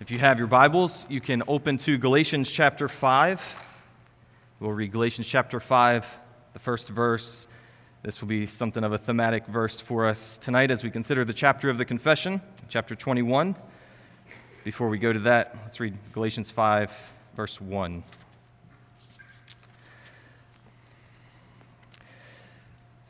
If 0.00 0.10
you 0.10 0.18
have 0.18 0.38
your 0.38 0.48
Bibles, 0.48 1.06
you 1.08 1.20
can 1.20 1.44
open 1.46 1.78
to 1.78 1.96
Galatians 1.96 2.50
chapter 2.50 2.88
5. 2.88 3.40
We'll 4.58 4.72
read 4.72 4.90
Galatians 4.90 5.28
chapter 5.28 5.60
5, 5.60 6.04
the 6.52 6.58
first 6.58 6.88
verse. 6.88 7.46
This 8.02 8.20
will 8.20 8.26
be 8.26 8.44
something 8.46 8.82
of 8.82 8.92
a 8.92 8.98
thematic 8.98 9.46
verse 9.46 9.78
for 9.78 10.08
us 10.08 10.36
tonight 10.36 10.72
as 10.72 10.82
we 10.82 10.90
consider 10.90 11.24
the 11.24 11.32
chapter 11.32 11.70
of 11.70 11.78
the 11.78 11.84
confession, 11.84 12.42
chapter 12.68 12.96
21. 12.96 13.54
Before 14.64 14.88
we 14.88 14.98
go 14.98 15.12
to 15.12 15.20
that, 15.20 15.56
let's 15.62 15.78
read 15.78 15.96
Galatians 16.12 16.50
5, 16.50 16.90
verse 17.36 17.60
1. 17.60 18.02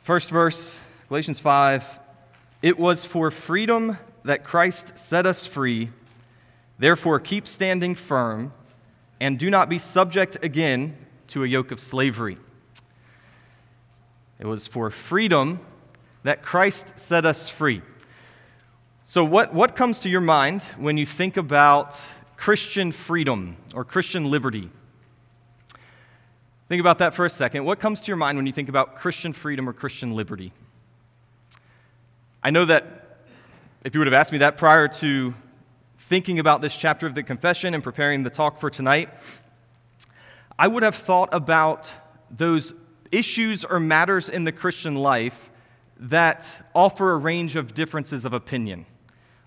First 0.03 0.29
verse, 0.29 0.79
Galatians 1.09 1.41
5 1.41 1.99
It 2.61 2.79
was 2.79 3.07
for 3.07 3.31
freedom 3.31 3.97
that 4.25 4.45
Christ 4.45 4.99
set 4.99 5.25
us 5.25 5.47
free. 5.47 5.89
Therefore, 6.79 7.21
keep 7.21 7.47
standing 7.47 7.95
firm 7.95 8.53
and 9.21 9.39
do 9.39 9.51
not 9.51 9.69
be 9.69 9.79
subject 9.79 10.37
again 10.43 10.97
to 11.29 11.45
a 11.45 11.47
yoke 11.47 11.71
of 11.71 11.81
slavery. 11.81 12.39
It 14.39 14.47
was 14.47 14.67
for 14.67 14.91
freedom 14.91 15.61
that 16.25 16.43
Christ 16.43 16.95
set 16.97 17.25
us 17.25 17.49
free. 17.49 17.83
So, 19.05 19.25
what, 19.25 19.55
what 19.55 19.77
comes 19.77 20.01
to 20.01 20.09
your 20.09 20.21
mind 20.21 20.63
when 20.77 20.97
you 20.97 21.07
think 21.07 21.37
about 21.37 22.01
Christian 22.37 22.91
freedom 22.91 23.57
or 23.75 23.85
Christian 23.85 24.31
liberty? 24.31 24.71
Think 26.69 26.81
about 26.81 26.99
that 26.99 27.15
for 27.15 27.27
a 27.27 27.31
second. 27.31 27.65
What 27.65 27.79
comes 27.79 28.01
to 28.01 28.07
your 28.09 28.17
mind 28.17 28.39
when 28.39 28.47
you 28.47 28.53
think 28.53 28.69
about 28.69 28.97
Christian 28.97 29.33
freedom 29.33 29.69
or 29.69 29.73
Christian 29.73 30.17
liberty? 30.17 30.53
I 32.43 32.51
know 32.51 32.65
that 32.65 33.19
if 33.85 33.95
you 33.95 34.01
would 34.01 34.07
have 34.07 34.15
asked 34.15 34.33
me 34.33 34.39
that 34.39 34.57
prior 34.57 34.89
to 34.89 35.35
thinking 36.09 36.39
about 36.39 36.61
this 36.61 36.77
chapter 36.77 37.07
of 37.07 37.15
the 37.15 37.23
confession 37.23 37.73
and 37.73 37.83
preparing 37.83 38.23
the 38.23 38.31
talk 38.31 38.61
for 38.61 38.69
tonight, 38.69 39.09
I 40.59 40.69
would 40.69 40.83
have 40.83 40.95
thought 40.95 41.31
about 41.33 41.91
those 42.31 42.75
issues 43.11 43.65
or 43.65 43.81
matters 43.81 44.29
in 44.29 44.45
the 44.45 44.53
Christian 44.53 44.97
life 44.97 45.51
that 45.99 46.47
offer 46.75 47.13
a 47.13 47.17
range 47.17 47.57
of 47.57 47.75
differences 47.75 48.25
of 48.25 48.35
opinion 48.35 48.85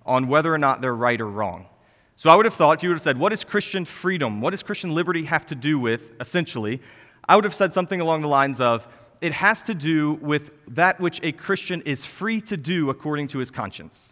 on 0.05 0.27
whether 0.27 0.51
or 0.51 0.57
not 0.57 0.81
they're 0.81 0.95
right 0.95 1.19
or 1.21 1.27
wrong. 1.27 1.67
So 2.15 2.31
I 2.31 2.35
would 2.35 2.45
have 2.45 2.55
thought, 2.55 2.77
if 2.77 2.83
you 2.83 2.89
would 2.89 2.95
have 2.95 3.03
said, 3.03 3.19
What 3.19 3.29
does 3.29 3.43
Christian 3.43 3.85
freedom, 3.85 4.41
what 4.41 4.49
does 4.49 4.63
Christian 4.63 4.95
liberty 4.95 5.25
have 5.25 5.45
to 5.47 5.55
do 5.55 5.77
with, 5.77 6.13
essentially? 6.19 6.81
I 7.29 7.35
would 7.35 7.43
have 7.43 7.53
said 7.53 7.71
something 7.71 8.01
along 8.01 8.21
the 8.21 8.27
lines 8.27 8.59
of, 8.59 8.87
It 9.21 9.33
has 9.33 9.61
to 9.63 9.75
do 9.75 10.13
with 10.13 10.49
that 10.69 10.99
which 10.99 11.19
a 11.21 11.33
Christian 11.33 11.81
is 11.81 12.03
free 12.03 12.41
to 12.41 12.57
do 12.57 12.89
according 12.89 13.27
to 13.29 13.37
his 13.37 13.51
conscience. 13.51 14.11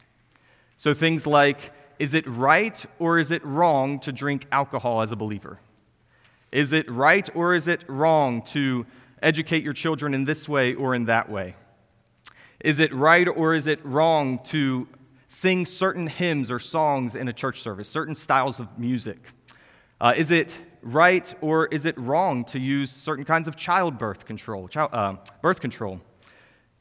So 0.77 0.93
things 0.93 1.25
like, 1.25 1.71
is 1.99 2.13
it 2.13 2.27
right 2.27 2.85
or 2.99 3.19
is 3.19 3.31
it 3.31 3.43
wrong 3.45 3.99
to 3.99 4.11
drink 4.11 4.45
alcohol 4.51 5.01
as 5.01 5.11
a 5.11 5.15
believer? 5.15 5.59
Is 6.51 6.71
it 6.71 6.89
right 6.89 7.29
or 7.35 7.53
is 7.53 7.67
it 7.67 7.83
wrong 7.87 8.41
to 8.43 8.85
educate 9.21 9.63
your 9.63 9.73
children 9.73 10.13
in 10.13 10.25
this 10.25 10.47
way 10.47 10.73
or 10.73 10.95
in 10.95 11.05
that 11.05 11.29
way? 11.29 11.55
Is 12.59 12.79
it 12.79 12.93
right 12.93 13.27
or 13.27 13.55
is 13.55 13.67
it 13.67 13.83
wrong 13.85 14.39
to 14.45 14.87
sing 15.27 15.65
certain 15.65 16.07
hymns 16.07 16.49
or 16.49 16.59
songs 16.59 17.15
in 17.15 17.27
a 17.27 17.33
church 17.33 17.61
service, 17.61 17.89
certain 17.89 18.15
styles 18.15 18.59
of 18.59 18.79
music? 18.79 19.17
Uh, 19.99 20.13
is 20.15 20.31
it 20.31 20.55
right 20.81 21.33
or 21.41 21.67
is 21.67 21.85
it 21.85 21.97
wrong 21.97 22.45
to 22.45 22.59
use 22.59 22.91
certain 22.91 23.25
kinds 23.25 23.47
of 23.47 23.55
childbirth 23.55 24.25
control, 24.25 24.67
child, 24.67 24.89
uh, 24.93 25.15
birth 25.41 25.59
control? 25.59 25.99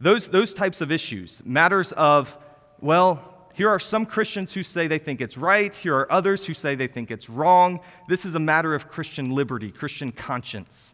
Those, 0.00 0.28
those 0.28 0.54
types 0.54 0.80
of 0.80 0.92
issues, 0.92 1.42
matters 1.44 1.92
of, 1.92 2.36
well, 2.80 3.33
here 3.54 3.68
are 3.68 3.78
some 3.78 4.04
Christians 4.04 4.52
who 4.52 4.64
say 4.64 4.88
they 4.88 4.98
think 4.98 5.20
it's 5.20 5.38
right. 5.38 5.74
Here 5.74 5.94
are 5.94 6.12
others 6.12 6.44
who 6.44 6.54
say 6.54 6.74
they 6.74 6.88
think 6.88 7.12
it's 7.12 7.30
wrong. 7.30 7.80
This 8.08 8.24
is 8.24 8.34
a 8.34 8.40
matter 8.40 8.74
of 8.74 8.88
Christian 8.88 9.30
liberty, 9.30 9.70
Christian 9.70 10.10
conscience. 10.10 10.92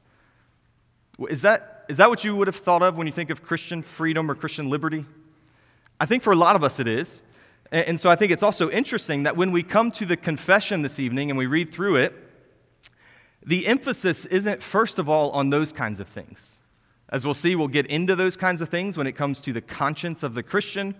Is 1.28 1.40
that, 1.40 1.86
is 1.88 1.96
that 1.96 2.10
what 2.10 2.22
you 2.22 2.36
would 2.36 2.48
have 2.48 2.56
thought 2.56 2.82
of 2.82 2.98
when 2.98 3.06
you 3.06 3.12
think 3.14 3.30
of 3.30 3.42
Christian 3.42 3.80
freedom 3.82 4.30
or 4.30 4.34
Christian 4.34 4.68
liberty? 4.68 5.06
I 5.98 6.04
think 6.04 6.22
for 6.22 6.34
a 6.34 6.36
lot 6.36 6.54
of 6.54 6.62
us 6.62 6.78
it 6.78 6.86
is. 6.86 7.22
And, 7.72 8.00
so 8.00 8.10
I 8.10 8.16
think 8.16 8.32
it's 8.32 8.42
also 8.42 8.68
interesting 8.70 9.22
that 9.22 9.36
when 9.36 9.52
we 9.52 9.62
come 9.62 9.90
to 9.92 10.04
the 10.04 10.16
confession 10.16 10.82
this 10.82 10.98
evening 10.98 11.30
and 11.30 11.38
we 11.38 11.46
read 11.46 11.72
through 11.72 11.96
it, 11.96 12.14
the 13.46 13.66
emphasis 13.66 14.26
isn't, 14.26 14.62
first 14.62 14.98
of 14.98 15.08
all, 15.08 15.30
on 15.30 15.50
those 15.50 15.72
kinds 15.72 16.00
of 16.00 16.08
things. 16.08 16.58
As 17.08 17.24
we'll 17.24 17.34
see, 17.34 17.54
we'll 17.54 17.68
get 17.68 17.86
into 17.86 18.16
those 18.16 18.36
kinds 18.36 18.60
of 18.60 18.68
things 18.68 18.98
when 18.98 19.06
it 19.06 19.12
comes 19.12 19.40
to 19.42 19.52
the 19.52 19.60
conscience 19.60 20.22
of 20.22 20.34
the 20.34 20.42
Christian. 20.42 20.94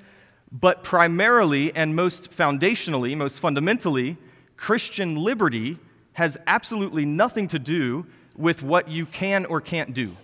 But 0.53 0.83
primarily 0.83 1.75
and 1.75 1.95
most 1.95 2.31
foundationally, 2.31 3.17
most 3.17 3.39
fundamentally, 3.41 4.17
Christian 4.57 5.17
liberty 5.17 5.79
has 6.13 6.37
absolutely 6.47 7.05
nothing 7.05 7.49
to 7.49 7.59
do 7.59 8.07
with 8.37 8.63
what 8.63 8.89
you 8.89 9.07
can 9.07 9.47
or 9.47 9.61
can't 9.61 9.95
do. 9.95 10.17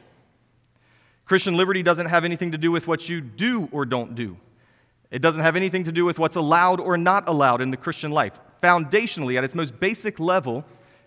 Christian 1.26 1.56
liberty 1.56 1.82
doesn't 1.82 2.06
have 2.06 2.24
anything 2.24 2.52
to 2.52 2.58
do 2.58 2.70
with 2.70 2.86
what 2.86 3.08
you 3.08 3.20
do 3.20 3.68
or 3.72 3.84
don't 3.84 4.14
do. 4.14 4.36
It 5.10 5.22
doesn't 5.22 5.42
have 5.42 5.56
anything 5.56 5.84
to 5.84 5.92
do 5.92 6.04
with 6.04 6.18
what's 6.18 6.36
allowed 6.36 6.80
or 6.80 6.96
not 6.96 7.28
allowed 7.28 7.60
in 7.60 7.70
the 7.70 7.76
Christian 7.76 8.10
life. 8.10 8.40
Foundationally, 8.62 9.38
at 9.38 9.44
its 9.44 9.54
most 9.54 9.78
basic 9.78 10.18
level, 10.18 10.64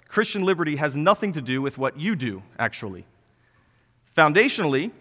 Christian 0.07 0.43
liberty 0.43 0.75
has 0.77 0.95
nothing 0.95 1.33
to 1.33 1.41
do 1.41 1.61
with 1.61 1.77
what 1.77 1.99
you 1.99 2.15
do, 2.15 2.41
actually. 2.57 3.05
Foundationally, 4.17 4.91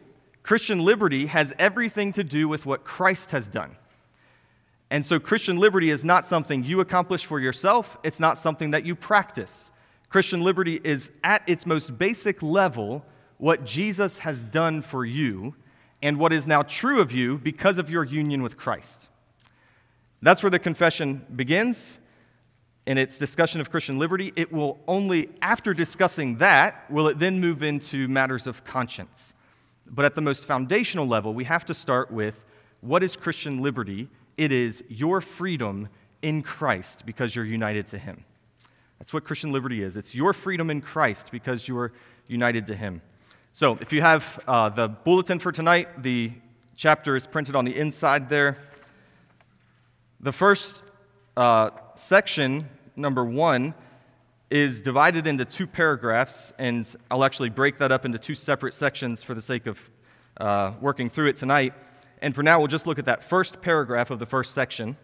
Christian 0.42 0.80
liberty 0.80 1.26
has 1.26 1.52
everything 1.58 2.12
to 2.14 2.24
do 2.24 2.48
with 2.48 2.66
what 2.66 2.84
Christ 2.84 3.30
has 3.30 3.48
done. 3.48 3.76
And 4.90 5.04
so, 5.04 5.20
Christian 5.20 5.58
liberty 5.58 5.90
is 5.90 6.02
not 6.02 6.26
something 6.26 6.64
you 6.64 6.80
accomplish 6.80 7.26
for 7.26 7.38
yourself, 7.40 7.98
it's 8.02 8.20
not 8.20 8.38
something 8.38 8.70
that 8.70 8.84
you 8.84 8.94
practice. 8.94 9.70
Christian 10.08 10.40
liberty 10.40 10.80
is, 10.82 11.10
at 11.22 11.42
its 11.46 11.66
most 11.66 11.98
basic 11.98 12.42
level, 12.42 13.04
what 13.36 13.64
Jesus 13.64 14.18
has 14.18 14.42
done 14.42 14.80
for 14.80 15.04
you 15.04 15.54
and 16.02 16.18
what 16.18 16.32
is 16.32 16.46
now 16.46 16.62
true 16.62 17.00
of 17.00 17.12
you 17.12 17.38
because 17.38 17.78
of 17.78 17.90
your 17.90 18.04
union 18.04 18.42
with 18.42 18.56
Christ. 18.56 19.08
That's 20.22 20.42
where 20.42 20.50
the 20.50 20.58
confession 20.58 21.24
begins 21.36 21.98
in 22.86 22.96
its 22.96 23.18
discussion 23.18 23.60
of 23.60 23.70
Christian 23.70 23.98
liberty. 23.98 24.32
It 24.34 24.50
will 24.50 24.78
only, 24.88 25.28
after 25.42 25.74
discussing 25.74 26.38
that, 26.38 26.90
will 26.90 27.08
it 27.08 27.18
then 27.18 27.40
move 27.40 27.62
into 27.62 28.08
matters 28.08 28.46
of 28.46 28.64
conscience. 28.64 29.34
But 29.86 30.04
at 30.04 30.14
the 30.14 30.20
most 30.20 30.46
foundational 30.46 31.06
level, 31.06 31.34
we 31.34 31.44
have 31.44 31.66
to 31.66 31.74
start 31.74 32.10
with 32.10 32.42
what 32.80 33.02
is 33.02 33.14
Christian 33.14 33.62
liberty 33.62 34.08
it 34.38 34.52
is 34.52 34.82
your 34.88 35.20
freedom 35.20 35.88
in 36.22 36.42
Christ 36.42 37.04
because 37.04 37.36
you're 37.36 37.44
united 37.44 37.88
to 37.88 37.98
Him. 37.98 38.24
That's 38.98 39.12
what 39.12 39.24
Christian 39.24 39.52
liberty 39.52 39.82
is. 39.82 39.96
It's 39.96 40.14
your 40.14 40.32
freedom 40.32 40.70
in 40.70 40.80
Christ 40.80 41.30
because 41.30 41.68
you're 41.68 41.92
united 42.28 42.68
to 42.68 42.74
Him. 42.74 43.02
So, 43.52 43.76
if 43.80 43.92
you 43.92 44.00
have 44.00 44.40
uh, 44.46 44.68
the 44.68 44.88
bulletin 44.88 45.40
for 45.40 45.52
tonight, 45.52 46.02
the 46.02 46.32
chapter 46.76 47.16
is 47.16 47.26
printed 47.26 47.56
on 47.56 47.64
the 47.64 47.76
inside 47.76 48.28
there. 48.28 48.56
The 50.20 50.32
first 50.32 50.82
uh, 51.36 51.70
section, 51.96 52.68
number 52.94 53.24
one, 53.24 53.74
is 54.50 54.80
divided 54.80 55.26
into 55.26 55.44
two 55.44 55.66
paragraphs, 55.66 56.52
and 56.58 56.88
I'll 57.10 57.24
actually 57.24 57.50
break 57.50 57.78
that 57.78 57.90
up 57.90 58.04
into 58.04 58.18
two 58.18 58.34
separate 58.34 58.74
sections 58.74 59.22
for 59.22 59.34
the 59.34 59.42
sake 59.42 59.66
of 59.66 59.78
uh, 60.38 60.72
working 60.80 61.10
through 61.10 61.26
it 61.26 61.36
tonight. 61.36 61.74
And 62.20 62.34
for 62.34 62.42
now, 62.42 62.58
we'll 62.58 62.68
just 62.68 62.86
look 62.86 62.98
at 62.98 63.04
that 63.06 63.24
first 63.24 63.62
paragraph 63.62 64.10
of 64.10 64.18
the 64.18 64.26
first 64.26 64.52
section. 64.52 64.96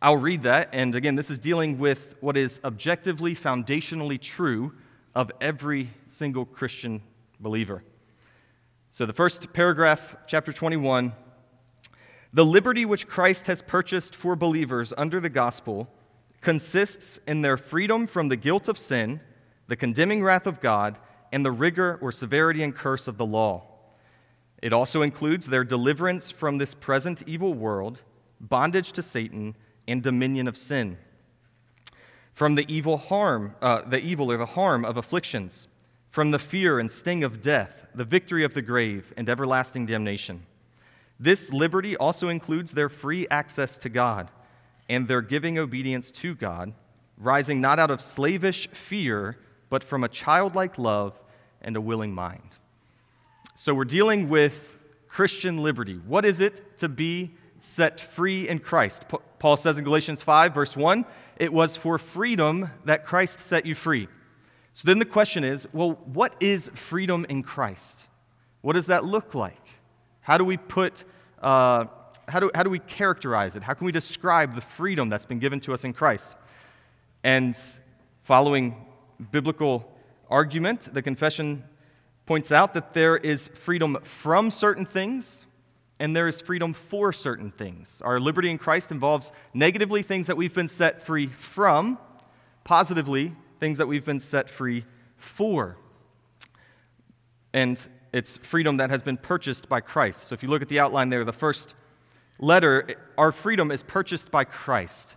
I'll 0.00 0.16
read 0.16 0.42
that. 0.42 0.70
And 0.72 0.94
again, 0.94 1.14
this 1.14 1.30
is 1.30 1.38
dealing 1.38 1.78
with 1.78 2.16
what 2.20 2.36
is 2.36 2.60
objectively, 2.64 3.34
foundationally 3.34 4.20
true 4.20 4.72
of 5.14 5.30
every 5.40 5.90
single 6.08 6.44
Christian 6.44 7.02
believer. 7.40 7.82
So, 8.90 9.06
the 9.06 9.12
first 9.12 9.52
paragraph, 9.52 10.16
chapter 10.26 10.52
21 10.52 11.12
The 12.32 12.44
liberty 12.44 12.84
which 12.84 13.06
Christ 13.06 13.46
has 13.46 13.62
purchased 13.62 14.16
for 14.16 14.36
believers 14.36 14.92
under 14.98 15.20
the 15.20 15.30
gospel 15.30 15.88
consists 16.40 17.18
in 17.26 17.40
their 17.40 17.56
freedom 17.56 18.06
from 18.06 18.28
the 18.28 18.36
guilt 18.36 18.68
of 18.68 18.76
sin, 18.76 19.20
the 19.68 19.76
condemning 19.76 20.22
wrath 20.22 20.46
of 20.46 20.60
God, 20.60 20.98
and 21.30 21.44
the 21.44 21.52
rigor 21.52 21.98
or 22.02 22.12
severity 22.12 22.62
and 22.62 22.74
curse 22.74 23.08
of 23.08 23.16
the 23.16 23.24
law. 23.24 23.71
It 24.62 24.72
also 24.72 25.02
includes 25.02 25.46
their 25.46 25.64
deliverance 25.64 26.30
from 26.30 26.58
this 26.58 26.72
present 26.72 27.24
evil 27.26 27.52
world, 27.52 27.98
bondage 28.40 28.92
to 28.92 29.02
Satan, 29.02 29.56
and 29.88 30.02
dominion 30.02 30.46
of 30.46 30.56
sin. 30.56 30.96
From 32.32 32.54
the 32.54 32.64
evil 32.72 32.96
harm, 32.96 33.56
uh, 33.60 33.82
the 33.82 34.00
evil 34.00 34.30
or 34.30 34.36
the 34.36 34.46
harm 34.46 34.84
of 34.84 34.96
afflictions, 34.96 35.66
from 36.10 36.30
the 36.30 36.38
fear 36.38 36.78
and 36.78 36.90
sting 36.90 37.24
of 37.24 37.42
death, 37.42 37.86
the 37.94 38.04
victory 38.04 38.44
of 38.44 38.54
the 38.54 38.62
grave, 38.62 39.12
and 39.16 39.28
everlasting 39.28 39.86
damnation. 39.86 40.46
This 41.18 41.52
liberty 41.52 41.96
also 41.96 42.28
includes 42.28 42.72
their 42.72 42.88
free 42.88 43.26
access 43.28 43.76
to 43.78 43.88
God 43.88 44.30
and 44.88 45.08
their 45.08 45.22
giving 45.22 45.58
obedience 45.58 46.10
to 46.10 46.34
God, 46.34 46.72
rising 47.16 47.60
not 47.60 47.78
out 47.78 47.90
of 47.90 48.00
slavish 48.00 48.68
fear, 48.68 49.38
but 49.70 49.82
from 49.82 50.04
a 50.04 50.08
childlike 50.08 50.78
love 50.78 51.18
and 51.60 51.76
a 51.76 51.80
willing 51.80 52.12
mind. 52.12 52.50
So 53.54 53.74
we're 53.74 53.84
dealing 53.84 54.28
with 54.28 54.76
Christian 55.08 55.58
liberty. 55.58 56.00
What 56.06 56.24
is 56.24 56.40
it 56.40 56.78
to 56.78 56.88
be 56.88 57.32
set 57.62 58.00
free 58.00 58.48
in 58.48 58.58
Christ. 58.58 59.04
Paul 59.38 59.56
says 59.56 59.78
in 59.78 59.84
Galatians 59.84 60.20
5, 60.20 60.52
verse 60.52 60.76
1, 60.76 61.06
it 61.36 61.52
was 61.52 61.76
for 61.76 61.96
freedom 61.96 62.68
that 62.84 63.06
Christ 63.06 63.38
set 63.38 63.64
you 63.64 63.74
free. 63.74 64.08
So 64.72 64.82
then 64.86 64.98
the 64.98 65.04
question 65.04 65.44
is 65.44 65.66
well, 65.72 65.92
what 66.12 66.34
is 66.40 66.70
freedom 66.74 67.24
in 67.28 67.42
Christ? 67.42 68.08
What 68.60 68.74
does 68.74 68.86
that 68.86 69.04
look 69.04 69.34
like? 69.34 69.64
How 70.20 70.38
do 70.38 70.44
we 70.44 70.56
put, 70.56 71.04
uh, 71.40 71.86
how, 72.28 72.40
do, 72.40 72.50
how 72.54 72.62
do 72.62 72.70
we 72.70 72.80
characterize 72.80 73.54
it? 73.54 73.62
How 73.62 73.74
can 73.74 73.86
we 73.86 73.92
describe 73.92 74.54
the 74.54 74.60
freedom 74.60 75.08
that's 75.08 75.26
been 75.26 75.38
given 75.38 75.60
to 75.60 75.72
us 75.72 75.84
in 75.84 75.92
Christ? 75.92 76.34
And 77.22 77.56
following 78.24 78.74
biblical 79.30 79.88
argument, 80.28 80.92
the 80.92 81.02
confession 81.02 81.62
points 82.26 82.52
out 82.52 82.74
that 82.74 82.94
there 82.94 83.16
is 83.16 83.48
freedom 83.48 83.98
from 84.02 84.50
certain 84.50 84.86
things 84.86 85.46
and 85.98 86.16
there 86.16 86.26
is 86.26 86.40
freedom 86.40 86.72
for 86.72 87.12
certain 87.12 87.50
things. 87.52 88.00
Our 88.04 88.18
liberty 88.18 88.50
in 88.50 88.58
Christ 88.58 88.90
involves 88.90 89.30
negatively 89.54 90.02
things 90.02 90.26
that 90.26 90.36
we've 90.36 90.54
been 90.54 90.68
set 90.68 91.06
free 91.06 91.28
from, 91.28 91.98
positively 92.64 93.32
things 93.60 93.78
that 93.78 93.86
we've 93.86 94.04
been 94.04 94.18
set 94.18 94.50
free 94.50 94.84
for. 95.16 95.76
And 97.52 97.78
it's 98.12 98.36
freedom 98.38 98.78
that 98.78 98.90
has 98.90 99.02
been 99.02 99.16
purchased 99.16 99.68
by 99.68 99.80
Christ. 99.80 100.24
So 100.28 100.34
if 100.34 100.42
you 100.42 100.48
look 100.48 100.62
at 100.62 100.68
the 100.68 100.80
outline 100.80 101.08
there, 101.08 101.24
the 101.24 101.32
first 101.32 101.74
letter, 102.40 102.96
our 103.16 103.30
freedom 103.30 103.70
is 103.70 103.82
purchased 103.82 104.30
by 104.30 104.44
Christ. 104.44 105.14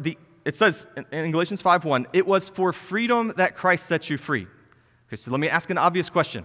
The, 0.00 0.18
it 0.44 0.56
says 0.56 0.86
in 1.12 1.30
Galatians 1.30 1.62
5:1, 1.62 2.06
it 2.12 2.26
was 2.26 2.48
for 2.48 2.72
freedom 2.72 3.32
that 3.36 3.56
Christ 3.56 3.86
set 3.86 4.10
you 4.10 4.18
free. 4.18 4.46
Okay, 5.14 5.20
so 5.22 5.30
let 5.30 5.38
me 5.38 5.48
ask 5.48 5.70
an 5.70 5.78
obvious 5.78 6.10
question. 6.10 6.44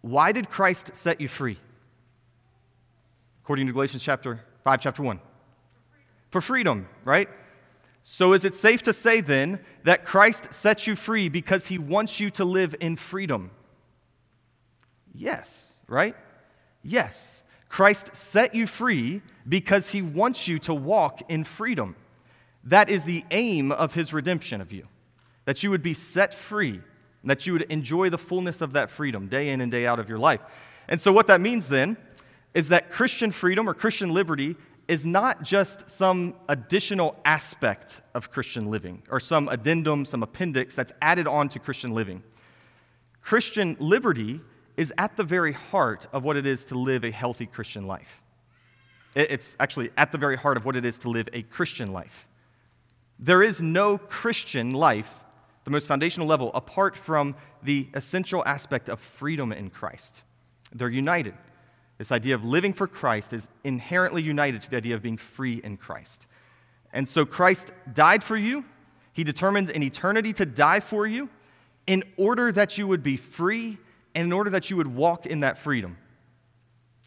Why 0.00 0.32
did 0.32 0.48
Christ 0.48 0.96
set 0.96 1.20
you 1.20 1.28
free? 1.28 1.58
According 3.44 3.66
to 3.66 3.74
Galatians 3.74 4.02
chapter 4.02 4.40
5, 4.64 4.80
chapter 4.80 5.02
1. 5.02 5.20
For 6.30 6.40
freedom, 6.40 6.88
right? 7.04 7.28
So 8.02 8.32
is 8.32 8.46
it 8.46 8.56
safe 8.56 8.82
to 8.84 8.94
say 8.94 9.20
then 9.20 9.60
that 9.84 10.06
Christ 10.06 10.50
sets 10.50 10.86
you 10.86 10.96
free 10.96 11.28
because 11.28 11.66
he 11.66 11.76
wants 11.76 12.18
you 12.18 12.30
to 12.32 12.44
live 12.46 12.74
in 12.80 12.96
freedom? 12.96 13.50
Yes, 15.14 15.74
right? 15.88 16.16
Yes. 16.82 17.42
Christ 17.68 18.16
set 18.16 18.54
you 18.54 18.66
free 18.66 19.20
because 19.46 19.90
he 19.90 20.00
wants 20.00 20.48
you 20.48 20.58
to 20.60 20.72
walk 20.72 21.20
in 21.28 21.44
freedom. 21.44 21.96
That 22.64 22.88
is 22.88 23.04
the 23.04 23.26
aim 23.30 23.72
of 23.72 23.92
his 23.92 24.14
redemption 24.14 24.62
of 24.62 24.72
you, 24.72 24.88
that 25.44 25.62
you 25.62 25.68
would 25.68 25.82
be 25.82 25.92
set 25.92 26.32
free, 26.32 26.80
that 27.30 27.46
you 27.46 27.52
would 27.52 27.62
enjoy 27.62 28.10
the 28.10 28.18
fullness 28.18 28.60
of 28.60 28.72
that 28.72 28.90
freedom 28.90 29.28
day 29.28 29.50
in 29.50 29.60
and 29.60 29.70
day 29.70 29.86
out 29.86 29.98
of 29.98 30.08
your 30.08 30.18
life. 30.18 30.40
And 30.88 31.00
so, 31.00 31.12
what 31.12 31.26
that 31.26 31.40
means 31.40 31.68
then 31.68 31.96
is 32.54 32.68
that 32.68 32.90
Christian 32.90 33.30
freedom 33.30 33.68
or 33.68 33.74
Christian 33.74 34.10
liberty 34.10 34.56
is 34.88 35.04
not 35.04 35.42
just 35.42 35.88
some 35.88 36.34
additional 36.48 37.14
aspect 37.24 38.00
of 38.14 38.30
Christian 38.30 38.70
living 38.70 39.02
or 39.10 39.20
some 39.20 39.48
addendum, 39.48 40.04
some 40.04 40.22
appendix 40.22 40.74
that's 40.74 40.92
added 41.02 41.26
on 41.26 41.50
to 41.50 41.58
Christian 41.58 41.92
living. 41.92 42.22
Christian 43.20 43.76
liberty 43.78 44.40
is 44.78 44.92
at 44.96 45.16
the 45.16 45.24
very 45.24 45.52
heart 45.52 46.06
of 46.12 46.24
what 46.24 46.36
it 46.36 46.46
is 46.46 46.64
to 46.66 46.78
live 46.78 47.04
a 47.04 47.10
healthy 47.10 47.44
Christian 47.44 47.86
life. 47.86 48.22
It's 49.14 49.56
actually 49.60 49.90
at 49.96 50.12
the 50.12 50.18
very 50.18 50.36
heart 50.36 50.56
of 50.56 50.64
what 50.64 50.76
it 50.76 50.84
is 50.84 50.96
to 50.98 51.10
live 51.10 51.28
a 51.32 51.42
Christian 51.42 51.92
life. 51.92 52.26
There 53.18 53.42
is 53.42 53.60
no 53.60 53.98
Christian 53.98 54.70
life, 54.70 55.12
the 55.68 55.72
most 55.72 55.86
foundational 55.86 56.26
level, 56.26 56.50
apart 56.54 56.96
from 56.96 57.34
the 57.62 57.88
essential 57.92 58.42
aspect 58.46 58.88
of 58.88 58.98
freedom 58.98 59.52
in 59.52 59.68
Christ. 59.68 60.22
They're 60.72 60.88
united. 60.88 61.34
This 61.98 62.10
idea 62.10 62.34
of 62.34 62.42
living 62.42 62.72
for 62.72 62.86
Christ 62.86 63.34
is 63.34 63.48
inherently 63.64 64.22
united 64.22 64.62
to 64.62 64.70
the 64.70 64.78
idea 64.78 64.94
of 64.94 65.02
being 65.02 65.18
free 65.18 65.60
in 65.62 65.76
Christ. 65.76 66.26
And 66.94 67.06
so 67.06 67.26
Christ 67.26 67.70
died 67.92 68.24
for 68.24 68.34
you. 68.34 68.64
He 69.12 69.24
determined 69.24 69.68
in 69.68 69.82
eternity 69.82 70.32
to 70.34 70.46
die 70.46 70.80
for 70.80 71.06
you 71.06 71.28
in 71.86 72.02
order 72.16 72.50
that 72.50 72.78
you 72.78 72.86
would 72.86 73.02
be 73.02 73.18
free 73.18 73.76
and 74.14 74.24
in 74.24 74.32
order 74.32 74.48
that 74.48 74.70
you 74.70 74.76
would 74.78 74.86
walk 74.86 75.26
in 75.26 75.40
that 75.40 75.58
freedom. 75.58 75.98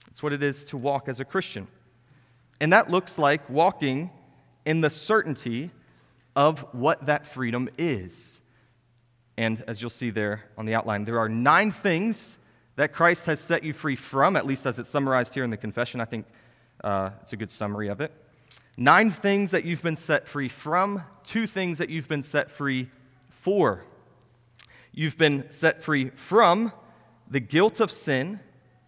That's 0.05 0.21
what 0.21 0.33
it 0.33 0.43
is 0.43 0.65
to 0.65 0.77
walk 0.77 1.09
as 1.09 1.19
a 1.19 1.25
Christian. 1.25 1.67
And 2.59 2.73
that 2.73 2.91
looks 2.91 3.17
like 3.17 3.49
walking 3.49 4.11
in 4.65 4.81
the 4.81 4.91
certainty 4.91 5.71
of 6.35 6.59
what 6.73 7.07
that 7.07 7.25
freedom 7.25 7.67
is. 7.79 8.37
And 9.41 9.63
as 9.65 9.81
you'll 9.81 9.89
see 9.89 10.11
there 10.11 10.43
on 10.55 10.67
the 10.67 10.75
outline, 10.75 11.03
there 11.03 11.17
are 11.17 11.27
nine 11.27 11.71
things 11.71 12.37
that 12.75 12.93
Christ 12.93 13.25
has 13.25 13.39
set 13.39 13.63
you 13.63 13.73
free 13.73 13.95
from, 13.95 14.35
at 14.35 14.45
least 14.45 14.67
as 14.67 14.77
it's 14.77 14.87
summarized 14.87 15.33
here 15.33 15.43
in 15.43 15.49
the 15.49 15.57
confession. 15.57 15.99
I 15.99 16.05
think 16.05 16.27
uh, 16.83 17.09
it's 17.23 17.33
a 17.33 17.37
good 17.37 17.49
summary 17.49 17.87
of 17.87 18.01
it. 18.01 18.11
Nine 18.77 19.09
things 19.09 19.49
that 19.49 19.65
you've 19.65 19.81
been 19.81 19.97
set 19.97 20.27
free 20.27 20.47
from, 20.47 21.01
two 21.23 21.47
things 21.47 21.79
that 21.79 21.89
you've 21.89 22.07
been 22.07 22.21
set 22.21 22.51
free 22.51 22.91
for. 23.31 23.83
You've 24.91 25.17
been 25.17 25.49
set 25.49 25.81
free 25.81 26.11
from 26.11 26.71
the 27.27 27.39
guilt 27.39 27.79
of 27.79 27.89
sin, 27.89 28.41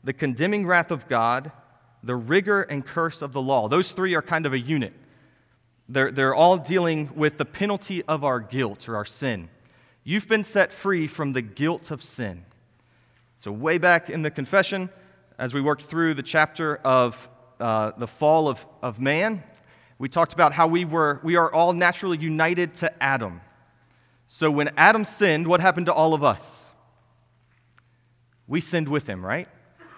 the 0.04 0.14
condemning 0.14 0.68
wrath 0.68 0.92
of 0.92 1.08
God, 1.08 1.52
the 2.04 2.16
rigor 2.16 2.62
and 2.62 2.86
curse 2.86 3.24
of 3.24 3.34
the 3.34 3.42
law. 3.42 3.68
Those 3.70 3.92
three 3.92 4.14
are 4.14 4.22
kind 4.22 4.46
of 4.46 4.54
a 4.54 4.60
unit. 4.60 4.94
They're, 5.90 6.12
they're 6.12 6.36
all 6.36 6.58
dealing 6.58 7.10
with 7.16 7.40
the 7.40 7.46
penalty 7.46 8.04
of 8.04 8.24
our 8.24 8.40
guilt 8.40 8.88
or 8.88 8.98
our 8.98 9.06
sin. 9.06 9.50
You've 10.04 10.28
been 10.28 10.44
set 10.44 10.74
free 10.74 11.08
from 11.08 11.34
the 11.34 11.42
guilt 11.42 11.90
of 11.90 12.04
sin. 12.04 12.46
So, 13.38 13.52
way 13.52 13.78
back 13.78 14.10
in 14.10 14.22
the 14.22 14.32
confession, 14.32 14.90
as 15.38 15.54
we 15.54 15.62
worked 15.62 15.84
through 15.84 16.14
the 16.14 16.24
chapter 16.24 16.78
of 16.78 17.30
uh, 17.60 17.92
the 17.98 18.08
fall 18.08 18.50
of, 18.50 18.66
of 18.82 19.00
man, 19.00 19.44
we 19.98 20.10
talked 20.10 20.34
about 20.34 20.54
how 20.54 20.68
we, 20.68 20.86
were, 20.86 21.20
we 21.24 21.36
are 21.38 21.52
all 21.54 21.72
naturally 21.72 22.18
united 22.18 22.76
to 22.76 23.04
Adam. 23.04 23.42
So, 24.28 24.52
when 24.52 24.72
Adam 24.76 25.06
sinned, 25.06 25.48
what 25.48 25.62
happened 25.62 25.86
to 25.86 25.94
all 25.94 26.14
of 26.14 26.24
us? 26.24 26.66
We 28.48 28.60
sinned 28.60 28.90
with 28.90 29.08
him, 29.08 29.26
right? 29.26 29.48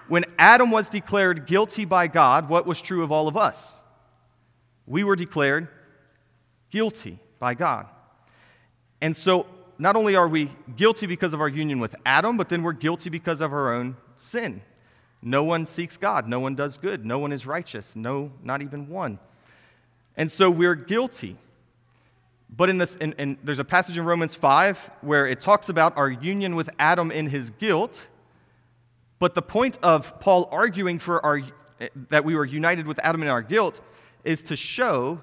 When 0.07 0.25
Adam 0.37 0.69
was 0.69 0.87
declared 0.87 1.47
guilty 1.47 1.85
by 1.85 2.07
God, 2.07 2.47
what 2.47 2.67
was 2.67 2.79
true 2.79 3.03
of 3.03 3.11
all 3.11 3.27
of 3.27 3.35
us? 3.35 3.79
We 4.85 5.03
were 5.03 5.15
declared 5.15 5.67
guilty 6.69 7.17
by 7.39 7.55
God. 7.55 7.87
And 9.01 9.17
so, 9.17 9.47
not 9.77 9.95
only 9.95 10.15
are 10.15 10.27
we 10.27 10.49
guilty 10.75 11.05
because 11.05 11.33
of 11.33 11.41
our 11.41 11.49
union 11.49 11.79
with 11.79 11.95
Adam, 12.05 12.37
but 12.37 12.49
then 12.49 12.63
we're 12.63 12.73
guilty 12.73 13.09
because 13.09 13.41
of 13.41 13.51
our 13.53 13.73
own 13.73 13.97
sin. 14.17 14.61
No 15.21 15.43
one 15.43 15.65
seeks 15.65 15.97
God. 15.97 16.27
No 16.27 16.39
one 16.39 16.55
does 16.55 16.77
good. 16.77 17.05
No 17.05 17.19
one 17.19 17.31
is 17.31 17.45
righteous. 17.45 17.95
No, 17.95 18.31
not 18.43 18.61
even 18.61 18.87
one. 18.87 19.19
And 20.15 20.31
so 20.31 20.49
we're 20.49 20.75
guilty. 20.75 21.37
But 22.55 22.69
in 22.69 22.77
this, 22.77 22.95
and, 23.01 23.37
there's 23.43 23.59
a 23.59 23.65
passage 23.65 23.97
in 23.97 24.05
Romans 24.05 24.35
5 24.35 24.91
where 25.01 25.27
it 25.27 25.41
talks 25.41 25.69
about 25.69 25.97
our 25.97 26.09
union 26.09 26.55
with 26.55 26.69
Adam 26.79 27.11
in 27.11 27.27
his 27.27 27.49
guilt. 27.49 28.07
But 29.19 29.33
the 29.33 29.41
point 29.41 29.77
of 29.81 30.19
Paul 30.19 30.47
arguing 30.51 30.99
for 30.99 31.25
our, 31.25 31.41
that 32.09 32.23
we 32.23 32.35
were 32.35 32.45
united 32.45 32.87
with 32.87 32.99
Adam 32.99 33.23
in 33.23 33.27
our 33.27 33.41
guilt 33.41 33.81
is 34.23 34.43
to 34.43 34.55
show 34.55 35.21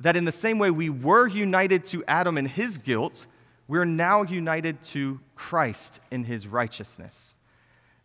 that 0.00 0.16
in 0.16 0.24
the 0.24 0.32
same 0.32 0.58
way 0.58 0.70
we 0.70 0.90
were 0.90 1.26
united 1.26 1.84
to 1.86 2.02
Adam 2.08 2.38
in 2.38 2.46
his 2.46 2.78
guilt, 2.78 3.26
we're 3.72 3.86
now 3.86 4.22
united 4.22 4.82
to 4.82 5.18
Christ 5.34 6.00
in 6.10 6.24
his 6.24 6.46
righteousness. 6.46 7.38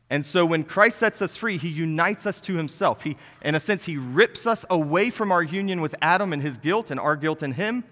And 0.09 0.25
so 0.25 0.45
when 0.45 0.63
Christ 0.63 0.97
sets 0.97 1.21
us 1.21 1.35
free, 1.35 1.57
he 1.57 1.67
unites 1.67 2.25
us 2.25 2.39
to 2.39 2.55
himself. 2.55 3.03
He, 3.03 3.17
in 3.41 3.53
a 3.53 3.59
sense, 3.59 3.83
he 3.83 3.97
rips 3.97 4.47
us 4.47 4.63
away 4.69 5.09
from 5.09 5.29
our 5.29 5.43
union 5.43 5.81
with 5.81 5.93
Adam 6.01 6.31
and 6.31 6.41
his 6.41 6.57
guilt 6.57 6.89
and 6.89 6.97
our 6.97 7.17
guilt 7.17 7.43
in 7.43 7.51
him, 7.51 7.83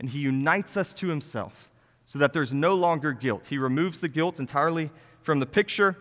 and 0.00 0.08
he 0.08 0.18
unites 0.18 0.76
us 0.76 0.92
to 0.94 1.06
himself 1.06 1.70
so 2.06 2.18
that 2.18 2.32
there's 2.32 2.52
no 2.52 2.74
longer 2.74 3.12
guilt. 3.12 3.46
He 3.46 3.56
removes 3.56 4.00
the 4.00 4.08
guilt 4.08 4.40
entirely 4.40 4.90
from 5.20 5.38
the 5.38 5.46
picture, 5.46 5.96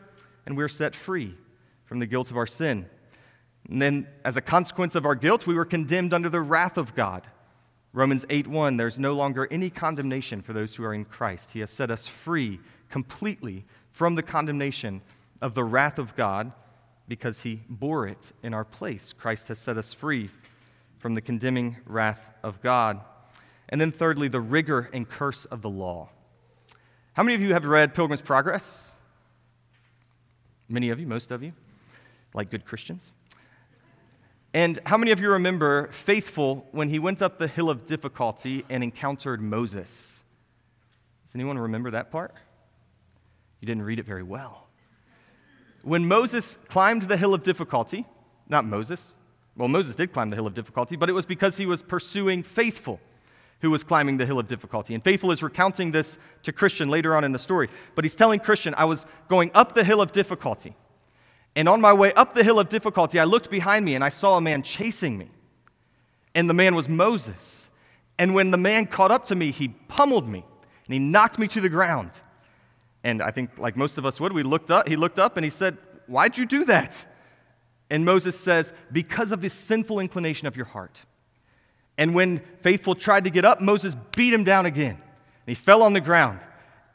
and 0.47 0.57
we're 0.57 0.67
set 0.67 0.95
free 0.95 1.35
from 1.85 1.99
the 1.99 2.07
guilt 2.07 2.31
of 2.31 2.37
our 2.37 2.47
sin. 2.47 2.87
And 3.69 3.79
then, 3.79 4.07
as 4.25 4.37
a 4.37 4.41
consequence 4.41 4.95
of 4.95 5.05
our 5.05 5.13
guilt, 5.13 5.45
we 5.45 5.53
were 5.53 5.65
condemned 5.65 6.15
under 6.15 6.29
the 6.29 6.41
wrath 6.41 6.77
of 6.77 6.95
God. 6.95 7.27
Romans 7.93 8.25
8:1 8.29 8.77
There's 8.77 8.99
no 8.99 9.13
longer 9.13 9.47
any 9.51 9.69
condemnation 9.69 10.41
for 10.41 10.53
those 10.53 10.75
who 10.75 10.83
are 10.83 10.93
in 10.93 11.05
Christ. 11.05 11.51
He 11.51 11.59
has 11.59 11.69
set 11.69 11.91
us 11.91 12.07
free 12.07 12.59
completely 12.89 13.65
from 13.91 14.15
the 14.15 14.23
condemnation 14.23 15.01
of 15.41 15.53
the 15.53 15.63
wrath 15.63 15.97
of 15.99 16.15
God 16.15 16.51
because 17.07 17.41
he 17.41 17.61
bore 17.67 18.07
it 18.07 18.31
in 18.43 18.53
our 18.53 18.63
place. 18.63 19.13
Christ 19.13 19.49
has 19.49 19.59
set 19.59 19.77
us 19.77 19.93
free 19.93 20.29
from 20.99 21.15
the 21.15 21.21
condemning 21.21 21.77
wrath 21.85 22.21
of 22.43 22.61
God. 22.61 23.01
And 23.67 23.81
then 23.81 23.91
thirdly, 23.91 24.27
the 24.27 24.39
rigor 24.39 24.89
and 24.93 25.09
curse 25.09 25.45
of 25.45 25.61
the 25.61 25.69
law. 25.69 26.09
How 27.13 27.23
many 27.23 27.35
of 27.35 27.41
you 27.41 27.53
have 27.53 27.65
read 27.65 27.93
Pilgrim's 27.93 28.21
Progress? 28.21 28.91
Many 30.69 30.89
of 30.89 30.99
you, 30.99 31.07
most 31.07 31.31
of 31.31 31.43
you, 31.43 31.51
like 32.33 32.49
good 32.49 32.65
Christians. 32.65 33.11
And 34.53 34.79
how 34.85 34.97
many 34.97 35.11
of 35.11 35.19
you 35.19 35.31
remember 35.31 35.89
Faithful 35.91 36.67
when 36.71 36.89
he 36.89 36.99
went 36.99 37.21
up 37.21 37.37
the 37.37 37.47
hill 37.47 37.69
of 37.69 37.85
difficulty 37.85 38.65
and 38.69 38.83
encountered 38.83 39.41
Moses? 39.41 40.21
Does 41.25 41.35
anyone 41.35 41.57
remember 41.57 41.91
that 41.91 42.11
part? 42.11 42.35
You 43.61 43.65
didn't 43.65 43.83
read 43.83 43.99
it 43.99 44.05
very 44.05 44.23
well. 44.23 44.67
When 45.83 46.07
Moses 46.07 46.57
climbed 46.67 47.03
the 47.03 47.17
hill 47.17 47.33
of 47.33 47.43
difficulty, 47.43 48.05
not 48.49 48.65
Moses, 48.65 49.13
Well, 49.55 49.67
Moses 49.67 49.95
did 49.95 50.13
climb 50.13 50.29
the 50.29 50.35
hill 50.35 50.47
of 50.47 50.53
difficulty, 50.53 50.95
but 50.95 51.09
it 51.09 51.13
was 51.13 51.25
because 51.25 51.57
he 51.57 51.65
was 51.65 51.81
pursuing 51.81 52.43
faithful 52.43 52.99
who 53.59 53.69
was 53.69 53.83
climbing 53.83 54.17
the 54.17 54.25
hill 54.25 54.39
of 54.39 54.47
difficulty. 54.47 54.95
And 54.95 55.03
Faithful 55.03 55.31
is 55.31 55.43
recounting 55.43 55.91
this 55.91 56.17
to 56.43 56.51
Christian 56.51 56.89
later 56.89 57.15
on 57.15 57.23
in 57.23 57.31
the 57.31 57.39
story. 57.39 57.69
But 57.93 58.05
he's 58.05 58.15
telling 58.15 58.39
Christian, 58.39 58.73
I 58.75 58.85
was 58.85 59.05
going 59.27 59.51
up 59.53 59.75
the 59.75 59.83
hill 59.83 60.01
of 60.01 60.11
difficulty. 60.11 60.75
And 61.55 61.67
on 61.67 61.81
my 61.81 61.93
way 61.93 62.13
up 62.13 62.33
the 62.33 62.43
hill 62.43 62.59
of 62.59 62.69
difficulty, 62.69 63.19
I 63.19 63.25
looked 63.25 63.49
behind 63.49 63.83
me 63.83 63.95
and 63.95 64.03
I 64.03 64.09
saw 64.09 64.37
a 64.37 64.41
man 64.41 64.63
chasing 64.63 65.17
me. 65.17 65.29
And 66.33 66.49
the 66.49 66.53
man 66.53 66.75
was 66.75 66.87
Moses. 66.87 67.67
And 68.17 68.33
when 68.33 68.51
the 68.51 68.57
man 68.57 68.85
caught 68.85 69.11
up 69.11 69.25
to 69.25 69.35
me, 69.35 69.51
he 69.51 69.69
pummeled 69.87 70.27
me 70.29 70.45
and 70.85 70.93
he 70.93 70.99
knocked 70.99 71.39
me 71.39 71.47
to 71.49 71.61
the 71.61 71.69
ground. 71.69 72.11
And 73.03 73.21
I 73.21 73.31
think, 73.31 73.57
like 73.57 73.75
most 73.75 73.97
of 73.97 74.05
us 74.05 74.19
would, 74.19 74.31
we 74.31 74.43
looked 74.43 74.71
up, 74.71 74.87
he 74.87 74.95
looked 74.95 75.19
up 75.19 75.37
and 75.37 75.43
he 75.43 75.49
said, 75.49 75.77
Why'd 76.07 76.37
you 76.37 76.45
do 76.45 76.65
that? 76.65 76.97
And 77.89 78.05
Moses 78.05 78.39
says, 78.39 78.71
Because 78.91 79.31
of 79.31 79.41
the 79.41 79.49
sinful 79.49 79.99
inclination 79.99 80.47
of 80.47 80.55
your 80.55 80.65
heart. 80.65 80.99
And 81.97 82.15
when 82.15 82.41
Faithful 82.61 82.95
tried 82.95 83.25
to 83.25 83.29
get 83.29 83.43
up, 83.43 83.59
Moses 83.59 83.95
beat 84.15 84.33
him 84.33 84.43
down 84.43 84.65
again. 84.65 84.95
And 84.95 85.47
he 85.47 85.55
fell 85.55 85.81
on 85.81 85.93
the 85.93 86.01
ground. 86.01 86.39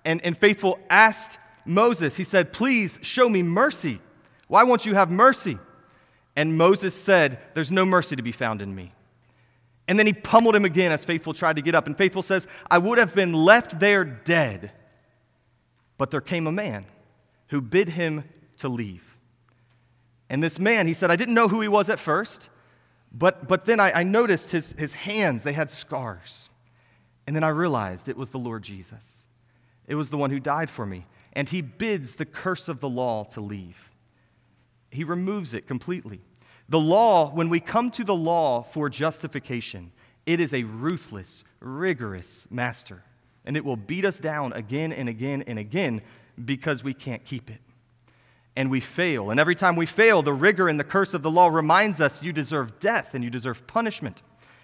And, 0.05 0.23
and 0.25 0.37
Faithful 0.37 0.79
asked 0.89 1.39
Moses, 1.65 2.17
he 2.17 2.25
said, 2.25 2.53
Please 2.53 2.99
show 3.03 3.29
me 3.29 3.43
mercy. 3.43 4.01
Why 4.49 4.63
won't 4.63 4.87
you 4.87 4.95
have 4.95 5.11
mercy? 5.11 5.59
And 6.35 6.57
Moses 6.57 6.95
said, 6.95 7.39
There's 7.55 7.71
no 7.71 7.85
mercy 7.85 8.17
to 8.17 8.23
be 8.23 8.33
found 8.33 8.63
in 8.63 8.75
me. 8.75 8.93
And 9.89 9.99
then 9.99 10.07
he 10.07 10.13
pummeled 10.13 10.57
him 10.57 10.65
again 10.65 10.93
as 10.93 11.05
Faithful 11.05 11.33
tried 11.33 11.57
to 11.57 11.63
get 11.63 11.75
up. 11.75 11.87
And 11.87 11.97
Faithful 11.97 12.23
says, 12.23 12.47
I 12.71 12.79
would 12.79 12.99
have 12.99 13.15
been 13.15 13.33
left 13.33 13.79
there 13.79 14.05
dead. 14.05 14.73
But 15.97 16.11
there 16.11 16.21
came 16.21 16.47
a 16.47 16.53
man 16.53 16.85
who 17.49 17.61
bid 17.61 17.89
him 17.89 18.25
to 18.59 18.69
leave. 18.69 19.17
And 20.29 20.43
this 20.43 20.59
man, 20.59 20.87
he 20.87 20.95
said, 20.95 21.11
I 21.11 21.17
didn't 21.17 21.35
know 21.35 21.49
who 21.49 21.61
he 21.61 21.69
was 21.69 21.89
at 21.89 22.01
first, 22.01 22.49
but, 23.13 23.47
but 23.47 23.65
then 23.65 23.79
I, 23.79 24.01
I 24.01 24.03
noticed 24.03 24.51
his, 24.51 24.73
his 24.73 24.93
hands, 24.93 25.45
they 25.45 25.53
had 25.53 25.71
scars. 25.71 26.51
And 27.27 27.35
then 27.35 27.45
I 27.45 27.49
realized 27.49 28.09
it 28.09 28.17
was 28.17 28.31
the 28.31 28.39
Lord 28.39 28.63
Jesus. 28.63 29.25
It 29.87 29.95
was 29.95 30.11
the 30.11 30.17
one 30.17 30.31
who 30.31 30.41
died 30.41 30.69
for 30.69 30.85
me. 30.85 31.07
And 31.33 31.49
he 31.49 31.61
bids 31.61 32.17
the 32.17 32.25
curse 32.25 32.69
of 32.69 32.81
the 32.81 32.89
law 32.89 33.25
to 33.25 33.41
leave. 33.41 33.79
He 34.97 35.05
removes 35.05 35.53
it 35.53 35.67
completely. 35.67 36.23
The 36.71 36.81
law, 36.81 37.31
when 37.31 37.51
we 37.51 37.61
come 37.61 37.91
to 37.93 38.03
the 38.03 38.15
law 38.15 38.63
for 38.63 38.89
justification, 38.89 39.93
it 40.25 40.41
is 40.41 40.55
a 40.55 40.63
ruthless, 40.63 41.45
rigorous 41.61 42.47
master. 42.51 43.03
And 43.45 43.59
it 43.59 43.65
will 43.65 43.77
beat 43.77 44.07
us 44.07 44.19
down 44.19 44.55
again 44.55 44.93
and 44.93 45.07
again 45.09 45.45
and 45.47 45.59
again 45.59 46.01
because 46.43 46.83
we 46.83 46.95
can't 46.95 47.23
keep 47.27 47.51
it. 47.51 47.61
And 48.57 48.71
we 48.71 48.81
fail. 48.81 49.31
And 49.31 49.39
every 49.39 49.55
time 49.55 49.77
we 49.77 49.85
fail, 49.85 50.23
the 50.23 50.33
rigor 50.33 50.67
and 50.67 50.81
the 50.81 50.85
curse 50.85 51.13
of 51.13 51.23
the 51.23 51.31
law 51.31 51.49
reminds 51.49 52.01
us 52.01 52.23
you 52.23 52.33
deserve 52.33 52.81
death 52.81 53.15
and 53.15 53.23
you 53.23 53.29
deserve 53.29 53.67
punishment. 53.67 54.23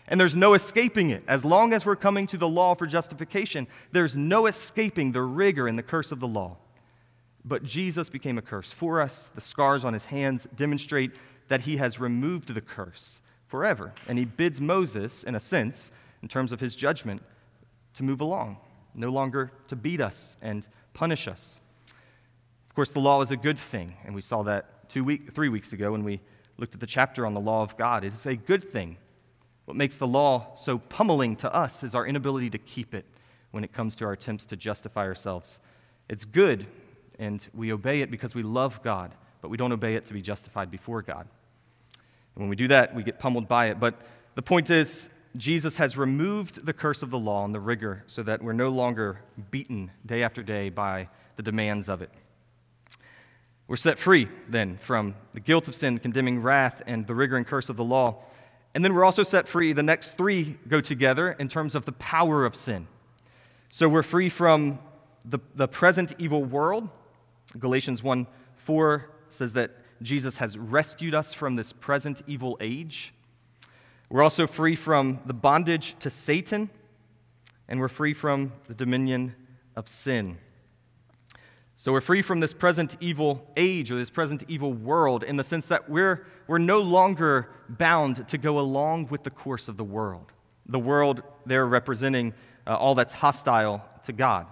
And 0.08 0.18
there's 0.18 0.34
no 0.34 0.54
escaping 0.54 1.10
it. 1.10 1.22
As 1.28 1.44
long 1.44 1.74
as 1.74 1.84
we're 1.84 1.94
coming 1.94 2.26
to 2.28 2.38
the 2.38 2.48
law 2.48 2.74
for 2.74 2.86
justification, 2.86 3.66
there's 3.92 4.16
no 4.16 4.46
escaping 4.46 5.12
the 5.12 5.20
rigor 5.20 5.68
and 5.68 5.78
the 5.78 5.82
curse 5.82 6.10
of 6.10 6.20
the 6.20 6.26
law. 6.26 6.56
But 7.44 7.64
Jesus 7.64 8.08
became 8.08 8.38
a 8.38 8.42
curse 8.42 8.70
for 8.70 9.00
us. 9.00 9.30
The 9.34 9.40
scars 9.40 9.84
on 9.84 9.94
his 9.94 10.06
hands 10.06 10.46
demonstrate 10.54 11.12
that 11.48 11.62
he 11.62 11.76
has 11.78 11.98
removed 11.98 12.54
the 12.54 12.60
curse 12.60 13.20
forever. 13.48 13.92
And 14.08 14.18
he 14.18 14.24
bids 14.24 14.60
Moses, 14.60 15.24
in 15.24 15.34
a 15.34 15.40
sense, 15.40 15.90
in 16.22 16.28
terms 16.28 16.52
of 16.52 16.60
his 16.60 16.76
judgment, 16.76 17.22
to 17.94 18.02
move 18.02 18.20
along 18.20 18.58
no 18.94 19.10
longer 19.10 19.50
to 19.68 19.76
beat 19.76 20.00
us 20.00 20.36
and 20.42 20.66
punish 20.94 21.28
us. 21.28 21.60
Of 22.68 22.74
course, 22.74 22.90
the 22.90 23.00
law 23.00 23.20
is 23.22 23.30
a 23.30 23.36
good 23.36 23.58
thing, 23.58 23.94
and 24.04 24.14
we 24.14 24.20
saw 24.20 24.42
that 24.42 24.88
two 24.88 25.04
week, 25.04 25.34
three 25.34 25.48
weeks 25.48 25.72
ago 25.72 25.92
when 25.92 26.04
we 26.04 26.20
looked 26.58 26.74
at 26.74 26.80
the 26.80 26.86
chapter 26.86 27.26
on 27.26 27.34
the 27.34 27.40
law 27.40 27.62
of 27.62 27.76
God. 27.76 28.04
It 28.04 28.14
is 28.14 28.26
a 28.26 28.36
good 28.36 28.70
thing. 28.70 28.96
What 29.64 29.76
makes 29.76 29.96
the 29.96 30.06
law 30.06 30.54
so 30.54 30.78
pummeling 30.78 31.36
to 31.36 31.54
us 31.54 31.82
is 31.82 31.94
our 31.94 32.06
inability 32.06 32.50
to 32.50 32.58
keep 32.58 32.94
it 32.94 33.06
when 33.50 33.64
it 33.64 33.72
comes 33.72 33.94
to 33.96 34.04
our 34.04 34.12
attempts 34.12 34.44
to 34.46 34.56
justify 34.56 35.02
ourselves. 35.02 35.58
It's 36.08 36.24
good, 36.24 36.66
and 37.22 37.46
we 37.54 37.72
obey 37.72 38.00
it 38.00 38.10
because 38.10 38.34
we 38.34 38.42
love 38.42 38.82
God, 38.82 39.14
but 39.42 39.48
we 39.48 39.56
don't 39.56 39.70
obey 39.70 39.94
it 39.94 40.06
to 40.06 40.12
be 40.12 40.20
justified 40.20 40.72
before 40.72 41.02
God. 41.02 41.28
And 42.34 42.42
when 42.42 42.48
we 42.48 42.56
do 42.56 42.66
that, 42.66 42.96
we 42.96 43.04
get 43.04 43.20
pummeled 43.20 43.46
by 43.46 43.66
it. 43.66 43.78
But 43.78 43.94
the 44.34 44.42
point 44.42 44.70
is, 44.70 45.08
Jesus 45.36 45.76
has 45.76 45.96
removed 45.96 46.66
the 46.66 46.72
curse 46.72 47.00
of 47.00 47.10
the 47.10 47.18
law 47.18 47.44
and 47.44 47.54
the 47.54 47.60
rigor 47.60 48.02
so 48.06 48.24
that 48.24 48.42
we're 48.42 48.52
no 48.52 48.70
longer 48.70 49.20
beaten 49.52 49.92
day 50.04 50.24
after 50.24 50.42
day 50.42 50.68
by 50.68 51.08
the 51.36 51.44
demands 51.44 51.88
of 51.88 52.02
it. 52.02 52.10
We're 53.68 53.76
set 53.76 54.00
free 54.00 54.28
then 54.48 54.78
from 54.78 55.14
the 55.32 55.40
guilt 55.40 55.68
of 55.68 55.76
sin, 55.76 56.00
condemning 56.00 56.42
wrath, 56.42 56.82
and 56.88 57.06
the 57.06 57.14
rigor 57.14 57.36
and 57.36 57.46
curse 57.46 57.68
of 57.68 57.76
the 57.76 57.84
law. 57.84 58.16
And 58.74 58.84
then 58.84 58.94
we're 58.94 59.04
also 59.04 59.22
set 59.22 59.46
free. 59.46 59.72
The 59.72 59.82
next 59.84 60.16
three 60.16 60.58
go 60.66 60.80
together 60.80 61.32
in 61.38 61.48
terms 61.48 61.76
of 61.76 61.84
the 61.84 61.92
power 61.92 62.44
of 62.44 62.56
sin. 62.56 62.88
So 63.68 63.88
we're 63.88 64.02
free 64.02 64.28
from 64.28 64.80
the, 65.24 65.38
the 65.54 65.68
present 65.68 66.16
evil 66.18 66.42
world. 66.42 66.88
Galatians 67.58 68.02
1 68.02 68.26
4 68.56 69.10
says 69.28 69.52
that 69.54 69.70
Jesus 70.02 70.36
has 70.36 70.58
rescued 70.58 71.14
us 71.14 71.32
from 71.32 71.56
this 71.56 71.72
present 71.72 72.22
evil 72.26 72.56
age. 72.60 73.12
We're 74.08 74.22
also 74.22 74.46
free 74.46 74.76
from 74.76 75.20
the 75.26 75.34
bondage 75.34 75.96
to 76.00 76.10
Satan, 76.10 76.70
and 77.68 77.80
we're 77.80 77.88
free 77.88 78.14
from 78.14 78.52
the 78.68 78.74
dominion 78.74 79.34
of 79.74 79.88
sin. 79.88 80.38
So 81.76 81.92
we're 81.92 82.00
free 82.00 82.22
from 82.22 82.40
this 82.40 82.52
present 82.52 82.96
evil 83.00 83.44
age 83.56 83.90
or 83.90 83.96
this 83.96 84.10
present 84.10 84.44
evil 84.46 84.72
world 84.72 85.24
in 85.24 85.36
the 85.36 85.42
sense 85.42 85.66
that 85.66 85.88
we're, 85.88 86.26
we're 86.46 86.58
no 86.58 86.78
longer 86.78 87.48
bound 87.68 88.28
to 88.28 88.38
go 88.38 88.60
along 88.60 89.08
with 89.08 89.24
the 89.24 89.30
course 89.30 89.68
of 89.68 89.76
the 89.76 89.84
world. 89.84 90.30
The 90.66 90.78
world 90.78 91.22
there 91.44 91.66
representing 91.66 92.34
uh, 92.66 92.76
all 92.76 92.94
that's 92.94 93.12
hostile 93.12 93.84
to 94.04 94.12
God. 94.12 94.46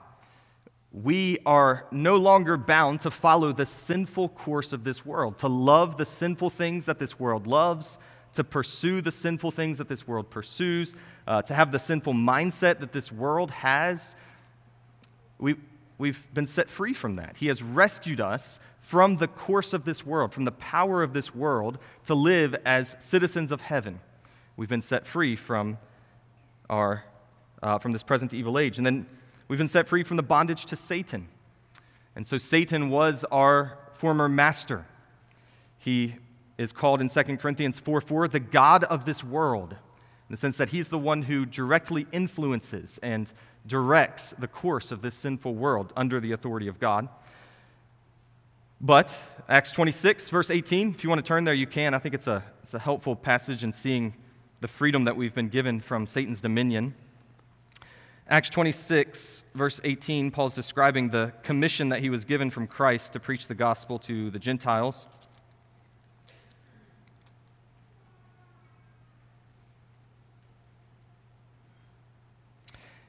We 0.92 1.38
are 1.46 1.86
no 1.92 2.16
longer 2.16 2.56
bound 2.56 3.00
to 3.02 3.10
follow 3.10 3.52
the 3.52 3.66
sinful 3.66 4.30
course 4.30 4.72
of 4.72 4.82
this 4.82 5.06
world, 5.06 5.38
to 5.38 5.48
love 5.48 5.96
the 5.96 6.04
sinful 6.04 6.50
things 6.50 6.84
that 6.86 6.98
this 6.98 7.18
world 7.18 7.46
loves, 7.46 7.96
to 8.34 8.42
pursue 8.42 9.00
the 9.00 9.12
sinful 9.12 9.52
things 9.52 9.78
that 9.78 9.88
this 9.88 10.06
world 10.06 10.30
pursues, 10.30 10.94
uh, 11.26 11.42
to 11.42 11.54
have 11.54 11.70
the 11.70 11.78
sinful 11.78 12.14
mindset 12.14 12.80
that 12.80 12.92
this 12.92 13.12
world 13.12 13.52
has. 13.52 14.16
We, 15.38 15.56
we've 15.98 16.22
been 16.34 16.48
set 16.48 16.68
free 16.68 16.92
from 16.92 17.16
that. 17.16 17.36
He 17.36 17.46
has 17.46 17.62
rescued 17.62 18.20
us 18.20 18.58
from 18.80 19.18
the 19.18 19.28
course 19.28 19.72
of 19.72 19.84
this 19.84 20.04
world, 20.04 20.32
from 20.32 20.44
the 20.44 20.52
power 20.52 21.04
of 21.04 21.12
this 21.12 21.32
world, 21.32 21.78
to 22.06 22.14
live 22.14 22.56
as 22.64 22.96
citizens 22.98 23.52
of 23.52 23.60
heaven. 23.60 24.00
We've 24.56 24.68
been 24.68 24.82
set 24.82 25.06
free 25.06 25.36
from, 25.36 25.78
our, 26.68 27.04
uh, 27.62 27.78
from 27.78 27.92
this 27.92 28.02
present 28.02 28.34
evil 28.34 28.58
age. 28.58 28.76
And 28.78 28.84
then 28.84 29.06
we've 29.50 29.58
been 29.58 29.66
set 29.66 29.88
free 29.88 30.04
from 30.04 30.16
the 30.16 30.22
bondage 30.22 30.64
to 30.66 30.76
Satan. 30.76 31.26
And 32.14 32.24
so 32.24 32.38
Satan 32.38 32.88
was 32.88 33.24
our 33.32 33.76
former 33.94 34.28
master. 34.28 34.86
He 35.76 36.14
is 36.56 36.72
called 36.72 37.00
in 37.00 37.08
2 37.08 37.36
Corinthians 37.36 37.80
4 37.80 38.00
4 38.00 38.28
the 38.28 38.38
God 38.38 38.84
of 38.84 39.04
this 39.04 39.24
world, 39.24 39.72
in 39.72 39.78
the 40.30 40.36
sense 40.36 40.56
that 40.56 40.68
he's 40.68 40.86
the 40.86 40.98
one 40.98 41.22
who 41.22 41.44
directly 41.44 42.06
influences 42.12 43.00
and 43.02 43.32
directs 43.66 44.34
the 44.38 44.46
course 44.46 44.92
of 44.92 45.02
this 45.02 45.16
sinful 45.16 45.56
world 45.56 45.92
under 45.96 46.20
the 46.20 46.30
authority 46.30 46.68
of 46.68 46.78
God. 46.78 47.08
But 48.80 49.16
Acts 49.48 49.72
26, 49.72 50.30
verse 50.30 50.48
18, 50.48 50.90
if 50.90 51.02
you 51.02 51.10
want 51.10 51.18
to 51.18 51.26
turn 51.26 51.42
there, 51.42 51.54
you 51.54 51.66
can. 51.66 51.92
I 51.92 51.98
think 51.98 52.14
it's 52.14 52.28
a, 52.28 52.44
it's 52.62 52.74
a 52.74 52.78
helpful 52.78 53.16
passage 53.16 53.64
in 53.64 53.72
seeing 53.72 54.14
the 54.60 54.68
freedom 54.68 55.04
that 55.04 55.16
we've 55.16 55.34
been 55.34 55.48
given 55.48 55.80
from 55.80 56.06
Satan's 56.06 56.40
dominion. 56.40 56.94
Acts 58.30 58.48
26, 58.50 59.42
verse 59.56 59.80
18, 59.82 60.30
Paul's 60.30 60.54
describing 60.54 61.08
the 61.08 61.32
commission 61.42 61.88
that 61.88 61.98
he 61.98 62.10
was 62.10 62.24
given 62.24 62.48
from 62.48 62.68
Christ 62.68 63.14
to 63.14 63.20
preach 63.20 63.48
the 63.48 63.56
gospel 63.56 63.98
to 63.98 64.30
the 64.30 64.38
Gentiles. 64.38 65.08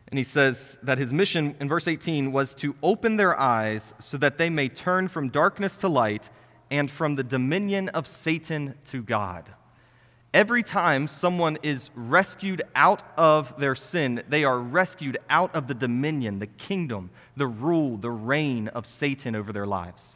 And 0.08 0.18
he 0.18 0.24
says 0.24 0.80
that 0.82 0.98
his 0.98 1.14
mission 1.14 1.56
in 1.60 1.70
verse 1.70 1.88
18 1.88 2.32
was 2.32 2.56
to 2.56 2.76
open 2.82 3.18
their 3.18 3.40
eyes 3.40 3.94
so 4.00 4.18
that 4.18 4.40
they 4.40 4.50
may 4.50 4.70
turn 4.70 5.08
from 5.08 5.30
darkness 5.30 5.78
to 5.78 5.88
light 5.88 6.32
and 6.72 6.90
from 6.90 7.14
the 7.14 7.24
dominion 7.24 7.90
of 7.90 8.08
Satan 8.08 8.74
to 8.86 9.04
God. 9.04 9.54
Every 10.34 10.64
time 10.64 11.08
someone 11.08 11.58
is 11.62 11.90
rescued 11.94 12.62
out 12.74 13.04
of 13.18 13.54
their 13.60 13.76
sin, 13.76 14.24
they 14.30 14.46
are 14.46 14.58
rescued 14.58 15.18
out 15.30 15.54
of 15.54 15.68
the 15.68 15.74
dominion, 15.74 16.40
the 16.40 16.48
kingdom, 16.48 17.10
the 17.36 17.48
rule, 17.48 17.98
the 17.98 18.12
reign 18.12 18.70
of 18.70 18.86
Satan 18.86 19.36
over 19.36 19.52
their 19.52 19.68
lives. 19.68 20.16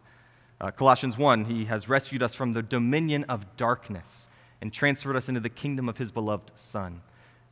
Uh, 0.61 0.71
Colossians 0.71 1.17
1, 1.17 1.43
he 1.45 1.65
has 1.65 1.89
rescued 1.89 2.23
us 2.23 2.33
from 2.33 2.53
the 2.53 2.61
dominion 2.61 3.25
of 3.25 3.57
darkness 3.57 4.29
and 4.61 4.71
transferred 4.71 5.17
us 5.17 5.27
into 5.27 5.41
the 5.41 5.49
kingdom 5.49 5.89
of 5.89 5.97
his 5.97 6.13
beloved 6.13 6.49
Son. 6.55 7.01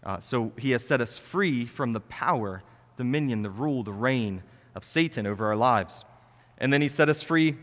Uh, 0.01 0.21
so 0.21 0.53
he 0.57 0.71
has 0.71 0.87
set 0.87 1.01
us 1.01 1.17
free 1.17 1.65
from 1.65 1.91
the 1.91 1.99
power, 1.99 2.63
dominion, 2.95 3.41
the 3.41 3.49
rule, 3.49 3.83
the 3.83 3.91
reign 3.91 4.41
of 4.73 4.85
Satan 4.85 5.27
over 5.27 5.47
our 5.47 5.57
lives. 5.57 6.05
And 6.59 6.71
then 6.71 6.81
he 6.81 6.87
set 6.87 7.09
us 7.09 7.21
free 7.21 7.57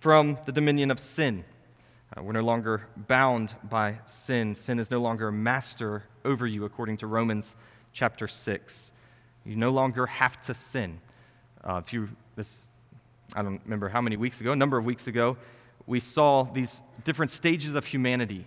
from 0.00 0.38
the 0.46 0.52
dominion 0.52 0.90
of 0.90 1.00
sin. 1.00 1.44
Uh, 2.16 2.22
we're 2.22 2.32
no 2.32 2.40
longer 2.40 2.86
bound 3.08 3.54
by 3.64 3.98
sin. 4.06 4.54
Sin 4.54 4.78
is 4.78 4.90
no 4.90 5.00
longer 5.00 5.28
a 5.28 5.32
master 5.32 6.04
over 6.24 6.46
you, 6.46 6.64
according 6.64 6.96
to 6.96 7.06
Romans 7.06 7.54
chapter 7.92 8.26
6. 8.26 8.92
You 9.44 9.56
no 9.56 9.70
longer 9.70 10.06
have 10.06 10.40
to 10.46 10.54
sin. 10.54 11.00
Uh, 11.62 11.82
if 11.84 11.92
you, 11.92 12.08
this, 12.34 12.70
I 13.34 13.42
don't 13.42 13.60
remember 13.64 13.88
how 13.88 14.00
many 14.00 14.16
weeks 14.16 14.40
ago, 14.40 14.52
a 14.52 14.56
number 14.56 14.78
of 14.78 14.84
weeks 14.84 15.08
ago, 15.08 15.36
we 15.86 16.00
saw 16.00 16.44
these 16.44 16.82
different 17.04 17.30
stages 17.30 17.74
of 17.74 17.84
humanity. 17.84 18.46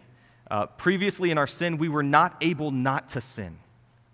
Uh, 0.49 0.65
previously 0.65 1.29
in 1.29 1.37
our 1.37 1.47
sin, 1.47 1.77
we 1.77 1.89
were 1.89 2.03
not 2.03 2.37
able 2.41 2.71
not 2.71 3.09
to 3.09 3.21
sin. 3.21 3.59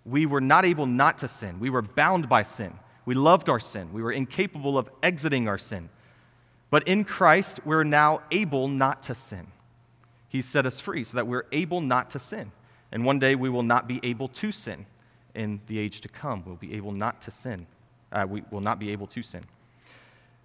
We 0.06 0.26
were 0.26 0.42
not 0.42 0.66
able 0.66 0.86
not 0.86 1.20
to 1.20 1.30
sin. 1.30 1.60
We 1.62 1.70
were 1.70 1.82
bound 1.82 2.28
by 2.28 2.44
sin. 2.44 2.74
We 3.06 3.16
loved 3.16 3.48
our 3.48 3.60
sin. 3.60 3.94
We 3.94 4.04
were 4.04 4.12
incapable 4.12 4.78
of 4.78 4.90
exiting 5.02 5.48
our 5.48 5.58
sin. 5.58 5.90
But 6.76 6.90
in 6.90 7.06
Christ, 7.06 7.62
we're 7.64 7.86
now 7.86 8.20
able 8.32 8.68
not 8.68 9.04
to 9.04 9.16
sin. 9.16 9.48
He 10.28 10.42
set 10.42 10.66
us 10.66 10.78
free 10.78 11.06
so 11.06 11.16
that 11.16 11.26
we're 11.26 11.46
able 11.54 11.80
not 11.80 12.12
to 12.12 12.20
sin. 12.20 12.52
And 12.92 13.06
one 13.06 13.18
day 13.18 13.34
we 13.34 13.50
will 13.50 13.64
not 13.64 13.88
be 13.88 14.02
able 14.04 14.28
to 14.28 14.52
sin 14.52 14.86
in 15.34 15.62
the 15.68 15.80
age 15.80 16.02
to 16.02 16.10
come. 16.10 16.44
We'll 16.46 16.58
be 16.58 16.74
able 16.74 16.92
not 16.92 17.22
to 17.22 17.32
sin. 17.32 17.66
Uh, 18.12 18.26
we 18.28 18.44
will 18.52 18.60
not 18.60 18.78
be 18.78 18.90
able 18.90 19.08
to 19.08 19.22
sin. 19.22 19.46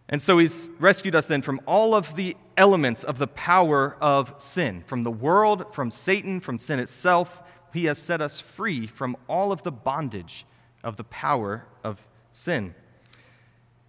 And 0.08 0.22
so 0.22 0.38
he's 0.38 0.70
rescued 0.78 1.16
us 1.16 1.26
then 1.26 1.42
from 1.42 1.60
all 1.66 1.96
of 1.96 2.14
the 2.14 2.37
elements 2.56 3.02
of 3.02 3.18
the 3.18 3.26
power 3.26 3.96
of 4.00 4.32
sin, 4.38 4.84
from 4.87 5.02
the 5.02 5.10
world, 5.10 5.75
from 5.75 5.90
Satan, 5.90 6.38
from 6.38 6.60
sin 6.60 6.78
itself. 6.78 7.42
He 7.72 7.87
has 7.87 7.99
set 7.99 8.20
us 8.20 8.40
free 8.40 8.87
from 8.87 9.16
all 9.28 9.50
of 9.50 9.64
the 9.64 9.72
bondage 9.72 10.46
of 10.84 10.96
the 10.96 11.02
power 11.02 11.66
of 11.82 11.99
sin. 12.30 12.76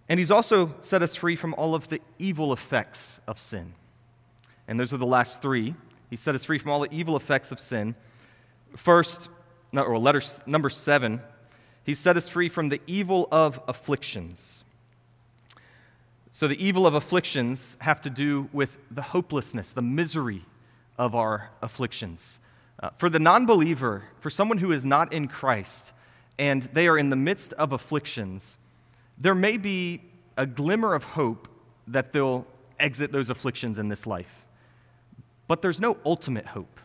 And 0.08 0.18
he's 0.18 0.30
also 0.30 0.74
set 0.80 1.02
us 1.02 1.14
free 1.14 1.36
from 1.36 1.54
all 1.54 1.74
of 1.74 1.88
the 1.88 2.00
evil 2.18 2.52
effects 2.52 3.20
of 3.26 3.38
sin. 3.38 3.74
And 4.68 4.78
those 4.78 4.92
are 4.92 4.98
the 4.98 5.06
last 5.06 5.42
three. 5.42 5.74
He 6.10 6.16
set 6.16 6.34
us 6.34 6.44
free 6.44 6.58
from 6.58 6.70
all 6.70 6.80
the 6.80 6.92
evil 6.94 7.16
effects 7.16 7.52
of 7.52 7.60
sin. 7.60 7.94
First, 8.76 9.28
or 9.72 9.98
letter 9.98 10.20
number 10.46 10.70
seven, 10.70 11.20
he 11.84 11.94
set 11.94 12.16
us 12.16 12.28
free 12.28 12.48
from 12.48 12.68
the 12.68 12.80
evil 12.86 13.28
of 13.32 13.60
afflictions. 13.66 14.64
So, 16.30 16.48
the 16.48 16.64
evil 16.64 16.86
of 16.86 16.94
afflictions 16.94 17.76
have 17.80 18.00
to 18.02 18.10
do 18.10 18.48
with 18.52 18.76
the 18.90 19.02
hopelessness, 19.02 19.72
the 19.72 19.82
misery 19.82 20.44
of 20.96 21.14
our 21.14 21.50
afflictions. 21.60 22.38
Uh, 22.82 22.90
for 22.96 23.10
the 23.10 23.18
non 23.18 23.44
believer, 23.44 24.04
for 24.20 24.30
someone 24.30 24.58
who 24.58 24.72
is 24.72 24.84
not 24.84 25.12
in 25.12 25.28
Christ, 25.28 25.92
and 26.38 26.62
they 26.72 26.88
are 26.88 26.96
in 26.96 27.10
the 27.10 27.16
midst 27.16 27.52
of 27.54 27.72
afflictions, 27.72 28.56
there 29.22 29.36
may 29.36 29.56
be 29.56 30.02
a 30.36 30.44
glimmer 30.44 30.94
of 30.94 31.04
hope 31.04 31.48
that 31.86 32.12
they'll 32.12 32.44
exit 32.80 33.12
those 33.12 33.30
afflictions 33.30 33.78
in 33.78 33.88
this 33.88 34.04
life. 34.04 34.44
But 35.46 35.62
there's 35.62 35.78
no 35.78 35.96
ultimate 36.04 36.46
hope. 36.46 36.80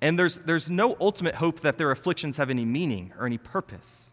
And 0.00 0.16
there's, 0.16 0.38
there's 0.38 0.70
no 0.70 0.96
ultimate 1.00 1.34
hope 1.34 1.60
that 1.60 1.76
their 1.76 1.90
afflictions 1.90 2.36
have 2.36 2.50
any 2.50 2.64
meaning 2.64 3.12
or 3.18 3.26
any 3.26 3.38
purpose. 3.38 4.12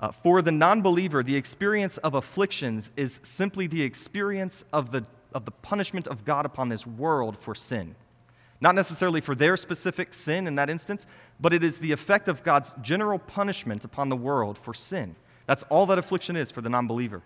Uh, 0.00 0.12
for 0.12 0.40
the 0.40 0.50
non 0.50 0.80
believer, 0.80 1.22
the 1.22 1.36
experience 1.36 1.98
of 1.98 2.14
afflictions 2.14 2.90
is 2.96 3.20
simply 3.22 3.66
the 3.66 3.82
experience 3.82 4.64
of 4.72 4.92
the, 4.92 5.04
of 5.34 5.44
the 5.44 5.50
punishment 5.50 6.06
of 6.06 6.24
God 6.24 6.46
upon 6.46 6.70
this 6.70 6.86
world 6.86 7.36
for 7.38 7.54
sin. 7.54 7.94
Not 8.62 8.74
necessarily 8.74 9.20
for 9.20 9.34
their 9.34 9.58
specific 9.58 10.14
sin 10.14 10.46
in 10.46 10.54
that 10.54 10.70
instance, 10.70 11.06
but 11.38 11.52
it 11.52 11.62
is 11.62 11.78
the 11.78 11.92
effect 11.92 12.28
of 12.28 12.42
God's 12.42 12.74
general 12.80 13.18
punishment 13.18 13.84
upon 13.84 14.08
the 14.08 14.16
world 14.16 14.56
for 14.56 14.72
sin. 14.72 15.16
That's 15.52 15.64
all 15.68 15.86
that 15.86 15.98
affliction 15.98 16.36
is 16.36 16.50
for 16.50 16.62
the 16.62 16.70
non 16.70 16.86
believer. 16.86 17.22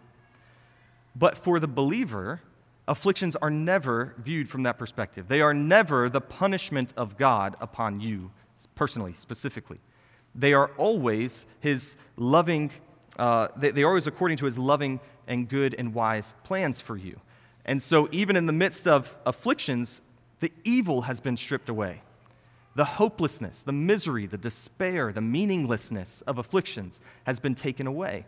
But 1.14 1.38
for 1.38 1.60
the 1.60 1.68
believer, 1.68 2.40
afflictions 2.88 3.36
are 3.36 3.50
never 3.50 4.14
viewed 4.18 4.48
from 4.48 4.64
that 4.64 4.78
perspective. 4.78 5.28
They 5.28 5.40
are 5.40 5.54
never 5.54 6.08
the 6.08 6.20
punishment 6.20 6.92
of 6.96 7.16
God 7.16 7.56
upon 7.60 8.00
you, 8.00 8.30
personally, 8.74 9.14
specifically 9.14 9.78
they 10.36 10.52
are 10.52 10.70
always 10.76 11.44
his 11.60 11.96
loving, 12.16 12.70
uh, 13.18 13.48
they, 13.56 13.70
they 13.70 13.82
are 13.82 13.88
always 13.88 14.06
according 14.06 14.36
to 14.38 14.44
his 14.44 14.58
loving 14.58 15.00
and 15.26 15.48
good 15.48 15.74
and 15.76 15.94
wise 15.94 16.34
plans 16.44 16.80
for 16.80 16.96
you. 16.96 17.18
And 17.64 17.82
so, 17.82 18.08
even 18.12 18.36
in 18.36 18.46
the 18.46 18.52
midst 18.52 18.86
of 18.86 19.16
afflictions, 19.24 20.00
the 20.40 20.52
evil 20.62 21.02
has 21.02 21.18
been 21.18 21.36
stripped 21.36 21.68
away. 21.68 22.02
The 22.76 22.84
hopelessness, 22.84 23.62
the 23.62 23.72
misery, 23.72 24.26
the 24.26 24.36
despair, 24.36 25.12
the 25.12 25.22
meaninglessness 25.22 26.20
of 26.20 26.36
afflictions 26.38 27.00
has 27.24 27.40
been 27.40 27.54
taken 27.54 27.86
away. 27.86 28.26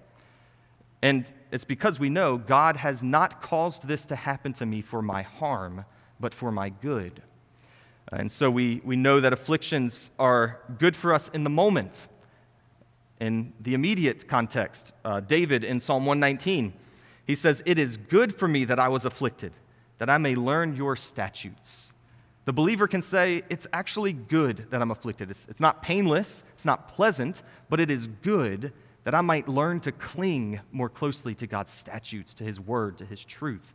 And 1.02 1.30
it's 1.52 1.64
because 1.64 2.00
we 2.00 2.08
know 2.08 2.38
God 2.38 2.76
has 2.76 3.02
not 3.02 3.42
caused 3.42 3.86
this 3.86 4.06
to 4.06 4.16
happen 4.16 4.52
to 4.54 4.66
me 4.66 4.80
for 4.80 5.02
my 5.02 5.22
harm, 5.22 5.84
but 6.18 6.34
for 6.34 6.50
my 6.50 6.70
good. 6.70 7.22
And 8.10 8.32
so 8.32 8.50
we, 8.50 8.80
we 8.84 8.96
know 8.96 9.20
that 9.20 9.32
afflictions 9.32 10.10
are 10.18 10.60
good 10.78 10.96
for 10.96 11.12
us 11.12 11.28
in 11.28 11.44
the 11.44 11.50
moment. 11.50 12.08
In 13.20 13.52
the 13.60 13.74
immediate 13.74 14.28
context, 14.28 14.92
uh, 15.04 15.20
David 15.20 15.62
in 15.62 15.78
Psalm 15.78 16.06
119, 16.06 16.72
he 17.26 17.34
says, 17.34 17.62
It 17.66 17.78
is 17.78 17.98
good 17.98 18.34
for 18.34 18.48
me 18.48 18.64
that 18.64 18.78
I 18.78 18.88
was 18.88 19.04
afflicted, 19.04 19.52
that 19.98 20.08
I 20.08 20.16
may 20.16 20.34
learn 20.34 20.74
your 20.74 20.96
statutes. 20.96 21.92
The 22.48 22.54
believer 22.54 22.88
can 22.88 23.02
say, 23.02 23.42
It's 23.50 23.66
actually 23.74 24.14
good 24.14 24.68
that 24.70 24.80
I'm 24.80 24.90
afflicted. 24.90 25.30
It's, 25.30 25.46
it's 25.50 25.60
not 25.60 25.82
painless, 25.82 26.44
it's 26.54 26.64
not 26.64 26.88
pleasant, 26.88 27.42
but 27.68 27.78
it 27.78 27.90
is 27.90 28.06
good 28.22 28.72
that 29.04 29.14
I 29.14 29.20
might 29.20 29.48
learn 29.48 29.80
to 29.80 29.92
cling 29.92 30.58
more 30.72 30.88
closely 30.88 31.34
to 31.34 31.46
God's 31.46 31.70
statutes, 31.72 32.32
to 32.32 32.44
His 32.44 32.58
word, 32.58 32.96
to 32.96 33.04
His 33.04 33.22
truth. 33.22 33.74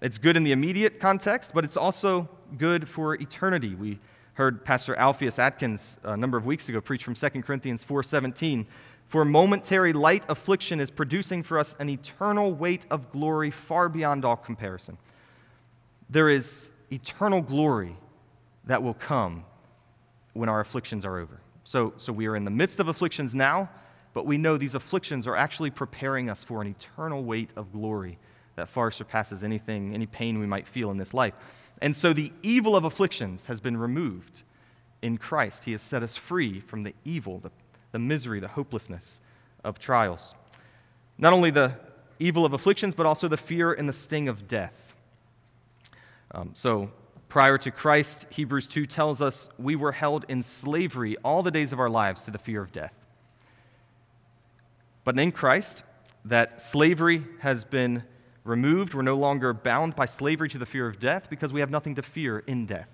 It's 0.00 0.18
good 0.18 0.36
in 0.36 0.42
the 0.42 0.50
immediate 0.50 0.98
context, 0.98 1.52
but 1.54 1.62
it's 1.62 1.76
also 1.76 2.28
good 2.58 2.88
for 2.88 3.14
eternity. 3.14 3.76
We 3.76 4.00
heard 4.32 4.64
Pastor 4.64 4.96
Alpheus 4.96 5.38
Atkins 5.38 5.96
uh, 6.04 6.14
a 6.14 6.16
number 6.16 6.36
of 6.36 6.44
weeks 6.46 6.68
ago 6.68 6.80
preach 6.80 7.04
from 7.04 7.14
2 7.14 7.42
Corinthians 7.42 7.84
4:17. 7.84 8.66
For 9.06 9.24
momentary 9.24 9.92
light 9.92 10.24
affliction 10.28 10.80
is 10.80 10.90
producing 10.90 11.44
for 11.44 11.60
us 11.60 11.76
an 11.78 11.88
eternal 11.88 12.54
weight 12.54 12.86
of 12.90 13.12
glory 13.12 13.52
far 13.52 13.88
beyond 13.88 14.24
all 14.24 14.34
comparison. 14.34 14.98
There 16.10 16.28
is 16.28 16.70
eternal 16.94 17.42
glory 17.42 17.96
that 18.64 18.82
will 18.82 18.94
come 18.94 19.44
when 20.32 20.48
our 20.48 20.60
afflictions 20.60 21.04
are 21.04 21.18
over. 21.18 21.40
So, 21.64 21.94
so 21.96 22.12
we 22.12 22.26
are 22.26 22.36
in 22.36 22.44
the 22.44 22.50
midst 22.50 22.80
of 22.80 22.88
afflictions 22.88 23.34
now, 23.34 23.70
but 24.12 24.26
we 24.26 24.38
know 24.38 24.56
these 24.56 24.74
afflictions 24.74 25.26
are 25.26 25.36
actually 25.36 25.70
preparing 25.70 26.30
us 26.30 26.44
for 26.44 26.62
an 26.62 26.68
eternal 26.68 27.24
weight 27.24 27.50
of 27.56 27.72
glory 27.72 28.18
that 28.56 28.68
far 28.68 28.90
surpasses 28.90 29.42
anything, 29.42 29.94
any 29.94 30.06
pain 30.06 30.38
we 30.38 30.46
might 30.46 30.68
feel 30.68 30.90
in 30.90 30.96
this 30.96 31.12
life. 31.12 31.34
And 31.82 31.96
so 31.96 32.12
the 32.12 32.32
evil 32.42 32.76
of 32.76 32.84
afflictions 32.84 33.46
has 33.46 33.60
been 33.60 33.76
removed 33.76 34.42
in 35.02 35.18
Christ. 35.18 35.64
He 35.64 35.72
has 35.72 35.82
set 35.82 36.02
us 36.02 36.16
free 36.16 36.60
from 36.60 36.84
the 36.84 36.94
evil, 37.04 37.40
the, 37.40 37.50
the 37.92 37.98
misery, 37.98 38.40
the 38.40 38.48
hopelessness 38.48 39.20
of 39.64 39.78
trials. 39.78 40.34
Not 41.18 41.32
only 41.32 41.50
the 41.50 41.74
evil 42.18 42.44
of 42.44 42.52
afflictions, 42.52 42.94
but 42.94 43.06
also 43.06 43.26
the 43.26 43.36
fear 43.36 43.72
and 43.72 43.88
the 43.88 43.92
sting 43.92 44.28
of 44.28 44.46
death. 44.46 44.83
Um, 46.34 46.50
so, 46.52 46.90
prior 47.28 47.58
to 47.58 47.70
Christ, 47.70 48.26
Hebrews 48.30 48.66
2 48.66 48.86
tells 48.86 49.22
us 49.22 49.48
we 49.56 49.76
were 49.76 49.92
held 49.92 50.24
in 50.28 50.42
slavery 50.42 51.16
all 51.18 51.44
the 51.44 51.52
days 51.52 51.72
of 51.72 51.78
our 51.78 51.88
lives 51.88 52.24
to 52.24 52.32
the 52.32 52.38
fear 52.38 52.60
of 52.60 52.72
death. 52.72 52.92
But 55.04 55.18
in 55.18 55.30
Christ, 55.30 55.84
that 56.24 56.60
slavery 56.60 57.24
has 57.38 57.62
been 57.62 58.02
removed. 58.42 58.94
We're 58.94 59.02
no 59.02 59.16
longer 59.16 59.52
bound 59.52 59.94
by 59.94 60.06
slavery 60.06 60.48
to 60.48 60.58
the 60.58 60.66
fear 60.66 60.88
of 60.88 60.98
death 60.98 61.30
because 61.30 61.52
we 61.52 61.60
have 61.60 61.70
nothing 61.70 61.94
to 61.94 62.02
fear 62.02 62.40
in 62.40 62.66
death. 62.66 62.88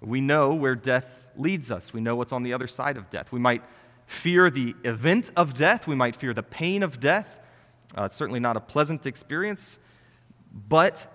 We 0.00 0.20
know 0.20 0.52
where 0.54 0.74
death 0.74 1.06
leads 1.36 1.70
us, 1.70 1.92
we 1.92 2.00
know 2.00 2.16
what's 2.16 2.32
on 2.32 2.42
the 2.42 2.52
other 2.52 2.66
side 2.66 2.96
of 2.96 3.08
death. 3.08 3.30
We 3.30 3.38
might 3.38 3.62
fear 4.06 4.50
the 4.50 4.74
event 4.82 5.30
of 5.36 5.54
death, 5.54 5.86
we 5.86 5.94
might 5.94 6.16
fear 6.16 6.34
the 6.34 6.42
pain 6.42 6.82
of 6.82 6.98
death. 6.98 7.28
Uh, 7.96 8.04
it's 8.04 8.16
certainly 8.16 8.40
not 8.40 8.56
a 8.56 8.60
pleasant 8.60 9.06
experience, 9.06 9.78
but 10.52 11.06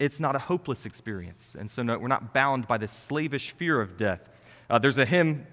it's 0.00 0.18
not 0.18 0.34
a 0.34 0.38
hopeless 0.38 0.86
experience. 0.86 1.54
And 1.56 1.70
so 1.70 1.82
no, 1.82 1.98
we're 1.98 2.08
not 2.08 2.32
bound 2.32 2.66
by 2.66 2.78
this 2.78 2.90
slavish 2.90 3.52
fear 3.52 3.80
of 3.80 3.98
death. 3.98 4.20
Uh, 4.68 4.78
there's 4.78 4.98
a 4.98 5.04
hymn, 5.04 5.46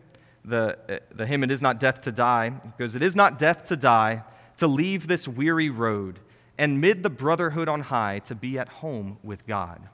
the, 0.46 1.02
the 1.14 1.28
hymn, 1.28 1.44
It 1.44 1.52
Is 1.52 1.62
Not 1.62 1.80
Death 1.80 2.02
to 2.02 2.12
Die. 2.14 2.46
It 2.48 2.78
goes, 2.80 2.96
It 2.96 3.04
is 3.04 3.16
not 3.16 3.38
death 3.38 3.66
to 3.68 3.76
die, 3.76 4.24
to 4.58 4.68
leave 4.68 5.08
this 5.08 5.28
weary 5.28 5.70
road 5.70 6.20
and 6.58 6.80
mid 6.80 7.04
the 7.04 7.10
brotherhood 7.10 7.68
on 7.68 7.82
high 7.82 8.20
to 8.20 8.34
be 8.34 8.58
at 8.58 8.70
home 8.70 9.18
with 9.22 9.46
God. 9.46 9.90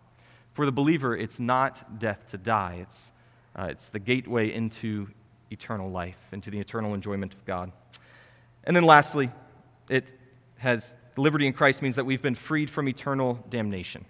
For 0.54 0.66
the 0.68 0.72
believer, 0.72 1.18
it's 1.18 1.40
not 1.40 2.00
death 2.00 2.30
to 2.30 2.38
die, 2.38 2.78
it's, 2.82 3.12
uh, 3.56 3.68
it's 3.72 3.88
the 3.88 4.00
gateway 4.00 4.54
into 4.54 5.08
eternal 5.50 5.90
life, 5.90 6.18
into 6.32 6.52
the 6.52 6.60
eternal 6.60 6.94
enjoyment 6.94 7.34
of 7.34 7.44
God. 7.44 7.72
And 8.64 8.76
then 8.76 8.84
lastly, 8.84 9.32
it 9.90 10.06
has 10.58 10.96
liberty 11.18 11.48
in 11.48 11.54
Christ 11.54 11.82
means 11.82 11.96
that 11.96 12.06
we've 12.06 12.22
been 12.22 12.36
freed 12.36 12.70
from 12.70 12.88
eternal 12.88 13.44
damnation. 13.50 14.06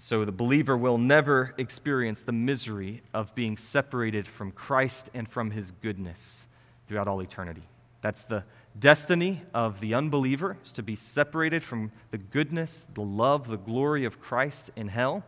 So 0.00 0.24
the 0.24 0.32
believer 0.32 0.76
will 0.76 0.96
never 0.96 1.54
experience 1.58 2.22
the 2.22 2.32
misery 2.32 3.02
of 3.12 3.34
being 3.34 3.56
separated 3.56 4.28
from 4.28 4.52
Christ 4.52 5.10
and 5.12 5.28
from 5.28 5.50
his 5.50 5.72
goodness 5.82 6.46
throughout 6.86 7.08
all 7.08 7.20
eternity. 7.20 7.62
That's 8.00 8.22
the 8.22 8.44
destiny 8.78 9.42
of 9.52 9.80
the 9.80 9.94
unbeliever 9.94 10.56
is 10.64 10.72
to 10.74 10.84
be 10.84 10.94
separated 10.94 11.64
from 11.64 11.90
the 12.12 12.18
goodness, 12.18 12.86
the 12.94 13.00
love, 13.00 13.48
the 13.48 13.56
glory 13.56 14.04
of 14.04 14.20
Christ 14.20 14.70
in 14.76 14.86
hell. 14.86 15.24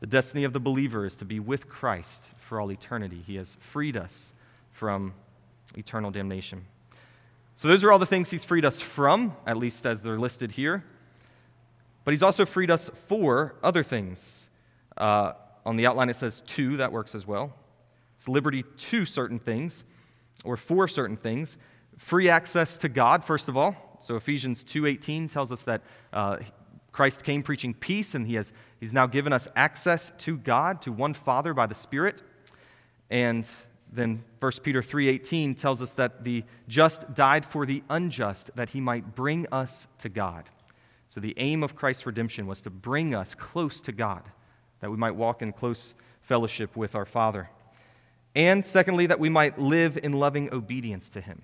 The 0.00 0.06
destiny 0.06 0.44
of 0.44 0.52
the 0.52 0.60
believer 0.60 1.06
is 1.06 1.16
to 1.16 1.24
be 1.24 1.40
with 1.40 1.66
Christ 1.68 2.28
for 2.36 2.60
all 2.60 2.70
eternity. 2.70 3.22
He 3.26 3.36
has 3.36 3.56
freed 3.72 3.96
us 3.96 4.34
from 4.72 5.14
eternal 5.74 6.10
damnation. 6.10 6.66
So, 7.56 7.68
those 7.68 7.84
are 7.84 7.92
all 7.92 7.98
the 8.00 8.04
things 8.04 8.30
He's 8.30 8.44
freed 8.44 8.64
us 8.64 8.80
from, 8.80 9.34
at 9.46 9.56
least 9.56 9.86
as 9.86 10.00
they're 10.00 10.18
listed 10.18 10.52
here. 10.52 10.84
But 12.04 12.12
He's 12.12 12.22
also 12.22 12.44
freed 12.44 12.70
us 12.70 12.90
for 13.08 13.56
other 13.62 13.82
things. 13.82 14.48
Uh, 14.96 15.32
on 15.66 15.76
the 15.76 15.86
outline, 15.86 16.10
it 16.10 16.16
says 16.16 16.42
to, 16.42 16.76
that 16.76 16.92
works 16.92 17.14
as 17.14 17.26
well. 17.26 17.52
It's 18.16 18.28
liberty 18.28 18.62
to 18.62 19.04
certain 19.04 19.38
things 19.38 19.84
or 20.44 20.56
for 20.56 20.86
certain 20.86 21.16
things. 21.16 21.56
Free 21.96 22.28
access 22.28 22.76
to 22.78 22.88
God, 22.88 23.24
first 23.24 23.48
of 23.48 23.56
all. 23.56 23.74
So 24.00 24.16
Ephesians 24.16 24.64
2.18 24.64 25.32
tells 25.32 25.50
us 25.50 25.62
that 25.62 25.82
uh, 26.12 26.38
Christ 26.92 27.24
came 27.24 27.42
preaching 27.42 27.74
peace, 27.74 28.14
and 28.14 28.26
he 28.26 28.34
has, 28.34 28.52
he's 28.78 28.92
now 28.92 29.06
given 29.06 29.32
us 29.32 29.48
access 29.56 30.12
to 30.18 30.36
God, 30.36 30.82
to 30.82 30.92
one 30.92 31.14
Father 31.14 31.54
by 31.54 31.66
the 31.66 31.74
Spirit. 31.74 32.22
And 33.10 33.46
then 33.92 34.22
1 34.40 34.52
Peter 34.62 34.82
3.18 34.82 35.58
tells 35.58 35.80
us 35.80 35.92
that 35.92 36.24
the 36.24 36.44
just 36.68 37.14
died 37.14 37.46
for 37.46 37.64
the 37.64 37.82
unjust, 37.88 38.50
that 38.56 38.68
he 38.68 38.80
might 38.80 39.14
bring 39.14 39.46
us 39.50 39.86
to 40.00 40.08
God. 40.08 40.44
So 41.08 41.20
the 41.20 41.34
aim 41.36 41.62
of 41.62 41.76
Christ's 41.76 42.06
redemption 42.06 42.46
was 42.46 42.60
to 42.62 42.70
bring 42.70 43.14
us 43.14 43.34
close 43.34 43.80
to 43.82 43.92
God, 43.92 44.22
that 44.80 44.90
we 44.90 44.96
might 44.96 45.12
walk 45.12 45.42
in 45.42 45.52
close 45.52 45.94
fellowship 46.22 46.76
with 46.76 46.94
our 46.94 47.04
Father. 47.04 47.48
And 48.34 48.64
secondly, 48.64 49.06
that 49.06 49.20
we 49.20 49.28
might 49.28 49.58
live 49.58 49.98
in 50.02 50.12
loving 50.12 50.52
obedience 50.52 51.08
to 51.10 51.20
him. 51.20 51.42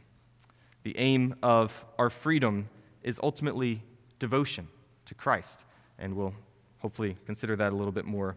The 0.82 0.96
aim 0.98 1.36
of 1.42 1.84
our 1.98 2.10
freedom 2.10 2.68
is 3.02 3.20
ultimately 3.22 3.82
devotion 4.18 4.66
to 5.06 5.14
Christ. 5.14 5.64
And 5.98 6.16
we'll 6.16 6.34
hopefully 6.78 7.16
consider 7.26 7.54
that 7.56 7.72
a 7.72 7.76
little 7.76 7.92
bit 7.92 8.06
more 8.06 8.36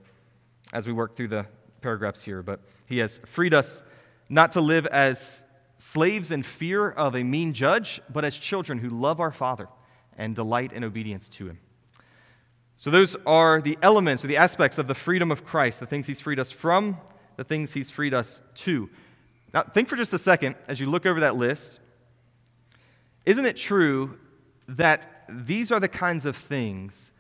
as 0.72 0.86
we 0.86 0.94
work 0.94 1.16
through 1.16 1.30
the 1.30 1.46
paragraphs 1.82 2.24
here. 2.24 2.44
But 2.44 2.60
he 2.86 3.00
has 3.00 3.20
freed 3.26 3.54
us 3.54 3.82
not 4.30 4.52
to 4.52 4.62
live 4.62 4.86
as 4.88 5.46
slaves 5.78 6.32
in 6.32 6.44
fear 6.44 6.92
of 6.92 7.16
a 7.16 7.24
mean 7.24 7.54
judge, 7.54 8.02
but 8.12 8.24
as 8.24 8.38
children 8.38 8.78
who 8.78 8.90
love 8.90 9.20
our 9.20 9.32
Father 9.32 9.68
and 10.18 10.36
delight 10.36 10.72
in 10.72 10.84
obedience 10.84 11.30
to 11.30 11.48
him. 11.48 11.60
So, 12.76 12.90
those 12.90 13.16
are 13.26 13.62
the 13.62 13.78
elements 13.82 14.24
or 14.24 14.28
the 14.28 14.38
aspects 14.38 14.78
of 14.78 14.88
the 14.88 14.96
freedom 14.96 15.32
of 15.32 15.46
Christ, 15.46 15.80
the 15.80 15.86
things 15.86 16.08
he's 16.08 16.20
freed 16.20 16.40
us 16.40 16.52
from, 16.52 16.98
the 17.38 17.44
things 17.44 17.74
he's 17.74 17.92
freed 17.92 18.14
us 18.14 18.42
to. 18.56 18.90
Now, 19.54 19.64
think 19.64 19.88
for 19.88 19.96
just 19.96 20.14
a 20.14 20.18
second 20.18 20.56
as 20.68 20.80
you 20.80 20.88
look 20.88 21.06
over 21.06 21.20
that 21.22 21.36
list. 21.36 21.80
Isn't 23.26 23.46
it 23.46 23.56
true 23.56 24.18
that 24.68 25.26
these 25.30 25.72
are 25.72 25.80
the 25.80 25.88
kinds 25.88 26.26
of 26.26 26.36
things 26.36 27.12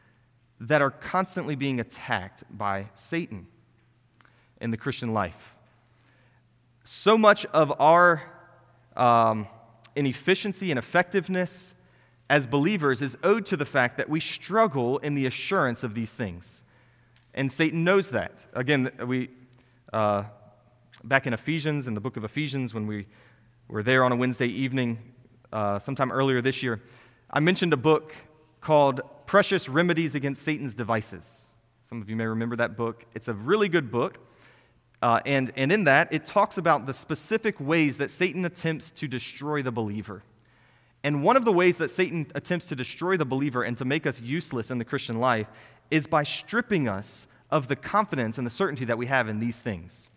that 0.60 0.82
are 0.82 0.92
constantly 0.92 1.56
being 1.56 1.80
attacked 1.80 2.44
by 2.50 2.88
Satan 2.96 3.48
in 4.60 4.72
the 4.72 4.78
Christian 4.78 5.14
life? 5.14 5.56
So 6.84 7.18
much 7.18 7.46
of 7.46 7.80
our 7.80 8.24
um, 8.98 9.48
inefficiency 9.96 10.72
and 10.72 10.78
effectiveness 10.78 11.74
as 12.30 12.48
believers 12.48 13.02
is 13.02 13.18
owed 13.24 13.46
to 13.48 13.58
the 13.58 13.66
fact 13.66 13.98
that 13.98 14.10
we 14.10 14.20
struggle 14.20 14.98
in 15.00 15.16
the 15.16 15.26
assurance 15.26 15.84
of 15.84 15.94
these 15.94 16.14
things. 16.14 16.64
And 17.34 17.52
Satan 17.52 17.84
knows 17.84 18.12
that. 18.12 18.46
Again, 18.54 18.92
we, 19.06 19.30
uh, 19.92 20.24
back 21.04 21.28
in 21.28 21.34
Ephesians, 21.34 21.88
in 21.88 21.94
the 21.94 22.00
book 22.00 22.18
of 22.18 22.24
Ephesians, 22.24 22.74
when 22.74 22.88
we 22.88 23.08
were 23.68 23.84
there 23.84 24.04
on 24.04 24.12
a 24.12 24.16
Wednesday 24.16 24.48
evening, 24.48 25.00
uh, 25.52 25.80
sometime 25.80 26.12
earlier 26.12 26.42
this 26.42 26.64
year, 26.64 26.82
I 27.30 27.40
mentioned 27.40 27.74
a 27.74 27.78
book 27.78 28.16
called 28.62 29.02
Precious 29.26 29.68
Remedies 29.68 30.16
Against 30.16 30.44
Satan's 30.44 30.74
Devices. 30.74 31.48
Some 31.82 32.02
of 32.02 32.10
you 32.10 32.16
may 32.16 32.26
remember 32.26 32.56
that 32.56 32.78
book. 32.78 33.06
It's 33.14 33.28
a 33.28 33.34
really 33.34 33.70
good 33.70 33.92
book. 33.92 34.20
Uh, 35.02 35.20
and, 35.26 35.52
and 35.58 35.72
in 35.72 35.84
that, 35.84 36.14
it 36.14 36.26
talks 36.26 36.58
about 36.58 36.86
the 36.86 36.94
specific 36.94 37.60
ways 37.60 37.98
that 37.98 38.10
Satan 38.10 38.46
attempts 38.46 38.90
to 38.92 39.08
destroy 39.08 39.62
the 39.62 39.72
believer. 39.72 40.24
And 41.04 41.22
one 41.22 41.36
of 41.36 41.44
the 41.44 41.52
ways 41.52 41.78
that 41.78 41.90
Satan 41.90 42.28
attempts 42.34 42.68
to 42.68 42.76
destroy 42.76 43.18
the 43.18 43.26
believer 43.26 43.64
and 43.64 43.78
to 43.78 43.86
make 43.86 44.08
us 44.08 44.22
useless 44.22 44.72
in 44.72 44.78
the 44.78 44.86
Christian 44.86 45.20
life 45.20 45.48
is 45.92 46.08
by 46.08 46.24
stripping 46.24 46.88
us 46.88 47.28
of 47.52 47.68
the 47.68 47.76
confidence 47.76 48.38
and 48.38 48.48
the 48.48 48.52
certainty 48.52 48.86
that 48.86 48.98
we 48.98 49.06
have 49.06 49.28
in 49.28 49.40
these 49.40 49.62
things. 49.62 50.10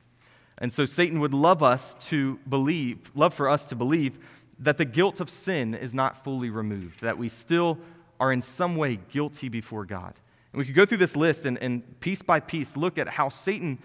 And 0.59 0.73
so 0.73 0.87
Satan 0.87 1.21
would 1.21 1.35
love 1.35 1.63
us 1.63 1.95
to 2.09 2.39
believe, 2.49 2.99
love 3.15 3.35
for 3.35 3.49
us 3.49 3.67
to 3.67 3.75
believe 3.77 4.19
that 4.61 4.79
the 4.79 4.85
guilt 4.85 5.21
of 5.21 5.29
sin 5.29 5.75
is 5.75 5.93
not 5.93 6.25
fully 6.25 6.49
removed, 6.49 7.03
that 7.03 7.19
we 7.19 7.29
still 7.29 7.79
are 8.19 8.33
in 8.33 8.41
some 8.41 8.77
way 8.77 8.99
guilty 9.11 9.49
before 9.49 9.85
God. 9.85 10.15
And 10.53 10.59
we 10.59 10.65
could 10.65 10.75
go 10.75 10.87
through 10.87 10.99
this 10.99 11.17
list 11.17 11.45
and, 11.45 11.59
and 11.59 12.01
piece 12.01 12.23
by 12.23 12.41
piece 12.41 12.77
look 12.77 12.97
at 12.97 13.09
how 13.09 13.29
Satan 13.29 13.79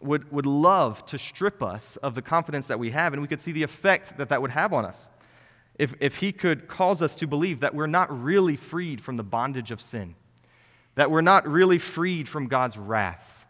would, 0.00 0.30
would 0.32 0.46
love 0.46 1.04
to 1.06 1.18
strip 1.18 1.62
us 1.62 1.96
of 1.96 2.14
the 2.14 2.22
confidence 2.22 2.66
that 2.68 2.78
we 2.78 2.90
have, 2.90 3.12
and 3.12 3.20
we 3.20 3.28
could 3.28 3.42
see 3.42 3.52
the 3.52 3.62
effect 3.62 4.16
that 4.16 4.30
that 4.30 4.40
would 4.40 4.50
have 4.50 4.72
on 4.72 4.84
us. 4.84 5.10
If, 5.78 5.94
if 6.00 6.16
he 6.16 6.32
could 6.32 6.68
cause 6.68 7.02
us 7.02 7.14
to 7.16 7.26
believe 7.26 7.60
that 7.60 7.74
we're 7.74 7.86
not 7.86 8.22
really 8.22 8.56
freed 8.56 9.00
from 9.00 9.16
the 9.16 9.24
bondage 9.24 9.70
of 9.70 9.80
sin, 9.80 10.14
that 10.94 11.10
we're 11.10 11.20
not 11.20 11.48
really 11.48 11.78
freed 11.78 12.28
from 12.28 12.46
God's 12.46 12.78
wrath, 12.78 13.44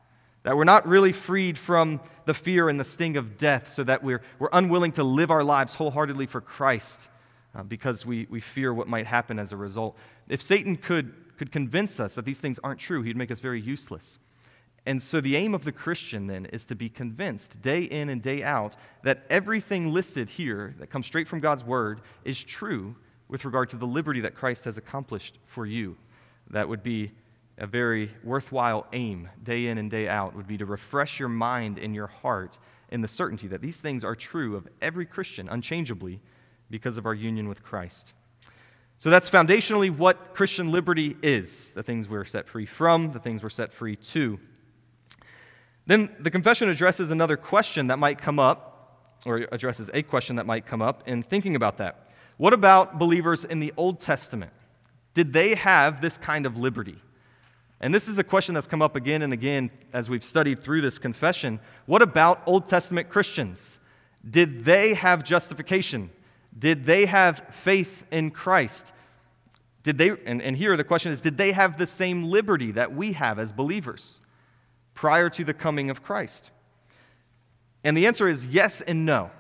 that 0.44 0.56
we're 0.56 0.64
not 0.64 0.86
really 0.86 1.12
freed 1.12 1.58
from 1.58 2.00
the 2.24 2.34
fear 2.34 2.68
and 2.68 2.80
the 2.80 2.84
sting 2.84 3.16
of 3.16 3.36
death, 3.36 3.68
so 3.68 3.84
that 3.84 4.02
we're, 4.02 4.22
we're 4.38 4.48
unwilling 4.52 4.92
to 4.92 5.04
live 5.04 5.30
our 5.30 5.44
lives 5.44 5.74
wholeheartedly 5.74 6.26
for 6.26 6.40
Christ 6.40 7.08
uh, 7.54 7.62
because 7.62 8.06
we, 8.06 8.26
we 8.30 8.40
fear 8.40 8.72
what 8.72 8.88
might 8.88 9.06
happen 9.06 9.38
as 9.38 9.52
a 9.52 9.56
result. 9.56 9.96
If 10.28 10.42
Satan 10.42 10.76
could, 10.76 11.14
could 11.36 11.52
convince 11.52 12.00
us 12.00 12.14
that 12.14 12.24
these 12.24 12.40
things 12.40 12.58
aren't 12.64 12.80
true, 12.80 13.02
he'd 13.02 13.16
make 13.16 13.30
us 13.30 13.40
very 13.40 13.60
useless. 13.60 14.18
And 14.86 15.02
so, 15.02 15.20
the 15.20 15.36
aim 15.36 15.54
of 15.54 15.64
the 15.64 15.72
Christian 15.72 16.26
then 16.26 16.46
is 16.46 16.64
to 16.66 16.74
be 16.74 16.90
convinced 16.90 17.62
day 17.62 17.82
in 17.84 18.10
and 18.10 18.20
day 18.20 18.42
out 18.42 18.76
that 19.02 19.24
everything 19.30 19.92
listed 19.92 20.28
here 20.28 20.74
that 20.78 20.90
comes 20.90 21.06
straight 21.06 21.26
from 21.26 21.40
God's 21.40 21.64
word 21.64 22.02
is 22.24 22.42
true 22.42 22.94
with 23.28 23.46
regard 23.46 23.70
to 23.70 23.76
the 23.76 23.86
liberty 23.86 24.20
that 24.20 24.34
Christ 24.34 24.64
has 24.66 24.76
accomplished 24.76 25.38
for 25.46 25.64
you. 25.64 25.96
That 26.50 26.68
would 26.68 26.82
be 26.82 27.12
a 27.56 27.66
very 27.66 28.10
worthwhile 28.22 28.86
aim, 28.92 29.28
day 29.42 29.68
in 29.68 29.78
and 29.78 29.90
day 29.90 30.06
out, 30.08 30.36
would 30.36 30.46
be 30.46 30.58
to 30.58 30.66
refresh 30.66 31.18
your 31.18 31.28
mind 31.30 31.78
and 31.78 31.94
your 31.94 32.08
heart 32.08 32.58
in 32.90 33.00
the 33.00 33.08
certainty 33.08 33.46
that 33.48 33.62
these 33.62 33.80
things 33.80 34.04
are 34.04 34.14
true 34.14 34.54
of 34.54 34.68
every 34.82 35.06
Christian 35.06 35.48
unchangeably 35.48 36.20
because 36.70 36.98
of 36.98 37.06
our 37.06 37.14
union 37.14 37.48
with 37.48 37.62
Christ. 37.62 38.12
So 38.98 39.10
that's 39.10 39.30
foundationally 39.30 39.96
what 39.96 40.34
Christian 40.34 40.70
liberty 40.70 41.16
is 41.22 41.72
the 41.72 41.82
things 41.82 42.08
we're 42.08 42.24
set 42.24 42.48
free 42.48 42.66
from, 42.66 43.12
the 43.12 43.18
things 43.18 43.42
we're 43.42 43.48
set 43.48 43.72
free 43.72 43.96
to. 43.96 44.38
Then 45.86 46.10
the 46.20 46.30
confession 46.30 46.68
addresses 46.68 47.10
another 47.10 47.36
question 47.36 47.88
that 47.88 47.98
might 47.98 48.18
come 48.18 48.38
up, 48.38 48.70
or 49.26 49.46
addresses 49.52 49.90
a 49.92 50.02
question 50.02 50.36
that 50.36 50.46
might 50.46 50.66
come 50.66 50.82
up 50.82 51.06
in 51.06 51.22
thinking 51.22 51.56
about 51.56 51.78
that. 51.78 52.08
What 52.36 52.52
about 52.52 52.98
believers 52.98 53.44
in 53.44 53.60
the 53.60 53.72
Old 53.76 54.00
Testament? 54.00 54.52
Did 55.14 55.32
they 55.32 55.54
have 55.54 56.00
this 56.00 56.16
kind 56.16 56.46
of 56.46 56.56
liberty? 56.56 56.98
And 57.80 57.94
this 57.94 58.08
is 58.08 58.18
a 58.18 58.24
question 58.24 58.54
that's 58.54 58.66
come 58.66 58.82
up 58.82 58.96
again 58.96 59.22
and 59.22 59.32
again 59.32 59.70
as 59.92 60.08
we've 60.08 60.24
studied 60.24 60.62
through 60.62 60.80
this 60.80 60.98
confession. 60.98 61.60
What 61.86 62.02
about 62.02 62.42
Old 62.46 62.68
Testament 62.68 63.08
Christians? 63.10 63.78
Did 64.28 64.64
they 64.64 64.94
have 64.94 65.22
justification? 65.22 66.10
Did 66.58 66.86
they 66.86 67.04
have 67.06 67.42
faith 67.50 68.04
in 68.10 68.30
Christ? 68.30 68.92
Did 69.82 69.98
they, 69.98 70.10
and, 70.24 70.40
and 70.40 70.56
here 70.56 70.76
the 70.76 70.84
question 70.84 71.12
is, 71.12 71.20
did 71.20 71.36
they 71.36 71.52
have 71.52 71.76
the 71.76 71.86
same 71.86 72.24
liberty 72.24 72.72
that 72.72 72.94
we 72.94 73.12
have 73.12 73.38
as 73.38 73.52
believers 73.52 74.22
prior 74.94 75.28
to 75.30 75.44
the 75.44 75.54
coming 75.54 75.90
of 75.90 76.02
Christ? 76.02 76.50
And 77.82 77.96
the 77.96 78.06
answer 78.06 78.28
is 78.28 78.46
yes 78.46 78.80
and 78.80 79.04
no. 79.04 79.30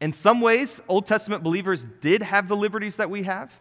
In 0.00 0.12
some 0.12 0.40
ways, 0.40 0.80
Old 0.88 1.06
Testament 1.06 1.42
believers 1.42 1.86
did 2.00 2.22
have 2.22 2.48
the 2.48 2.56
liberties 2.56 2.96
that 2.96 3.10
we 3.10 3.22
have, 3.24 3.52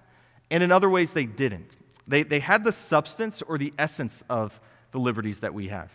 and 0.50 0.64
in 0.64 0.72
other 0.72 0.90
ways, 0.90 1.14
they 1.14 1.26
didn't. 1.26 1.76
They, 2.08 2.24
they 2.24 2.40
had 2.40 2.64
the 2.64 2.72
substance 2.72 3.42
or 3.42 3.58
the 3.58 3.74
essence 3.78 4.24
of 4.30 4.60
the 4.92 5.00
liberties 5.00 5.40
that 5.42 5.54
we 5.54 5.68
have. 5.70 5.92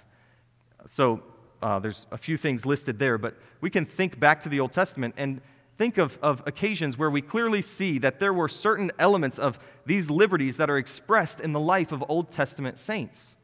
So 0.89 1.23
uh, 1.63 1.79
there's 1.79 2.07
a 2.11 2.19
few 2.19 2.37
things 2.37 2.65
listed 2.65 2.99
there, 2.99 3.19
but 3.19 3.37
we 3.61 3.71
can 3.71 3.85
think 3.85 4.19
back 4.19 4.43
to 4.45 4.49
the 4.49 4.61
Old 4.61 4.73
Testament 4.73 5.15
and 5.17 5.41
think 5.79 5.99
of, 5.99 6.19
of 6.23 6.43
occasions 6.47 6.97
where 6.97 7.11
we 7.11 7.21
clearly 7.21 7.63
see 7.63 7.99
that 7.99 8.21
there 8.21 8.33
were 8.33 8.49
certain 8.49 8.91
elements 8.99 9.39
of 9.39 9.59
these 9.85 10.09
liberties 10.09 10.57
that 10.57 10.71
are 10.71 10.79
expressed 10.79 11.41
in 11.41 11.53
the 11.53 11.61
life 11.61 11.93
of 11.93 12.05
Old 12.09 12.31
Testament 12.31 12.79
saints. 12.79 13.37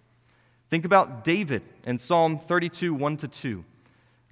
Think 0.72 0.86
about 0.86 1.22
David 1.22 1.60
in 1.84 1.98
Psalm 1.98 2.38
32, 2.38 2.94
1 2.94 3.16
to 3.18 3.28
2, 3.28 3.64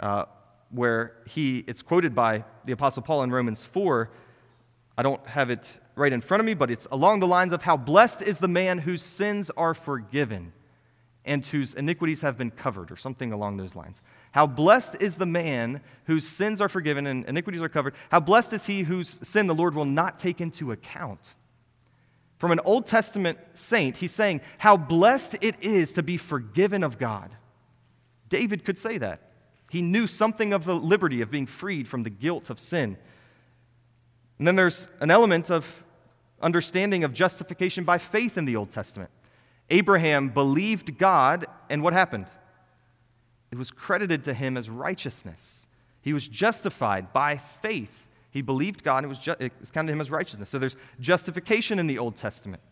uh, 0.01 0.25
where 0.71 1.17
he, 1.27 1.63
it's 1.67 1.83
quoted 1.83 2.15
by 2.15 2.45
the 2.65 2.73
Apostle 2.73 3.03
Paul 3.03 3.25
in 3.25 3.31
Romans 3.31 3.63
4. 3.63 4.09
I 4.97 5.03
don't 5.03 5.27
have 5.27 5.51
it 5.51 5.71
right 5.97 6.11
in 6.11 6.23
front 6.23 6.41
of 6.41 6.47
me, 6.47 6.55
but 6.55 6.71
it's 6.71 6.89
along 6.91 7.21
the 7.21 7.27
lines 7.27 7.53
of 7.53 7.61
how 7.61 7.77
blessed 7.77 8.23
is 8.23 8.39
the 8.39 8.49
man 8.49 8.79
whose 8.79 9.03
sins 9.03 9.51
are 9.55 9.75
forgiven 9.75 10.55
and 11.27 11.45
whose 11.45 11.75
iniquities 11.75 12.23
have 12.23 12.39
been 12.39 12.53
covered, 12.53 12.91
or 12.91 12.97
something 12.97 13.35
along 13.35 13.59
those 13.59 13.77
lines. 13.77 14.01
How 14.33 14.47
blessed 14.47 14.97
is 14.99 15.17
the 15.17 15.27
man 15.27 15.83
whose 16.05 16.27
sins 16.27 16.63
are 16.63 16.71
forgiven 16.71 17.07
and 17.07 17.27
iniquities 17.27 17.61
are 17.61 17.69
covered. 17.69 17.93
How 18.11 18.21
blessed 18.21 18.55
is 18.55 18.65
he 18.65 18.85
whose 18.85 19.21
sin 19.29 19.47
the 19.47 19.55
Lord 19.55 19.75
will 19.75 19.85
not 19.85 20.19
take 20.19 20.41
into 20.41 20.73
account. 20.73 21.35
From 22.41 22.53
an 22.53 22.61
Old 22.65 22.87
Testament 22.87 23.39
saint, 23.53 23.99
he's 23.99 24.13
saying 24.13 24.41
how 24.57 24.79
blessed 24.79 25.37
it 25.43 25.57
is 25.61 25.93
to 25.93 26.03
be 26.03 26.17
forgiven 26.17 26.83
of 26.83 26.99
God. 26.99 27.37
David 28.31 28.65
could 28.65 28.79
say 28.79 28.97
that. 28.97 29.21
He 29.69 29.83
knew 29.83 30.07
something 30.07 30.55
of 30.55 30.65
the 30.65 30.75
liberty 30.75 31.21
of 31.21 31.31
being 31.31 31.45
freed 31.45 31.87
from 31.87 32.03
the 32.03 32.09
guilt 32.09 32.49
of 32.49 32.59
sin. 32.59 32.97
And 34.39 34.47
then 34.47 34.57
there's 34.57 34.89
an 35.01 35.11
element 35.11 35.51
of 35.51 35.67
understanding 36.41 37.05
of 37.05 37.13
justification 37.13 37.85
by 37.85 37.99
faith 37.99 38.39
in 38.39 38.47
the 38.47 38.57
Old 38.57 38.71
Testament. 38.71 39.11
Abraham 39.69 40.31
believed 40.31 40.97
God, 40.97 41.45
and 41.69 41.83
what 41.83 41.93
happened? 41.93 42.27
It 43.53 43.59
was 43.59 43.71
credited 43.71 44.25
to 44.25 44.33
him 44.33 44.57
as 44.57 44.71
righteousness. 44.71 45.67
He 46.01 46.15
was 46.15 46.27
justified 46.27 47.13
by 47.13 47.37
faith. 47.61 47.93
He 48.31 48.43
believed 48.43 48.85
God, 48.85 48.99
and 48.99 49.07
it 49.07 49.09
was, 49.09 49.19
ju- 49.19 49.35
it 49.39 49.53
was 49.59 49.71
counted 49.71 49.89
to 49.89 49.93
him 49.93 50.01
as 50.01 50.11
righteousness. 50.11 50.49
So 50.49 50.59
there's 50.59 50.77
justification 51.01 51.79
in 51.79 51.87
the 51.87 51.99
Old 51.99 52.17
Testament. 52.17 52.63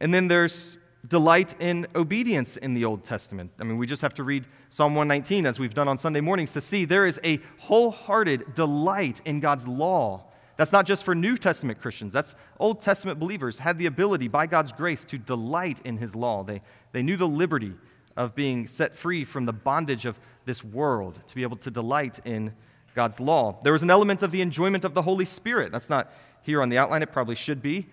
And 0.00 0.12
then 0.12 0.28
there's 0.28 0.76
delight 1.08 1.54
in 1.60 1.86
obedience 1.94 2.56
in 2.58 2.74
the 2.74 2.84
Old 2.84 3.04
Testament. 3.04 3.50
I 3.58 3.64
mean, 3.64 3.78
we 3.78 3.86
just 3.86 4.02
have 4.02 4.14
to 4.14 4.24
read 4.24 4.46
Psalm 4.68 4.94
119 4.94 5.46
as 5.46 5.58
we've 5.58 5.72
done 5.72 5.88
on 5.88 5.96
Sunday 5.96 6.20
mornings 6.20 6.52
to 6.52 6.60
see 6.60 6.84
there 6.84 7.06
is 7.06 7.18
a 7.24 7.40
wholehearted 7.58 8.54
delight 8.54 9.22
in 9.24 9.40
God's 9.40 9.66
law. 9.66 10.24
That's 10.56 10.72
not 10.72 10.84
just 10.84 11.04
for 11.04 11.14
New 11.14 11.38
Testament 11.38 11.80
Christians. 11.80 12.12
That's 12.12 12.34
Old 12.58 12.82
Testament 12.82 13.18
believers 13.18 13.58
had 13.58 13.78
the 13.78 13.86
ability 13.86 14.28
by 14.28 14.46
God's 14.46 14.72
grace 14.72 15.04
to 15.04 15.16
delight 15.16 15.80
in 15.86 15.96
his 15.96 16.14
law. 16.14 16.44
They, 16.44 16.60
they 16.92 17.02
knew 17.02 17.16
the 17.16 17.26
liberty 17.26 17.72
of 18.16 18.34
being 18.34 18.66
set 18.66 18.94
free 18.94 19.24
from 19.24 19.46
the 19.46 19.52
bondage 19.54 20.04
of 20.04 20.18
this 20.44 20.62
world, 20.62 21.18
to 21.26 21.34
be 21.34 21.42
able 21.42 21.56
to 21.58 21.70
delight 21.70 22.20
in 22.26 22.52
God's 22.94 23.20
law. 23.20 23.58
There 23.62 23.72
was 23.72 23.82
an 23.82 23.90
element 23.90 24.22
of 24.22 24.30
the 24.30 24.40
enjoyment 24.40 24.84
of 24.84 24.94
the 24.94 25.02
Holy 25.02 25.24
Spirit. 25.24 25.72
That's 25.72 25.90
not 25.90 26.12
here 26.42 26.62
on 26.62 26.68
the 26.68 26.78
outline, 26.78 27.02
it 27.02 27.12
probably 27.12 27.34
should 27.34 27.62
be. 27.62 27.88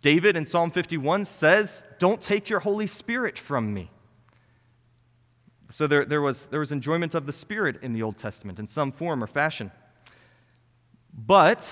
David 0.00 0.36
in 0.36 0.46
Psalm 0.46 0.70
51 0.70 1.24
says, 1.24 1.84
Don't 1.98 2.20
take 2.20 2.48
your 2.48 2.60
Holy 2.60 2.86
Spirit 2.86 3.38
from 3.38 3.72
me. 3.74 3.90
So 5.70 5.86
there, 5.86 6.04
there, 6.04 6.22
was, 6.22 6.46
there 6.46 6.60
was 6.60 6.72
enjoyment 6.72 7.14
of 7.14 7.26
the 7.26 7.32
Spirit 7.32 7.82
in 7.82 7.92
the 7.92 8.02
Old 8.02 8.16
Testament 8.16 8.58
in 8.58 8.66
some 8.66 8.92
form 8.92 9.22
or 9.22 9.26
fashion. 9.26 9.70
But, 11.12 11.68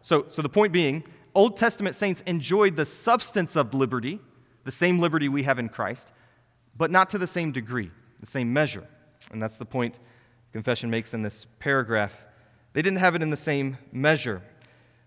so, 0.00 0.26
so 0.28 0.42
the 0.42 0.48
point 0.48 0.72
being, 0.72 1.04
Old 1.34 1.56
Testament 1.56 1.94
saints 1.94 2.22
enjoyed 2.26 2.74
the 2.74 2.84
substance 2.84 3.54
of 3.54 3.74
liberty, 3.74 4.18
the 4.64 4.72
same 4.72 4.98
liberty 4.98 5.28
we 5.28 5.42
have 5.44 5.58
in 5.58 5.68
Christ, 5.68 6.10
but 6.76 6.90
not 6.90 7.10
to 7.10 7.18
the 7.18 7.26
same 7.26 7.52
degree, 7.52 7.90
the 8.18 8.26
same 8.26 8.52
measure. 8.52 8.84
And 9.30 9.42
that's 9.42 9.56
the 9.56 9.66
point 9.66 9.98
confession 10.52 10.90
makes 10.90 11.14
in 11.14 11.22
this 11.22 11.46
paragraph. 11.58 12.12
They 12.72 12.82
didn't 12.82 12.98
have 12.98 13.14
it 13.14 13.22
in 13.22 13.30
the 13.30 13.36
same 13.36 13.78
measure. 13.92 14.42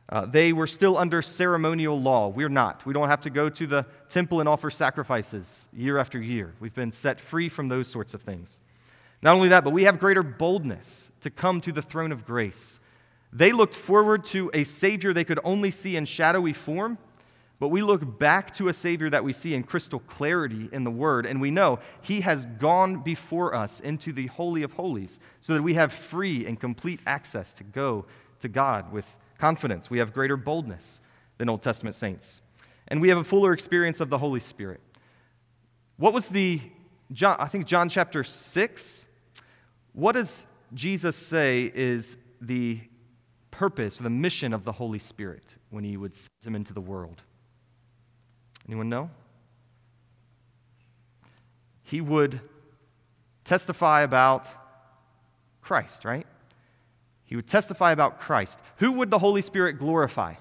Uh, 0.10 0.26
they 0.26 0.52
were 0.52 0.68
still 0.68 0.98
under 0.98 1.22
ceremonial 1.22 2.00
law. 2.00 2.28
We're 2.28 2.50
not. 2.50 2.86
We 2.86 2.94
don't 2.94 3.08
have 3.08 3.22
to 3.22 3.30
go 3.30 3.48
to 3.50 3.66
the 3.66 3.86
temple 4.10 4.42
and 4.42 4.50
offer 4.50 4.70
sacrifices 4.70 5.70
year 5.72 5.98
after 5.98 6.22
year. 6.22 6.54
We've 6.60 6.74
been 6.74 6.92
set 6.92 7.20
free 7.20 7.48
from 7.48 7.70
those 7.70 7.88
sorts 7.88 8.14
of 8.14 8.22
things. 8.22 8.60
Not 9.22 9.36
only 9.36 9.50
that, 9.50 9.64
but 9.64 9.70
we 9.70 9.86
have 9.86 10.00
greater 10.00 10.24
boldness 10.24 11.12
to 11.22 11.30
come 11.30 11.62
to 11.62 11.72
the 11.72 11.82
throne 11.82 12.12
of 12.12 12.26
grace. 12.26 12.80
They 13.32 13.54
looked 13.54 13.76
forward 13.76 14.26
to 14.26 14.52
a 14.54 14.66
Savior 14.66 15.14
they 15.14 15.24
could 15.24 15.40
only 15.44 15.72
see 15.72 15.96
in 15.96 16.06
shadowy 16.06 16.54
form, 16.54 16.98
but 17.62 17.68
we 17.68 17.84
look 17.84 18.18
back 18.18 18.56
to 18.56 18.70
a 18.70 18.74
Savior 18.74 19.08
that 19.12 19.24
we 19.24 19.32
see 19.32 19.54
in 19.54 19.62
crystal 19.62 20.00
clarity 20.00 20.68
in 20.72 20.84
the 20.84 20.90
Word, 20.90 21.28
and 21.28 21.40
we 21.40 21.52
know 21.52 21.78
He 22.02 22.22
has 22.22 22.46
gone 22.58 23.04
before 23.04 23.54
us 23.54 23.80
into 23.80 24.12
the 24.12 24.26
Holy 24.26 24.64
of 24.64 24.72
Holies 24.72 25.20
so 25.42 25.54
that 25.54 25.62
we 25.62 25.76
have 25.76 25.94
free 25.94 26.48
and 26.48 26.60
complete 26.60 27.02
access 27.06 27.54
to 27.54 27.64
go 27.64 28.08
to 28.40 28.50
God 28.50 28.92
with 28.92 29.06
confidence. 29.38 29.92
We 29.92 30.00
have 30.00 30.12
greater 30.12 30.38
boldness 30.38 31.02
than 31.38 31.50
Old 31.50 31.62
Testament 31.62 31.96
saints. 31.96 32.42
And 32.88 33.00
we 33.00 33.10
have 33.10 33.20
a 33.20 33.24
fuller 33.24 33.54
experience 33.54 34.00
of 34.00 34.10
the 34.10 34.18
Holy 34.18 34.40
Spirit. 34.40 34.82
What 35.98 36.14
was 36.14 36.30
the, 36.30 36.60
John, 37.12 37.36
I 37.40 37.48
think 37.48 37.68
John 37.68 37.90
chapter 37.90 38.24
6? 38.24 39.06
What 39.94 40.14
does 40.14 40.48
Jesus 40.74 41.16
say 41.16 41.72
is 41.76 42.18
the 42.42 42.80
purpose 43.52 44.00
the 44.00 44.10
mission 44.10 44.52
of 44.52 44.64
the 44.64 44.72
Holy 44.72 44.98
Spirit 44.98 45.44
when 45.70 45.84
he 45.84 45.96
would 45.96 46.16
send 46.16 46.30
him 46.44 46.56
into 46.56 46.74
the 46.74 46.82
world? 46.82 47.22
Anyone 48.68 48.90
know? 48.90 49.10
He 51.84 52.02
would 52.02 52.40
testify 53.44 54.02
about 54.02 54.48
Christ, 55.62 56.06
right? 56.06 56.26
He 57.26 57.36
would 57.36 57.48
testify 57.48 57.92
about 57.92 58.20
Christ. 58.20 58.60
Who 58.78 58.94
would 58.94 59.10
the 59.10 59.20
Holy 59.20 59.42
Spirit 59.42 59.80
glorify? 59.80 60.36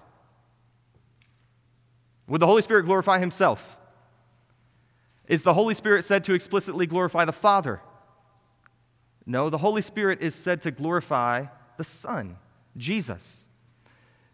Would 2.26 2.40
the 2.40 2.46
Holy 2.46 2.62
Spirit 2.62 2.84
glorify 2.84 3.18
himself? 3.18 3.76
Is 5.26 5.42
the 5.42 5.54
Holy 5.54 5.74
Spirit 5.74 6.04
said 6.04 6.24
to 6.24 6.34
explicitly 6.34 6.86
glorify 6.86 7.24
the 7.24 7.32
Father? 7.32 7.80
No, 9.26 9.50
the 9.50 9.58
Holy 9.58 9.82
Spirit 9.82 10.22
is 10.22 10.34
said 10.34 10.62
to 10.62 10.70
glorify 10.70 11.46
the 11.76 11.84
Son, 11.84 12.36
Jesus. 12.76 13.48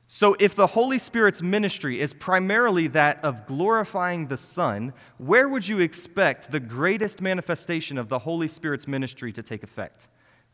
So, 0.08 0.36
if 0.38 0.54
the 0.54 0.68
Holy 0.68 0.98
Spirit's 0.98 1.42
ministry 1.42 2.00
is 2.00 2.14
primarily 2.14 2.86
that 2.88 3.18
of 3.24 3.44
glorifying 3.46 4.28
the 4.28 4.36
Son, 4.36 4.92
where 5.18 5.48
would 5.48 5.66
you 5.66 5.80
expect 5.80 6.52
the 6.52 6.60
greatest 6.60 7.20
manifestation 7.20 7.98
of 7.98 8.08
the 8.08 8.20
Holy 8.20 8.46
Spirit's 8.46 8.86
ministry 8.86 9.32
to 9.32 9.42
take 9.42 9.64
effect? 9.64 10.06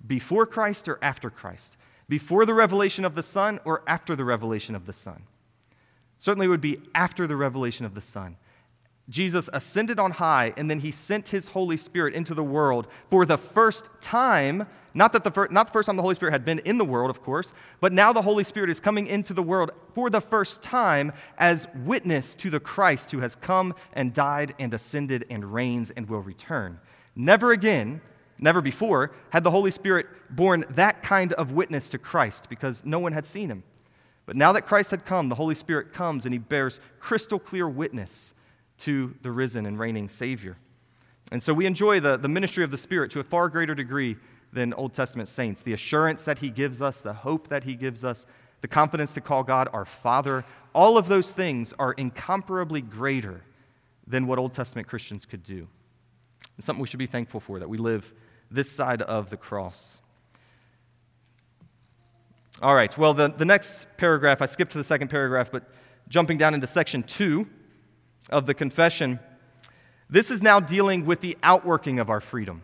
Before 0.07 0.47
Christ 0.47 0.89
or 0.89 0.99
after 1.03 1.29
Christ? 1.29 1.77
before 2.13 2.45
the 2.45 2.53
revelation 2.53 3.07
of 3.07 3.15
the 3.15 3.23
Son 3.23 3.59
or 3.65 3.83
after 3.87 4.15
the 4.15 4.25
revelation 4.25 4.75
of 4.75 4.85
the 4.85 4.93
Son? 4.93 5.23
Certainly, 6.19 6.45
it 6.45 6.51
would 6.51 6.61
be 6.61 6.79
after 6.95 7.27
the 7.27 7.37
revelation 7.37 7.87
of 7.87 7.95
the 7.95 8.03
Son. 8.03 8.37
Jesus 9.09 9.49
ascended 9.53 9.99
on 9.99 10.13
high, 10.13 10.55
and 10.57 10.71
then 10.71 10.81
he 10.81 10.91
sent 10.91 11.29
his 11.29 11.49
Holy 11.49 11.77
Spirit 11.77 12.15
into 12.15 12.35
the 12.35 12.43
world 12.43 12.87
for 13.11 13.27
the 13.27 13.39
first 13.39 13.89
time. 14.01 14.67
Not, 14.95 15.13
that 15.15 15.25
the 15.25 15.31
fir- 15.31 15.49
not 15.51 15.69
the 15.69 15.73
first 15.73 15.87
time 15.87 15.97
the 15.97 16.03
Holy 16.03 16.15
Spirit 16.15 16.33
had 16.33 16.45
been 16.45 16.61
in 16.61 16.79
the 16.79 16.85
world, 16.85 17.11
of 17.11 17.23
course, 17.23 17.53
but 17.81 17.93
now 17.93 18.13
the 18.13 18.23
Holy 18.23 18.45
Spirit 18.45 18.71
is 18.71 18.79
coming 18.79 19.07
into 19.07 19.35
the 19.35 19.43
world 19.43 19.71
for 19.95 20.11
the 20.11 20.21
first 20.21 20.63
time 20.63 21.13
as 21.39 21.67
witness 21.85 22.35
to 22.37 22.51
the 22.51 22.61
Christ 22.61 23.11
who 23.11 23.21
has 23.21 23.35
come 23.35 23.75
and 23.95 24.13
died 24.13 24.55
and 24.59 24.73
ascended 24.75 25.25
and 25.31 25.53
reigns 25.53 25.91
and 25.91 26.09
will 26.09 26.21
return. 26.21 26.79
Never 27.17 27.53
again 27.53 28.01
Never 28.43 28.61
before 28.61 29.13
had 29.31 29.45
the 29.45 29.53
Holy 29.53 29.71
Spirit 29.71 30.07
borne 30.29 30.65
that 30.71 31.05
kind 31.05 31.33
of 31.35 31.53
witness 31.53 31.89
to 31.91 31.99
Christ 31.99 32.49
because 32.49 32.85
no 32.85 32.99
one 32.99 33.13
had 33.13 33.25
seen 33.25 33.49
him. 33.49 33.63
But 34.27 34.35
now 34.35 34.53
that 34.53 34.67
Christ 34.67 34.91
had 34.91 35.07
come, 35.07 35.29
the 35.29 35.37
Holy 35.37 35.55
Spirit 35.55 35.93
comes 35.93 36.27
and 36.27 36.35
he 36.35 36.39
bears 36.39 36.81
crystal 36.99 37.39
clear 37.39 37.69
witness 37.69 38.35
to 38.85 39.15
the 39.23 39.31
risen 39.31 39.67
and 39.67 39.79
reigning 39.79 40.09
Savior. 40.09 40.57
And 41.31 41.43
so 41.43 41.55
we 41.55 41.67
enjoy 41.67 42.01
the, 42.01 42.17
the 42.17 42.29
ministry 42.29 42.63
of 42.65 42.71
the 42.71 42.79
Spirit 42.79 43.11
to 43.13 43.21
a 43.21 43.25
far 43.25 43.49
greater 43.49 43.75
degree 43.75 44.17
than 44.53 44.75
Old 44.75 44.93
Testament 44.93 45.29
saints. 45.29 45.63
The 45.63 45.73
assurance 45.73 46.25
that 46.25 46.39
he 46.39 46.51
gives 46.51 46.83
us, 46.83 47.01
the 47.01 47.13
hope 47.13 47.49
that 47.49 47.65
he 47.65 47.75
gives 47.75 48.05
us, 48.05 48.27
the 48.61 48.69
confidence 48.69 49.13
to 49.13 49.21
call 49.21 49.43
God 49.43 49.69
our 49.73 49.85
Father, 49.85 50.45
all 50.75 50.99
of 50.99 51.09
those 51.09 51.31
things 51.31 51.73
are 51.79 51.93
incomparably 51.93 52.81
greater 52.81 53.43
than 54.07 54.27
what 54.27 54.39
Old 54.39 54.53
Testament 54.53 54.89
Christians 54.89 55.25
could 55.25 55.43
do. 55.43 55.67
It's 56.59 56.67
something 56.67 56.83
we 56.83 56.89
should 56.89 56.99
be 56.99 57.07
thankful 57.07 57.41
for 57.41 57.59
that 57.61 57.69
we 57.69 57.79
live 57.79 58.13
this 58.51 58.71
side 58.71 59.01
of 59.03 59.31
the 59.31 59.37
cross. 59.37 59.99
All 62.61 62.75
right, 62.75 62.97
well, 62.99 63.15
the, 63.15 63.29
the 63.29 63.45
next 63.45 63.87
paragraph, 63.97 64.43
I 64.43 64.47
skipped 64.47 64.73
to 64.73 64.79
the 64.79 64.85
second 64.85 65.09
paragraph, 65.09 65.51
but 65.51 65.65
jumping 66.09 66.37
down 66.37 66.53
into 66.53 66.67
section 66.67 67.03
two 67.03 67.49
of 68.31 68.47
the 68.47 68.55
confession, 68.55 69.19
this 70.09 70.31
is 70.31 70.43
now 70.43 70.61
dealing 70.61 71.07
with 71.07 71.21
the 71.21 71.37
outworking 71.43 71.99
of 71.99 72.11
our 72.11 72.21
freedom. 72.21 72.63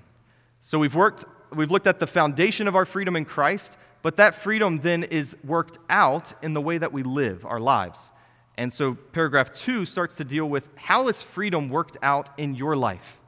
So 0.60 0.78
we've 0.78 0.94
worked, 0.94 1.24
we've 1.54 1.70
looked 1.70 1.86
at 1.86 2.00
the 2.00 2.06
foundation 2.06 2.68
of 2.68 2.76
our 2.76 2.84
freedom 2.84 3.16
in 3.16 3.24
Christ, 3.24 3.76
but 4.02 4.16
that 4.16 4.34
freedom 4.34 4.80
then 4.80 5.02
is 5.02 5.36
worked 5.44 5.78
out 5.88 6.32
in 6.42 6.52
the 6.52 6.60
way 6.60 6.78
that 6.78 6.92
we 6.92 7.02
live 7.02 7.44
our 7.46 7.60
lives. 7.60 8.10
And 8.56 8.72
so 8.72 8.94
paragraph 8.94 9.52
two 9.52 9.84
starts 9.84 10.16
to 10.16 10.24
deal 10.24 10.46
with 10.46 10.68
how 10.74 11.08
is 11.08 11.22
freedom 11.22 11.68
worked 11.68 11.96
out 12.02 12.28
in 12.38 12.54
your 12.54 12.76
life? 12.76 13.18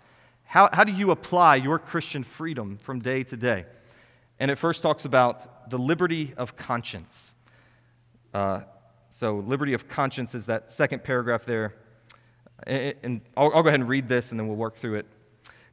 How, 0.44 0.68
how 0.72 0.82
do 0.82 0.92
you 0.92 1.12
apply 1.12 1.56
your 1.56 1.78
Christian 1.78 2.24
freedom 2.24 2.78
from 2.78 2.98
day 2.98 3.22
to 3.22 3.36
day? 3.36 3.64
And 4.40 4.50
it 4.50 4.56
first 4.56 4.82
talks 4.82 5.04
about 5.04 5.70
the 5.70 5.78
liberty 5.78 6.34
of 6.36 6.56
conscience. 6.56 7.34
Uh, 8.34 8.62
so, 9.08 9.36
liberty 9.46 9.72
of 9.72 9.88
conscience 9.88 10.34
is 10.34 10.46
that 10.46 10.70
second 10.70 11.04
paragraph 11.04 11.44
there. 11.44 11.74
And, 12.66 13.20
I'll 13.36 13.50
go 13.50 13.60
ahead 13.60 13.80
and 13.80 13.88
read 13.88 14.08
this 14.08 14.30
and 14.30 14.40
then 14.40 14.48
we'll 14.48 14.56
work 14.56 14.76
through 14.76 14.96
it. 14.96 15.06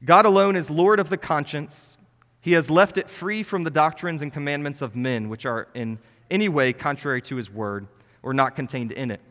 God 0.05 0.25
alone 0.25 0.55
is 0.55 0.69
Lord 0.69 0.99
of 0.99 1.09
the 1.09 1.17
conscience. 1.17 1.97
He 2.41 2.53
has 2.53 2.69
left 2.69 2.97
it 2.97 3.09
free 3.09 3.43
from 3.43 3.63
the 3.63 3.71
doctrines 3.71 4.21
and 4.21 4.31
commandments 4.31 4.81
of 4.81 4.95
men, 4.95 5.27
which 5.29 5.45
are 5.45 5.67
in 5.73 5.99
any 6.29 6.49
way 6.49 6.73
contrary 6.73 7.21
to 7.23 7.35
his 7.35 7.49
word 7.49 7.87
or 8.23 8.33
not 8.33 8.55
contained 8.55 8.91
in 8.91 9.11
it. 9.11 9.21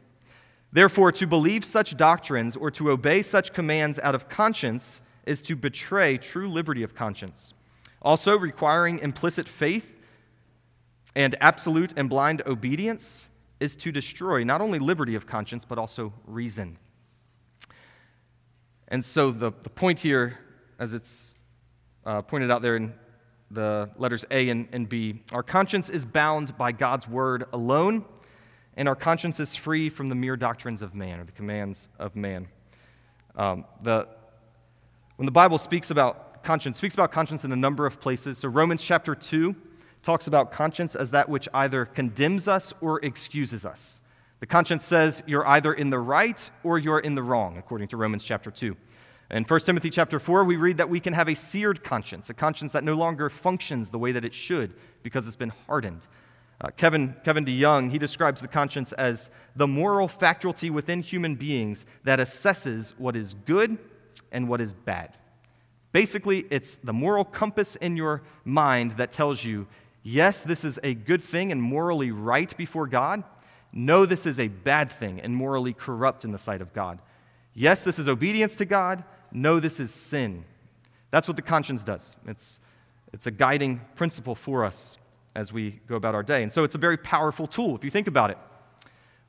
Therefore, 0.73 1.13
to 1.13 1.27
believe 1.27 1.65
such 1.65 1.97
doctrines 1.97 2.57
or 2.57 2.71
to 2.73 2.91
obey 2.91 3.23
such 3.23 3.53
commands 3.53 3.99
out 4.01 4.15
of 4.15 4.29
conscience 4.29 5.01
is 5.25 5.41
to 5.43 5.57
betray 5.57 6.19
true 6.19 6.49
liberty 6.49 6.83
of 6.83 6.95
conscience. 6.95 7.55
Also, 8.03 8.39
requiring 8.39 8.99
implicit 8.99 9.49
faith 9.49 9.97
and 11.15 11.35
absolute 11.41 11.95
and 11.97 12.09
blind 12.11 12.43
obedience 12.47 13.29
is 13.59 13.75
to 13.77 13.91
destroy 13.91 14.45
not 14.45 14.61
only 14.61 14.79
liberty 14.79 15.15
of 15.15 15.27
conscience, 15.27 15.65
but 15.65 15.79
also 15.79 16.13
reason. 16.27 16.77
And 18.89 19.05
so 19.05 19.31
the, 19.31 19.53
the 19.63 19.71
point 19.71 19.99
here, 19.99 20.39
as 20.79 20.93
it's 20.93 21.35
uh, 22.05 22.23
pointed 22.23 22.51
out 22.51 22.63
there 22.63 22.77
in 22.77 22.95
the 23.51 23.91
letters 23.97 24.25
A 24.31 24.49
and, 24.49 24.69
and 24.73 24.89
B, 24.89 25.23
our 25.33 25.43
conscience 25.43 25.89
is 25.89 26.05
bound 26.05 26.57
by 26.57 26.73
God's 26.73 27.09
word 27.09 27.47
alone, 27.53 28.05
and 28.77 28.89
our 28.89 28.95
conscience 28.95 29.41
is 29.41 29.57
free 29.57 29.89
from 29.89 30.09
the 30.09 30.15
mere 30.15 30.37
doctrines 30.37 30.83
of 30.83 30.95
man 30.95 31.21
or 31.21 31.25
the 31.25 31.33
commands 31.33 31.89
of 31.99 32.15
man. 32.15 32.47
Um, 33.35 33.65
the, 33.83 34.07
when 35.17 35.27
the 35.27 35.33
Bible 35.33 35.59
speaks 35.59 35.91
about 35.91 36.45
conscience, 36.45 36.79
speaks 36.79 36.95
about 36.95 37.11
conscience 37.11 37.45
in 37.45 37.53
a 37.53 37.57
number 37.57 37.87
of 37.87 38.01
places. 38.01 38.39
So 38.39 38.49
Romans 38.49 38.83
chapter 38.83 39.15
2 39.15 39.55
talks 40.03 40.29
about 40.29 40.53
conscience 40.53 40.95
as 40.95 41.11
that 41.11 41.29
which 41.29 41.49
either 41.53 41.85
condemns 41.85 42.47
us 42.47 42.73
or 42.81 43.05
excuses 43.05 43.67
us. 43.67 44.01
The 44.41 44.47
conscience 44.47 44.85
says 44.85 45.23
you're 45.27 45.47
either 45.47 45.73
in 45.73 45.89
the 45.89 45.99
right 45.99 46.51
or 46.63 46.79
you're 46.79 46.99
in 46.99 47.15
the 47.15 47.23
wrong, 47.23 47.57
according 47.57 47.89
to 47.89 47.97
Romans 47.97 48.23
chapter 48.23 48.51
2. 48.51 48.77
In 49.31 49.45
1 49.45 49.61
Timothy 49.61 49.91
chapter 49.91 50.21
4, 50.21 50.45
we 50.45 50.57
read 50.57 50.77
that 50.77 50.89
we 50.89 51.01
can 51.01 51.15
have 51.15 51.29
a 51.29 51.35
seared 51.35 51.83
conscience, 51.83 52.29
a 52.31 52.35
conscience 52.35 52.73
that 52.73 52.85
no 52.85 52.95
longer 52.95 53.31
functions 53.31 53.89
the 53.89 53.99
way 53.99 54.13
that 54.13 54.25
it 54.25 54.35
should 54.35 54.75
because 55.03 55.27
it's 55.27 55.37
been 55.37 55.53
hardened. 55.67 56.07
Uh, 56.61 56.69
Kevin, 56.77 57.15
Kevin 57.25 57.45
DeYoung, 57.45 57.91
he 57.91 57.99
describes 57.99 58.41
the 58.41 58.49
conscience 58.49 58.93
as 58.93 59.31
the 59.57 59.67
moral 59.67 60.07
faculty 60.07 60.71
within 60.71 61.03
human 61.03 61.35
beings 61.35 61.85
that 62.05 62.19
assesses 62.19 62.93
what 62.99 63.17
is 63.17 63.35
good 63.47 63.79
and 64.33 64.49
what 64.49 64.61
is 64.61 64.75
bad. 64.75 65.17
Basically, 65.93 66.47
it's 66.51 66.77
the 66.85 66.93
moral 66.93 67.25
compass 67.25 67.77
in 67.77 67.97
your 67.97 68.23
mind 68.45 68.93
that 68.93 69.13
tells 69.13 69.43
you 69.43 69.67
Yes, 70.09 70.45
this 70.45 70.65
is 70.65 70.79
a 70.85 70.95
good 70.95 71.21
thing 71.21 71.51
and 71.51 71.61
morally 71.61 72.13
right 72.13 72.57
before 72.57 72.87
God. 72.87 73.25
No, 73.79 74.07
this 74.07 74.25
is 74.25 74.41
a 74.41 74.49
bad 74.49 74.91
thing 74.91 75.21
and 75.21 75.37
morally 75.37 75.75
corrupt 75.75 76.25
in 76.25 76.33
the 76.33 76.39
sight 76.39 76.63
of 76.63 76.73
God. 76.73 76.99
Yes, 77.53 77.83
this 77.83 77.99
is 77.99 78.09
obedience 78.09 78.57
to 78.57 78.65
God. 78.65 79.05
No, 79.31 79.61
this 79.61 79.79
is 79.79 79.93
sin. 79.93 80.47
That's 81.11 81.29
what 81.29 81.37
the 81.37 81.43
conscience 81.43 81.85
does. 81.85 82.17
It's, 82.27 82.59
it's 83.13 83.27
a 83.27 83.31
guiding 83.31 83.83
principle 83.95 84.35
for 84.35 84.65
us 84.65 84.97
as 85.35 85.53
we 85.53 85.79
go 85.89 85.97
about 85.97 86.15
our 86.15 86.23
day. 86.23 86.43
And 86.43 86.51
so 86.51 86.65
it's 86.65 86.75
a 86.75 86.79
very 86.79 86.97
powerful 86.97 87.47
tool 87.47 87.77
if 87.77 87.85
you 87.85 87.91
think 87.91 88.09
about 88.09 88.31
it. 88.31 88.39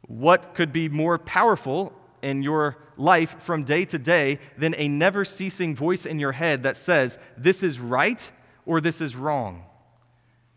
What 0.08 0.56
could 0.56 0.72
be 0.72 0.88
more 0.88 1.18
powerful 1.18 1.92
in 2.22 2.42
your 2.42 2.78
life 2.96 3.36
from 3.42 3.66
day 3.66 3.84
to 3.84 4.00
day 4.00 4.40
than 4.58 4.74
a 4.78 4.88
never 4.88 5.26
ceasing 5.26 5.76
voice 5.76 6.06
in 6.06 6.20
your 6.20 6.32
head 6.32 6.64
that 6.64 6.78
says, 6.78 7.18
this 7.38 7.64
is 7.64 7.82
right 7.82 8.32
or 8.66 8.80
this 8.80 9.02
is 9.02 9.18
wrong? 9.18 9.66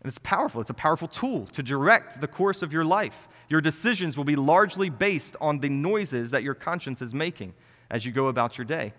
And 0.01 0.09
it's 0.09 0.19
powerful. 0.19 0.61
It's 0.61 0.69
a 0.69 0.75
powerful 0.75 1.09
tool 1.09 1.47
to 1.47 1.61
direct 1.61 2.21
the 2.21 2.27
course 2.27 2.63
of 2.63 2.71
your 2.71 2.85
life. 2.85 3.27
Your 3.51 3.59
decisions 3.59 4.15
will 4.15 4.23
be 4.23 4.37
largely 4.37 4.89
based 4.89 5.35
on 5.41 5.59
the 5.59 5.67
noises 5.67 6.31
that 6.31 6.41
your 6.41 6.53
conscience 6.53 7.01
is 7.01 7.13
making 7.13 7.53
as 7.89 8.05
you 8.05 8.13
go 8.13 8.27
about 8.27 8.57
your 8.57 8.63
day. 8.63 8.93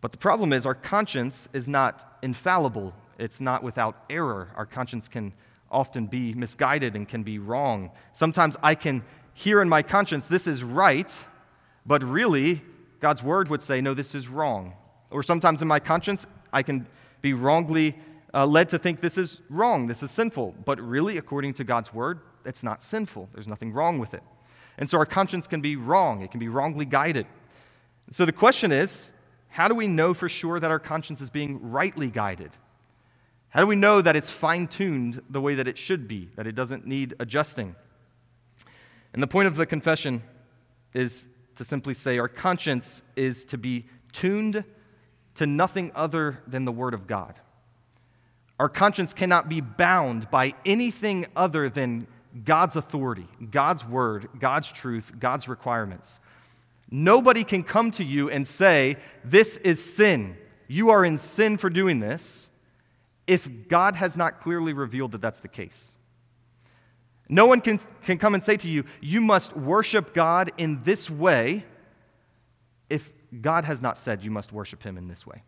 But 0.00 0.10
the 0.10 0.18
problem 0.18 0.52
is, 0.52 0.66
our 0.66 0.74
conscience 0.74 1.48
is 1.52 1.68
not 1.68 2.18
infallible, 2.22 2.92
it's 3.20 3.40
not 3.40 3.62
without 3.62 4.02
error. 4.10 4.50
Our 4.56 4.66
conscience 4.66 5.06
can 5.06 5.32
often 5.70 6.06
be 6.06 6.34
misguided 6.34 6.96
and 6.96 7.08
can 7.08 7.22
be 7.22 7.38
wrong. 7.38 7.92
Sometimes 8.12 8.56
I 8.64 8.74
can 8.74 9.04
hear 9.32 9.62
in 9.62 9.68
my 9.68 9.82
conscience, 9.82 10.26
this 10.26 10.48
is 10.48 10.64
right, 10.64 11.16
but 11.86 12.02
really, 12.02 12.62
God's 12.98 13.22
word 13.22 13.48
would 13.48 13.62
say, 13.62 13.80
no, 13.80 13.94
this 13.94 14.12
is 14.12 14.26
wrong. 14.26 14.72
Or 15.12 15.22
sometimes 15.22 15.62
in 15.62 15.68
my 15.68 15.78
conscience, 15.78 16.26
I 16.52 16.64
can 16.64 16.88
be 17.22 17.32
wrongly 17.32 17.96
uh, 18.34 18.44
led 18.44 18.68
to 18.70 18.78
think 18.80 19.00
this 19.00 19.16
is 19.16 19.40
wrong, 19.50 19.86
this 19.86 20.02
is 20.02 20.10
sinful. 20.10 20.56
But 20.64 20.80
really, 20.80 21.16
according 21.16 21.54
to 21.54 21.64
God's 21.64 21.94
word, 21.94 22.18
it's 22.46 22.62
not 22.62 22.82
sinful. 22.82 23.28
There's 23.32 23.48
nothing 23.48 23.72
wrong 23.72 23.98
with 23.98 24.14
it. 24.14 24.22
And 24.78 24.88
so 24.88 24.98
our 24.98 25.06
conscience 25.06 25.46
can 25.46 25.60
be 25.60 25.76
wrong, 25.76 26.22
it 26.22 26.30
can 26.30 26.40
be 26.40 26.48
wrongly 26.48 26.84
guided. 26.84 27.26
So 28.10 28.24
the 28.24 28.32
question 28.32 28.72
is 28.72 29.12
how 29.48 29.68
do 29.68 29.74
we 29.74 29.86
know 29.86 30.12
for 30.12 30.28
sure 30.28 30.60
that 30.60 30.70
our 30.70 30.78
conscience 30.78 31.20
is 31.20 31.30
being 31.30 31.70
rightly 31.70 32.10
guided? 32.10 32.50
How 33.48 33.60
do 33.60 33.66
we 33.66 33.76
know 33.76 34.02
that 34.02 34.16
it's 34.16 34.30
fine 34.30 34.68
tuned 34.68 35.22
the 35.30 35.40
way 35.40 35.54
that 35.54 35.66
it 35.66 35.78
should 35.78 36.06
be, 36.06 36.28
that 36.36 36.46
it 36.46 36.54
doesn't 36.54 36.86
need 36.86 37.14
adjusting? 37.18 37.74
And 39.14 39.22
the 39.22 39.26
point 39.26 39.48
of 39.48 39.56
the 39.56 39.64
confession 39.64 40.22
is 40.92 41.26
to 41.54 41.64
simply 41.64 41.94
say 41.94 42.18
our 42.18 42.28
conscience 42.28 43.00
is 43.16 43.46
to 43.46 43.56
be 43.56 43.86
tuned 44.12 44.62
to 45.36 45.46
nothing 45.46 45.90
other 45.94 46.42
than 46.46 46.66
the 46.66 46.72
Word 46.72 46.92
of 46.92 47.06
God. 47.06 47.40
Our 48.58 48.68
conscience 48.68 49.12
cannot 49.12 49.48
be 49.48 49.60
bound 49.60 50.30
by 50.30 50.54
anything 50.64 51.26
other 51.34 51.68
than 51.68 52.06
God's 52.44 52.76
authority, 52.76 53.28
God's 53.50 53.84
word, 53.84 54.28
God's 54.38 54.70
truth, 54.70 55.12
God's 55.18 55.48
requirements. 55.48 56.20
Nobody 56.90 57.44
can 57.44 57.62
come 57.62 57.90
to 57.92 58.04
you 58.04 58.30
and 58.30 58.46
say, 58.46 58.96
This 59.24 59.56
is 59.58 59.82
sin. 59.82 60.36
You 60.68 60.90
are 60.90 61.04
in 61.04 61.16
sin 61.16 61.56
for 61.56 61.70
doing 61.70 62.00
this, 62.00 62.48
if 63.26 63.48
God 63.68 63.96
has 63.96 64.16
not 64.16 64.40
clearly 64.40 64.72
revealed 64.72 65.12
that 65.12 65.20
that's 65.20 65.40
the 65.40 65.48
case. 65.48 65.96
No 67.28 67.46
one 67.46 67.60
can, 67.60 67.80
can 68.04 68.18
come 68.18 68.34
and 68.34 68.42
say 68.42 68.56
to 68.56 68.68
you, 68.68 68.84
You 69.00 69.20
must 69.20 69.56
worship 69.56 70.14
God 70.14 70.52
in 70.58 70.82
this 70.84 71.10
way, 71.10 71.64
if 72.88 73.10
God 73.40 73.64
has 73.64 73.80
not 73.80 73.98
said 73.98 74.22
you 74.22 74.30
must 74.30 74.52
worship 74.52 74.82
Him 74.82 74.96
in 74.96 75.08
this 75.08 75.26
way. 75.26 75.42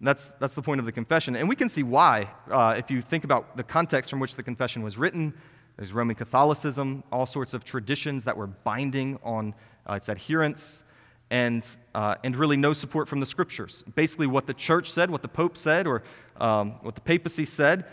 That's, 0.00 0.30
that's 0.40 0.54
the 0.54 0.62
point 0.62 0.80
of 0.80 0.86
the 0.86 0.92
confession. 0.92 1.36
And 1.36 1.48
we 1.48 1.54
can 1.54 1.68
see 1.68 1.84
why. 1.84 2.28
Uh, 2.50 2.74
if 2.76 2.90
you 2.90 3.00
think 3.00 3.22
about 3.22 3.56
the 3.56 3.62
context 3.62 4.10
from 4.10 4.18
which 4.18 4.34
the 4.34 4.42
confession 4.42 4.82
was 4.82 4.98
written, 4.98 5.32
there's 5.76 5.92
Roman 5.92 6.14
Catholicism, 6.14 7.02
all 7.10 7.26
sorts 7.26 7.54
of 7.54 7.64
traditions 7.64 8.24
that 8.24 8.36
were 8.36 8.46
binding 8.46 9.18
on 9.22 9.54
uh, 9.88 9.94
its 9.94 10.08
adherents, 10.08 10.82
and, 11.30 11.66
uh, 11.94 12.14
and 12.22 12.36
really 12.36 12.58
no 12.58 12.74
support 12.74 13.08
from 13.08 13.20
the 13.20 13.26
scriptures. 13.26 13.82
Basically, 13.94 14.26
what 14.26 14.46
the 14.46 14.54
church 14.54 14.90
said, 14.90 15.10
what 15.10 15.22
the 15.22 15.28
Pope 15.28 15.56
said, 15.56 15.86
or 15.86 16.02
um, 16.36 16.72
what 16.82 16.94
the 16.94 17.00
papacy 17.00 17.46
said, 17.46 17.86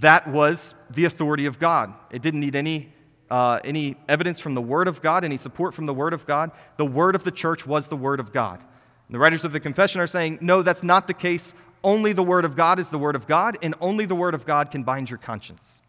that 0.00 0.28
was 0.28 0.74
the 0.90 1.04
authority 1.04 1.46
of 1.46 1.58
God. 1.58 1.94
It 2.12 2.22
didn't 2.22 2.40
need 2.40 2.54
any, 2.54 2.94
uh, 3.28 3.58
any 3.64 3.96
evidence 4.08 4.38
from 4.38 4.54
the 4.54 4.62
Word 4.62 4.86
of 4.86 5.02
God, 5.02 5.24
any 5.24 5.36
support 5.36 5.74
from 5.74 5.86
the 5.86 5.94
Word 5.94 6.12
of 6.12 6.26
God. 6.26 6.52
The 6.76 6.86
Word 6.86 7.16
of 7.16 7.24
the 7.24 7.32
church 7.32 7.66
was 7.66 7.88
the 7.88 7.96
Word 7.96 8.20
of 8.20 8.32
God. 8.32 8.62
The 9.10 9.18
writers 9.18 9.44
of 9.44 9.52
the 9.52 9.60
confession 9.60 10.00
are 10.00 10.06
saying, 10.06 10.38
no, 10.40 10.62
that's 10.62 10.82
not 10.82 11.06
the 11.06 11.14
case. 11.14 11.54
Only 11.82 12.12
the 12.12 12.22
Word 12.22 12.44
of 12.44 12.54
God 12.54 12.78
is 12.78 12.88
the 12.88 12.98
Word 12.98 13.16
of 13.16 13.26
God, 13.26 13.58
and 13.62 13.74
only 13.80 14.04
the 14.04 14.14
Word 14.14 14.34
of 14.34 14.44
God 14.44 14.70
can 14.70 14.84
bind 14.84 15.10
your 15.10 15.18
conscience. 15.18 15.80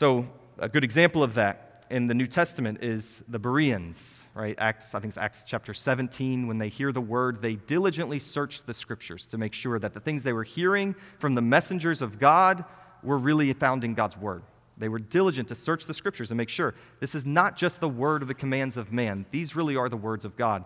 So, 0.00 0.26
a 0.58 0.66
good 0.66 0.82
example 0.82 1.22
of 1.22 1.34
that 1.34 1.84
in 1.90 2.06
the 2.06 2.14
New 2.14 2.24
Testament 2.24 2.82
is 2.82 3.22
the 3.28 3.38
Bereans, 3.38 4.22
right? 4.32 4.54
Acts, 4.56 4.94
I 4.94 4.98
think 4.98 5.10
it's 5.10 5.18
Acts 5.18 5.44
chapter 5.46 5.74
17. 5.74 6.46
When 6.46 6.56
they 6.56 6.70
hear 6.70 6.90
the 6.90 7.02
word, 7.02 7.42
they 7.42 7.56
diligently 7.56 8.18
search 8.18 8.62
the 8.62 8.72
scriptures 8.72 9.26
to 9.26 9.36
make 9.36 9.52
sure 9.52 9.78
that 9.78 9.92
the 9.92 10.00
things 10.00 10.22
they 10.22 10.32
were 10.32 10.42
hearing 10.42 10.94
from 11.18 11.34
the 11.34 11.42
messengers 11.42 12.00
of 12.00 12.18
God 12.18 12.64
were 13.02 13.18
really 13.18 13.52
found 13.52 13.84
in 13.84 13.92
God's 13.92 14.16
word. 14.16 14.42
They 14.78 14.88
were 14.88 15.00
diligent 15.00 15.48
to 15.48 15.54
search 15.54 15.84
the 15.84 15.92
scriptures 15.92 16.30
and 16.30 16.38
make 16.38 16.48
sure 16.48 16.74
this 17.00 17.14
is 17.14 17.26
not 17.26 17.58
just 17.58 17.78
the 17.78 17.88
word 17.90 18.22
or 18.22 18.24
the 18.24 18.32
commands 18.32 18.78
of 18.78 18.92
man. 18.92 19.26
These 19.30 19.54
really 19.54 19.76
are 19.76 19.90
the 19.90 19.98
words 19.98 20.24
of 20.24 20.34
God. 20.34 20.64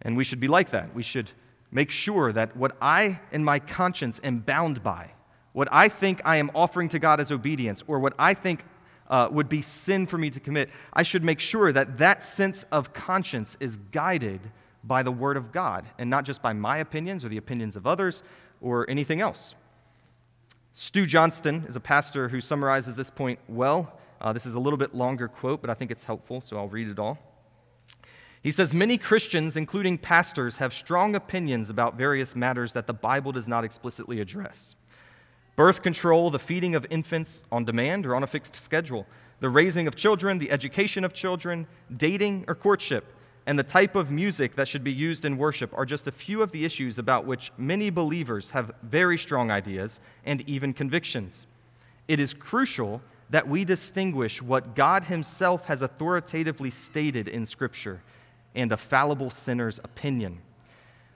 And 0.00 0.16
we 0.16 0.24
should 0.24 0.40
be 0.40 0.48
like 0.48 0.70
that. 0.70 0.94
We 0.94 1.02
should 1.02 1.30
make 1.70 1.90
sure 1.90 2.32
that 2.32 2.56
what 2.56 2.78
I 2.80 3.20
in 3.30 3.44
my 3.44 3.58
conscience 3.58 4.22
am 4.24 4.38
bound 4.38 4.82
by, 4.82 5.10
what 5.52 5.68
I 5.70 5.88
think 5.88 6.20
I 6.24 6.36
am 6.36 6.50
offering 6.54 6.88
to 6.90 6.98
God 6.98 7.20
as 7.20 7.30
obedience, 7.30 7.84
or 7.86 7.98
what 7.98 8.14
I 8.18 8.34
think 8.34 8.64
uh, 9.08 9.28
would 9.30 9.48
be 9.48 9.60
sin 9.60 10.06
for 10.06 10.16
me 10.16 10.30
to 10.30 10.40
commit, 10.40 10.70
I 10.92 11.02
should 11.02 11.22
make 11.22 11.40
sure 11.40 11.72
that 11.72 11.98
that 11.98 12.24
sense 12.24 12.64
of 12.72 12.92
conscience 12.92 13.56
is 13.60 13.76
guided 13.92 14.40
by 14.84 15.02
the 15.02 15.12
Word 15.12 15.36
of 15.36 15.52
God 15.52 15.84
and 15.98 16.08
not 16.08 16.24
just 16.24 16.42
by 16.42 16.52
my 16.52 16.78
opinions 16.78 17.24
or 17.24 17.28
the 17.28 17.36
opinions 17.36 17.76
of 17.76 17.86
others 17.86 18.22
or 18.60 18.88
anything 18.88 19.20
else. 19.20 19.54
Stu 20.72 21.04
Johnston 21.04 21.64
is 21.68 21.76
a 21.76 21.80
pastor 21.80 22.28
who 22.28 22.40
summarizes 22.40 22.96
this 22.96 23.10
point 23.10 23.38
well. 23.48 23.98
Uh, 24.20 24.32
this 24.32 24.46
is 24.46 24.54
a 24.54 24.58
little 24.58 24.78
bit 24.78 24.94
longer 24.94 25.28
quote, 25.28 25.60
but 25.60 25.68
I 25.68 25.74
think 25.74 25.90
it's 25.90 26.04
helpful, 26.04 26.40
so 26.40 26.56
I'll 26.56 26.68
read 26.68 26.88
it 26.88 26.98
all. 26.98 27.18
He 28.42 28.50
says 28.50 28.72
Many 28.72 28.96
Christians, 28.96 29.56
including 29.56 29.98
pastors, 29.98 30.56
have 30.56 30.72
strong 30.72 31.14
opinions 31.14 31.68
about 31.68 31.96
various 31.96 32.34
matters 32.34 32.72
that 32.72 32.86
the 32.86 32.94
Bible 32.94 33.30
does 33.30 33.46
not 33.46 33.64
explicitly 33.64 34.20
address 34.20 34.74
birth 35.62 35.80
control, 35.80 36.28
the 36.28 36.40
feeding 36.40 36.74
of 36.74 36.84
infants 36.90 37.44
on 37.52 37.64
demand 37.64 38.04
or 38.04 38.16
on 38.16 38.24
a 38.24 38.26
fixed 38.26 38.56
schedule, 38.56 39.06
the 39.38 39.48
raising 39.48 39.86
of 39.86 39.94
children, 39.94 40.36
the 40.36 40.50
education 40.50 41.04
of 41.04 41.12
children, 41.14 41.68
dating 41.96 42.44
or 42.48 42.54
courtship 42.56 43.04
and 43.46 43.56
the 43.56 43.62
type 43.62 43.94
of 43.94 44.10
music 44.10 44.56
that 44.56 44.66
should 44.66 44.82
be 44.82 44.90
used 44.90 45.24
in 45.24 45.38
worship 45.38 45.72
are 45.78 45.86
just 45.86 46.08
a 46.08 46.10
few 46.10 46.42
of 46.42 46.50
the 46.50 46.64
issues 46.64 46.98
about 46.98 47.26
which 47.26 47.52
many 47.56 47.90
believers 47.90 48.50
have 48.50 48.72
very 48.82 49.16
strong 49.16 49.52
ideas 49.52 50.00
and 50.24 50.40
even 50.48 50.72
convictions. 50.72 51.46
It 52.08 52.18
is 52.18 52.34
crucial 52.34 53.00
that 53.30 53.46
we 53.46 53.64
distinguish 53.64 54.42
what 54.42 54.74
God 54.74 55.04
Himself 55.04 55.64
has 55.66 55.80
authoritatively 55.80 56.72
stated 56.72 57.28
in 57.28 57.46
Scripture 57.46 58.02
and 58.56 58.72
a 58.72 58.76
fallible 58.76 59.30
sinner's 59.30 59.78
opinion. 59.84 60.40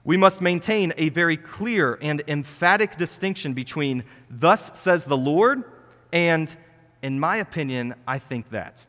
We 0.07 0.15
must 0.15 0.39
maintain 0.39 0.93
a 0.95 1.09
very 1.09 1.35
clear 1.35 1.99
and 2.01 2.23
emphatic 2.29 2.95
distinction 2.95 3.53
between, 3.53 4.05
Thus 4.29 4.71
says 4.79 5.03
the 5.03 5.17
Lord, 5.17 5.65
and, 6.13 6.55
In 7.01 7.19
my 7.19 7.35
opinion, 7.35 7.93
I 8.07 8.17
think 8.17 8.49
that. 8.51 8.85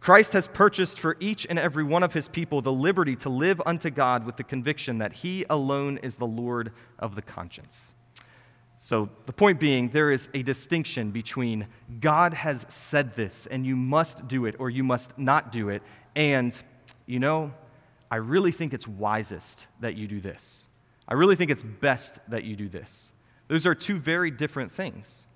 Christ 0.00 0.32
has 0.32 0.48
purchased 0.48 0.98
for 0.98 1.18
each 1.20 1.46
and 1.50 1.58
every 1.58 1.84
one 1.84 2.02
of 2.02 2.14
his 2.14 2.28
people 2.28 2.62
the 2.62 2.72
liberty 2.72 3.14
to 3.16 3.28
live 3.28 3.60
unto 3.66 3.90
God 3.90 4.24
with 4.24 4.38
the 4.38 4.42
conviction 4.42 4.96
that 4.98 5.12
he 5.12 5.44
alone 5.50 5.98
is 5.98 6.14
the 6.14 6.26
Lord 6.26 6.72
of 6.98 7.14
the 7.14 7.20
conscience. 7.20 7.92
So, 8.78 9.10
the 9.26 9.34
point 9.34 9.60
being, 9.60 9.90
there 9.90 10.10
is 10.10 10.30
a 10.32 10.42
distinction 10.42 11.10
between 11.10 11.66
God 12.00 12.32
has 12.32 12.64
said 12.70 13.14
this 13.16 13.46
and 13.50 13.66
you 13.66 13.76
must 13.76 14.26
do 14.28 14.46
it 14.46 14.54
or 14.58 14.70
you 14.70 14.82
must 14.82 15.18
not 15.18 15.52
do 15.52 15.68
it, 15.68 15.82
and, 16.14 16.56
you 17.04 17.18
know, 17.18 17.52
I 18.10 18.16
really 18.16 18.52
think 18.52 18.72
it's 18.72 18.86
wisest 18.86 19.66
that 19.80 19.96
you 19.96 20.06
do 20.06 20.20
this. 20.20 20.66
I 21.08 21.14
really 21.14 21.36
think 21.36 21.50
it's 21.50 21.62
best 21.62 22.18
that 22.28 22.44
you 22.44 22.56
do 22.56 22.68
this. 22.68 23.12
Those 23.48 23.66
are 23.66 23.74
two 23.74 23.98
very 23.98 24.30
different 24.30 24.72
things. 24.72 25.26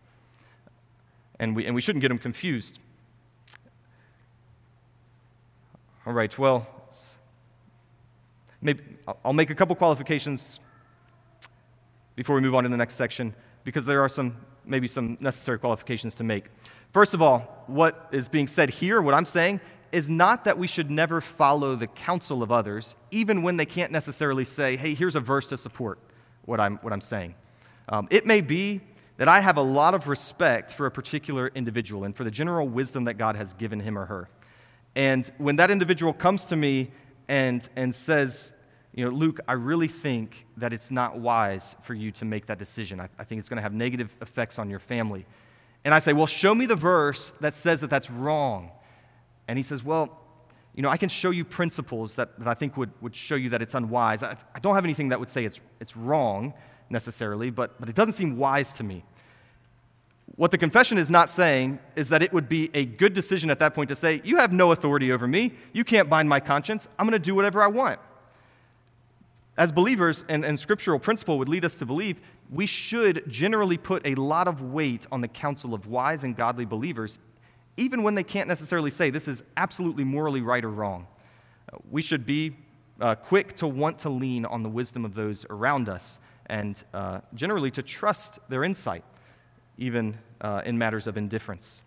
And 1.39 1.57
we, 1.57 1.66
and 1.66 1.75
we 1.75 1.81
shouldn't 1.81 2.03
get 2.03 2.09
them 2.09 2.18
confused. 2.18 2.79
All 6.07 6.12
right, 6.12 6.37
well, 6.39 6.66
maybe, 8.61 8.83
I'll 9.25 9.33
make 9.33 9.51
a 9.51 9.55
couple 9.55 9.75
qualifications 9.77 10.61
before 12.16 12.35
we 12.35 12.41
move 12.43 12.55
on 12.55 12.64
to 12.64 12.68
the 12.68 12.77
next 12.77 12.95
section 12.95 13.35
because 13.64 13.85
there 13.85 14.03
are 14.03 14.09
some, 14.09 14.37
maybe 14.64 14.89
some 14.89 15.16
necessary 15.21 15.59
qualifications 15.59 16.14
to 16.16 16.25
make. 16.25 16.47
First 16.93 17.14
of 17.14 17.23
all, 17.23 17.64
what 17.66 18.09
is 18.12 18.29
being 18.29 18.47
said 18.47 18.71
here, 18.71 19.01
what 19.01 19.14
I'm 19.14 19.25
saying, 19.25 19.61
is 19.93 20.09
not 20.09 20.45
that 20.45 20.59
we 20.59 20.66
should 20.66 20.91
never 20.91 21.20
follow 21.20 21.74
the 21.76 21.86
counsel 21.86 22.43
of 22.43 22.53
others, 22.53 22.97
even 23.11 23.43
when 23.43 23.57
they 23.57 23.66
can't 23.66 23.93
necessarily 23.93 24.45
say, 24.45 24.76
hey, 24.76 24.95
here's 24.95 25.16
a 25.16 25.20
verse 25.20 25.49
to 25.49 25.57
support 25.57 25.99
what 26.45 26.61
I'm, 26.61 26.76
what 26.78 26.93
I'm 26.93 27.01
saying. 27.01 27.34
Um, 27.88 28.09
it 28.11 28.26
may 28.26 28.41
be 28.41 28.80
that 29.16 29.28
I 29.28 29.41
have 29.41 29.59
a 29.59 29.62
lot 29.62 29.95
of 29.95 30.09
respect 30.09 30.72
for 30.72 30.86
a 30.86 30.91
particular 30.91 31.49
individual 31.55 32.05
and 32.05 32.16
for 32.16 32.24
the 32.24 32.30
general 32.30 32.66
wisdom 32.68 33.05
that 33.05 33.14
God 33.14 33.36
has 33.36 33.53
given 33.55 33.80
him 33.80 33.99
or 33.99 34.07
her. 34.07 34.28
And 34.95 35.30
when 35.38 35.57
that 35.57 35.70
individual 35.70 36.12
comes 36.12 36.47
to 36.47 36.57
me 36.57 36.91
and, 37.28 37.68
and 37.76 37.95
says, 37.95 38.53
you 38.95 39.05
know, 39.05 39.11
Luke, 39.11 39.41
I 39.47 39.53
really 39.53 39.88
think 39.88 40.47
that 40.57 40.72
it's 40.72 40.91
not 40.91 41.18
wise 41.18 41.76
for 41.82 41.95
you 41.95 42.11
to 42.12 42.24
make 42.24 42.47
that 42.47 42.59
decision. 42.59 42.99
I, 43.01 43.09
I 43.18 43.24
think 43.24 43.38
it's 43.38 43.49
going 43.49 43.59
to 43.59 43.62
have 43.62 43.74
negative 43.74 44.14
effects 44.20 44.59
on 44.59 44.68
your 44.68 44.80
family. 44.80 45.26
And 45.84 45.95
I 45.95 46.01
say, 46.01 46.12
well, 46.12 46.26
show 46.26 46.55
me 46.55 46.66
the 46.66 46.76
verse 46.76 47.32
that 47.41 47.57
says 47.57 47.80
that 47.82 47.91
that's 47.91 48.11
wrong. 48.11 48.70
And 49.51 49.59
he 49.59 49.64
says, 49.64 49.82
Well, 49.82 50.16
you 50.76 50.82
know, 50.84 50.90
I 50.90 50.96
can 50.96 51.09
show 51.09 51.30
you 51.30 51.44
principles 51.44 52.14
that, 52.14 52.38
that 52.38 52.46
I 52.46 52.55
think 52.55 52.76
would, 52.76 52.92
would 53.01 53.16
show 53.16 53.34
you 53.34 53.51
that 53.51 53.61
it's 53.61 53.74
unwise. 53.74 54.22
I, 54.22 54.36
I 54.55 54.61
don't 54.61 54.76
have 54.76 54.84
anything 54.84 55.09
that 55.09 55.18
would 55.18 55.28
say 55.28 55.44
it's, 55.44 55.61
it's 55.80 55.96
wrong 55.96 56.55
necessarily, 56.88 57.51
but, 57.51 57.78
but 57.80 57.88
it 57.88 57.96
doesn't 57.96 58.12
seem 58.12 58.36
wise 58.36 58.72
to 58.74 58.84
me. 58.84 59.03
What 60.36 60.53
the 60.53 60.59
confession 60.59 60.98
is 60.98 61.11
not 61.11 61.30
saying 61.30 61.80
is 61.96 62.11
that 62.11 62.22
it 62.22 62.32
would 62.32 62.48
be 62.48 62.70
a 62.74 62.84
good 62.84 63.12
decision 63.12 63.51
at 63.51 63.59
that 63.59 63.74
point 63.74 63.88
to 63.88 63.96
say, 63.96 64.20
You 64.22 64.36
have 64.36 64.53
no 64.53 64.70
authority 64.70 65.11
over 65.11 65.26
me. 65.26 65.55
You 65.72 65.82
can't 65.82 66.09
bind 66.09 66.28
my 66.28 66.38
conscience. 66.38 66.86
I'm 66.96 67.07
going 67.09 67.20
to 67.20 67.24
do 67.24 67.34
whatever 67.34 67.61
I 67.61 67.66
want. 67.66 67.98
As 69.59 69.72
believers, 69.72 70.24
and, 70.28 70.44
and 70.44 70.61
scriptural 70.61 71.01
principle 71.01 71.38
would 71.38 71.48
lead 71.48 71.64
us 71.64 71.74
to 71.74 71.86
believe, 71.86 72.20
we 72.53 72.66
should 72.66 73.24
generally 73.26 73.78
put 73.78 74.07
a 74.07 74.14
lot 74.14 74.46
of 74.46 74.62
weight 74.62 75.09
on 75.11 75.20
the 75.20 75.28
counsel 75.28 75.74
of 75.74 75.88
wise 75.88 76.22
and 76.22 76.36
godly 76.36 76.66
believers 76.66 77.18
even 77.77 78.03
when 78.03 78.14
they 78.14 78.23
can't 78.23 78.49
necessarily 78.49 78.91
say 78.91 79.11
this 79.11 79.29
is 79.29 79.43
absolutely 79.57 80.05
morally 80.05 80.41
right 80.41 80.64
or 80.64 80.71
wrong. 80.71 81.07
Uh, 81.73 81.79
we 81.91 82.03
should 82.03 82.27
be 82.27 82.57
uh, 83.01 83.14
quick 83.14 83.57
to 83.57 83.66
want 83.66 83.99
to 84.01 84.09
lean 84.09 84.45
on 84.45 84.62
the 84.62 84.68
wisdom 84.68 85.05
of 85.05 85.14
those 85.14 85.47
around 85.51 85.89
us 85.89 86.18
and 86.47 86.83
uh, 86.93 87.21
generally 87.35 87.71
to 87.71 87.83
trust 87.83 88.39
their 88.49 88.64
insight, 88.64 89.05
even 89.79 90.18
uh, 90.41 90.62
in 90.64 90.77
matters 90.77 91.07
of 91.07 91.16
indifference. 91.16 91.81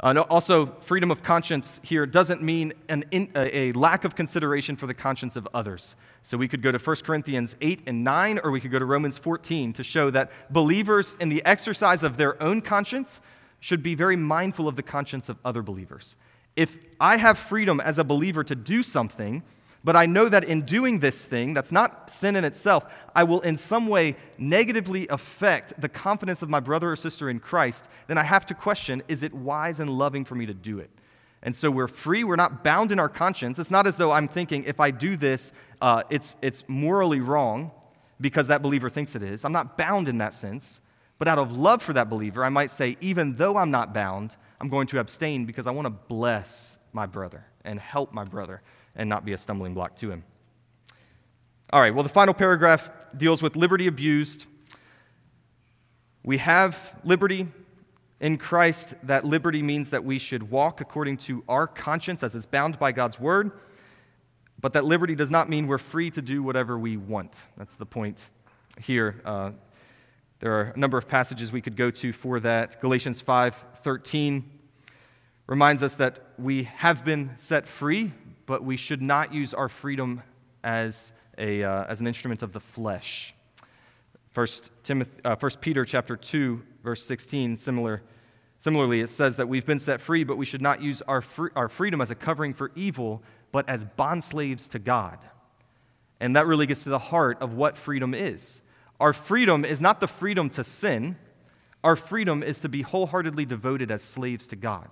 Uh, 0.00 0.12
no, 0.12 0.22
also, 0.22 0.66
freedom 0.82 1.10
of 1.10 1.24
conscience 1.24 1.80
here 1.82 2.06
doesn't 2.06 2.40
mean 2.40 2.72
an 2.88 3.04
in, 3.10 3.28
a, 3.34 3.56
a 3.58 3.72
lack 3.72 4.04
of 4.04 4.14
consideration 4.14 4.76
for 4.76 4.86
the 4.86 4.94
conscience 4.94 5.34
of 5.34 5.48
others. 5.54 5.96
So 6.22 6.36
we 6.36 6.46
could 6.46 6.62
go 6.62 6.70
to 6.70 6.78
1 6.78 6.96
Corinthians 7.04 7.56
8 7.60 7.82
and 7.86 8.04
9, 8.04 8.40
or 8.44 8.52
we 8.52 8.60
could 8.60 8.70
go 8.70 8.78
to 8.78 8.84
Romans 8.84 9.18
14 9.18 9.72
to 9.72 9.82
show 9.82 10.08
that 10.10 10.30
believers, 10.50 11.16
in 11.18 11.28
the 11.28 11.44
exercise 11.44 12.04
of 12.04 12.16
their 12.16 12.40
own 12.40 12.60
conscience, 12.60 13.20
should 13.60 13.82
be 13.82 13.94
very 13.94 14.16
mindful 14.16 14.68
of 14.68 14.76
the 14.76 14.82
conscience 14.82 15.28
of 15.28 15.38
other 15.44 15.62
believers. 15.62 16.16
If 16.56 16.76
I 17.00 17.16
have 17.16 17.38
freedom 17.38 17.80
as 17.80 17.98
a 17.98 18.04
believer 18.04 18.44
to 18.44 18.54
do 18.54 18.82
something, 18.82 19.42
but 19.84 19.96
I 19.96 20.06
know 20.06 20.28
that 20.28 20.44
in 20.44 20.62
doing 20.62 20.98
this 20.98 21.24
thing, 21.24 21.54
that's 21.54 21.70
not 21.70 22.10
sin 22.10 22.36
in 22.36 22.44
itself, 22.44 22.84
I 23.14 23.24
will 23.24 23.40
in 23.40 23.56
some 23.56 23.86
way 23.86 24.16
negatively 24.36 25.06
affect 25.08 25.80
the 25.80 25.88
confidence 25.88 26.42
of 26.42 26.48
my 26.48 26.60
brother 26.60 26.90
or 26.90 26.96
sister 26.96 27.30
in 27.30 27.38
Christ, 27.38 27.86
then 28.06 28.18
I 28.18 28.24
have 28.24 28.44
to 28.46 28.54
question 28.54 29.02
is 29.08 29.22
it 29.22 29.32
wise 29.32 29.80
and 29.80 29.90
loving 29.90 30.24
for 30.24 30.34
me 30.34 30.46
to 30.46 30.54
do 30.54 30.78
it? 30.78 30.90
And 31.42 31.54
so 31.54 31.70
we're 31.70 31.88
free, 31.88 32.24
we're 32.24 32.36
not 32.36 32.64
bound 32.64 32.90
in 32.90 32.98
our 32.98 33.08
conscience. 33.08 33.58
It's 33.58 33.70
not 33.70 33.86
as 33.86 33.96
though 33.96 34.10
I'm 34.10 34.26
thinking 34.26 34.64
if 34.64 34.80
I 34.80 34.90
do 34.90 35.16
this, 35.16 35.52
uh, 35.80 36.02
it's, 36.10 36.34
it's 36.42 36.64
morally 36.66 37.20
wrong 37.20 37.70
because 38.20 38.48
that 38.48 38.62
believer 38.62 38.90
thinks 38.90 39.14
it 39.14 39.22
is. 39.22 39.44
I'm 39.44 39.52
not 39.52 39.78
bound 39.78 40.08
in 40.08 40.18
that 40.18 40.34
sense. 40.34 40.80
But 41.18 41.28
out 41.28 41.38
of 41.38 41.56
love 41.56 41.82
for 41.82 41.92
that 41.94 42.08
believer, 42.08 42.44
I 42.44 42.48
might 42.48 42.70
say, 42.70 42.96
even 43.00 43.34
though 43.36 43.56
I'm 43.56 43.70
not 43.70 43.92
bound, 43.92 44.36
I'm 44.60 44.68
going 44.68 44.86
to 44.88 45.00
abstain 45.00 45.46
because 45.46 45.66
I 45.66 45.70
want 45.72 45.86
to 45.86 45.90
bless 45.90 46.78
my 46.92 47.06
brother 47.06 47.44
and 47.64 47.78
help 47.78 48.12
my 48.12 48.24
brother 48.24 48.62
and 48.94 49.08
not 49.08 49.24
be 49.24 49.32
a 49.32 49.38
stumbling 49.38 49.74
block 49.74 49.96
to 49.96 50.10
him. 50.10 50.24
All 51.70 51.80
right, 51.80 51.94
well, 51.94 52.02
the 52.02 52.08
final 52.08 52.34
paragraph 52.34 52.90
deals 53.16 53.42
with 53.42 53.56
liberty 53.56 53.86
abused. 53.88 54.46
We 56.24 56.38
have 56.38 56.94
liberty 57.04 57.46
in 58.20 58.38
Christ. 58.38 58.94
That 59.02 59.24
liberty 59.24 59.62
means 59.62 59.90
that 59.90 60.04
we 60.04 60.18
should 60.18 60.50
walk 60.50 60.80
according 60.80 61.18
to 61.18 61.44
our 61.48 61.66
conscience 61.66 62.22
as 62.22 62.34
is 62.34 62.46
bound 62.46 62.78
by 62.78 62.92
God's 62.92 63.20
word. 63.20 63.52
But 64.60 64.72
that 64.72 64.84
liberty 64.84 65.14
does 65.14 65.30
not 65.30 65.48
mean 65.48 65.66
we're 65.66 65.78
free 65.78 66.10
to 66.10 66.22
do 66.22 66.42
whatever 66.42 66.78
we 66.78 66.96
want. 66.96 67.32
That's 67.56 67.76
the 67.76 67.86
point 67.86 68.20
here. 68.80 69.20
Uh, 69.24 69.50
there 70.40 70.52
are 70.52 70.72
a 70.74 70.78
number 70.78 70.96
of 70.96 71.08
passages 71.08 71.50
we 71.50 71.60
could 71.60 71.76
go 71.76 71.90
to 71.90 72.12
for 72.12 72.38
that. 72.40 72.80
Galatians 72.80 73.20
5:13 73.20 74.44
reminds 75.48 75.82
us 75.82 75.94
that 75.94 76.20
we 76.38 76.64
have 76.64 77.04
been 77.04 77.32
set 77.36 77.66
free, 77.66 78.12
but 78.46 78.62
we 78.62 78.76
should 78.76 79.02
not 79.02 79.32
use 79.34 79.52
our 79.52 79.68
freedom 79.68 80.22
as, 80.62 81.12
a, 81.38 81.64
uh, 81.64 81.84
as 81.84 82.00
an 82.00 82.06
instrument 82.06 82.42
of 82.42 82.52
the 82.52 82.60
flesh. 82.60 83.34
First, 84.30 84.70
Timothy, 84.84 85.10
uh, 85.24 85.34
Peter 85.60 85.84
chapter 85.84 86.16
2, 86.16 86.62
verse 86.84 87.04
16, 87.04 87.56
similar, 87.56 88.02
similarly, 88.58 89.00
it 89.00 89.08
says 89.08 89.36
that 89.36 89.48
we've 89.48 89.66
been 89.66 89.78
set 89.78 90.00
free, 90.00 90.22
but 90.22 90.36
we 90.36 90.44
should 90.44 90.62
not 90.62 90.80
use 90.80 91.02
our, 91.02 91.24
our 91.56 91.68
freedom 91.68 92.00
as 92.00 92.10
a 92.10 92.14
covering 92.14 92.54
for 92.54 92.70
evil, 92.76 93.22
but 93.50 93.68
as 93.68 93.84
bondslaves 93.84 94.68
to 94.68 94.78
God. 94.78 95.18
And 96.20 96.36
that 96.36 96.46
really 96.46 96.66
gets 96.66 96.84
to 96.84 96.90
the 96.90 96.98
heart 96.98 97.38
of 97.40 97.54
what 97.54 97.76
freedom 97.76 98.14
is. 98.14 98.62
Our 99.00 99.12
freedom 99.12 99.64
is 99.64 99.80
not 99.80 100.00
the 100.00 100.08
freedom 100.08 100.50
to 100.50 100.64
sin, 100.64 101.16
our 101.84 101.96
freedom 101.96 102.42
is 102.42 102.60
to 102.60 102.68
be 102.68 102.82
wholeheartedly 102.82 103.46
devoted 103.46 103.90
as 103.90 104.02
slaves 104.02 104.46
to 104.48 104.56
God. 104.56 104.88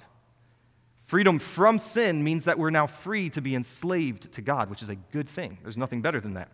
Freedom 1.07 1.39
from 1.39 1.79
sin 1.79 2.23
means 2.25 2.45
that 2.45 2.59
we're 2.59 2.71
now 2.71 2.87
free 2.87 3.31
to 3.31 3.41
be 3.41 3.55
enslaved 3.55 4.33
to 4.33 4.43
God, 4.43 4.71
which 4.71 4.83
is 4.83 4.89
a 4.89 4.97
good 4.97 5.29
thing. 5.29 5.59
There's 5.63 5.79
nothing 5.79 6.03
better 6.03 6.21
than 6.21 6.35
that. 6.35 6.51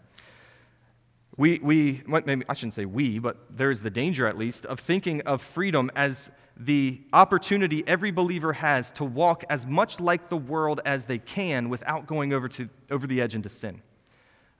We, 1.39 1.59
we 1.63 2.03
maybe 2.07 2.45
I 2.49 2.53
shouldn't 2.53 2.75
say 2.75 2.85
we, 2.85 3.19
but 3.19 3.39
there's 3.51 3.81
the 3.81 3.91
danger 3.91 4.27
at 4.27 4.37
least 4.37 4.67
of 4.67 4.79
thinking 4.81 5.23
of 5.23 5.41
freedom 5.41 5.91
as 5.97 6.31
the 6.59 7.01
opportunity 7.15 7.83
every 7.87 8.11
believer 8.11 8.53
has 8.53 8.91
to 8.93 9.05
walk 9.05 9.45
as 9.49 9.67
much 9.67 9.99
like 10.01 10.29
the 10.29 10.37
world 10.37 10.83
as 10.85 11.07
they 11.07 11.19
can 11.19 11.71
without 11.71 12.07
going 12.07 12.35
over, 12.35 12.49
to, 12.51 12.69
over 12.91 13.07
the 13.07 13.23
edge 13.23 13.35
into 13.35 13.49
sin. 13.49 13.81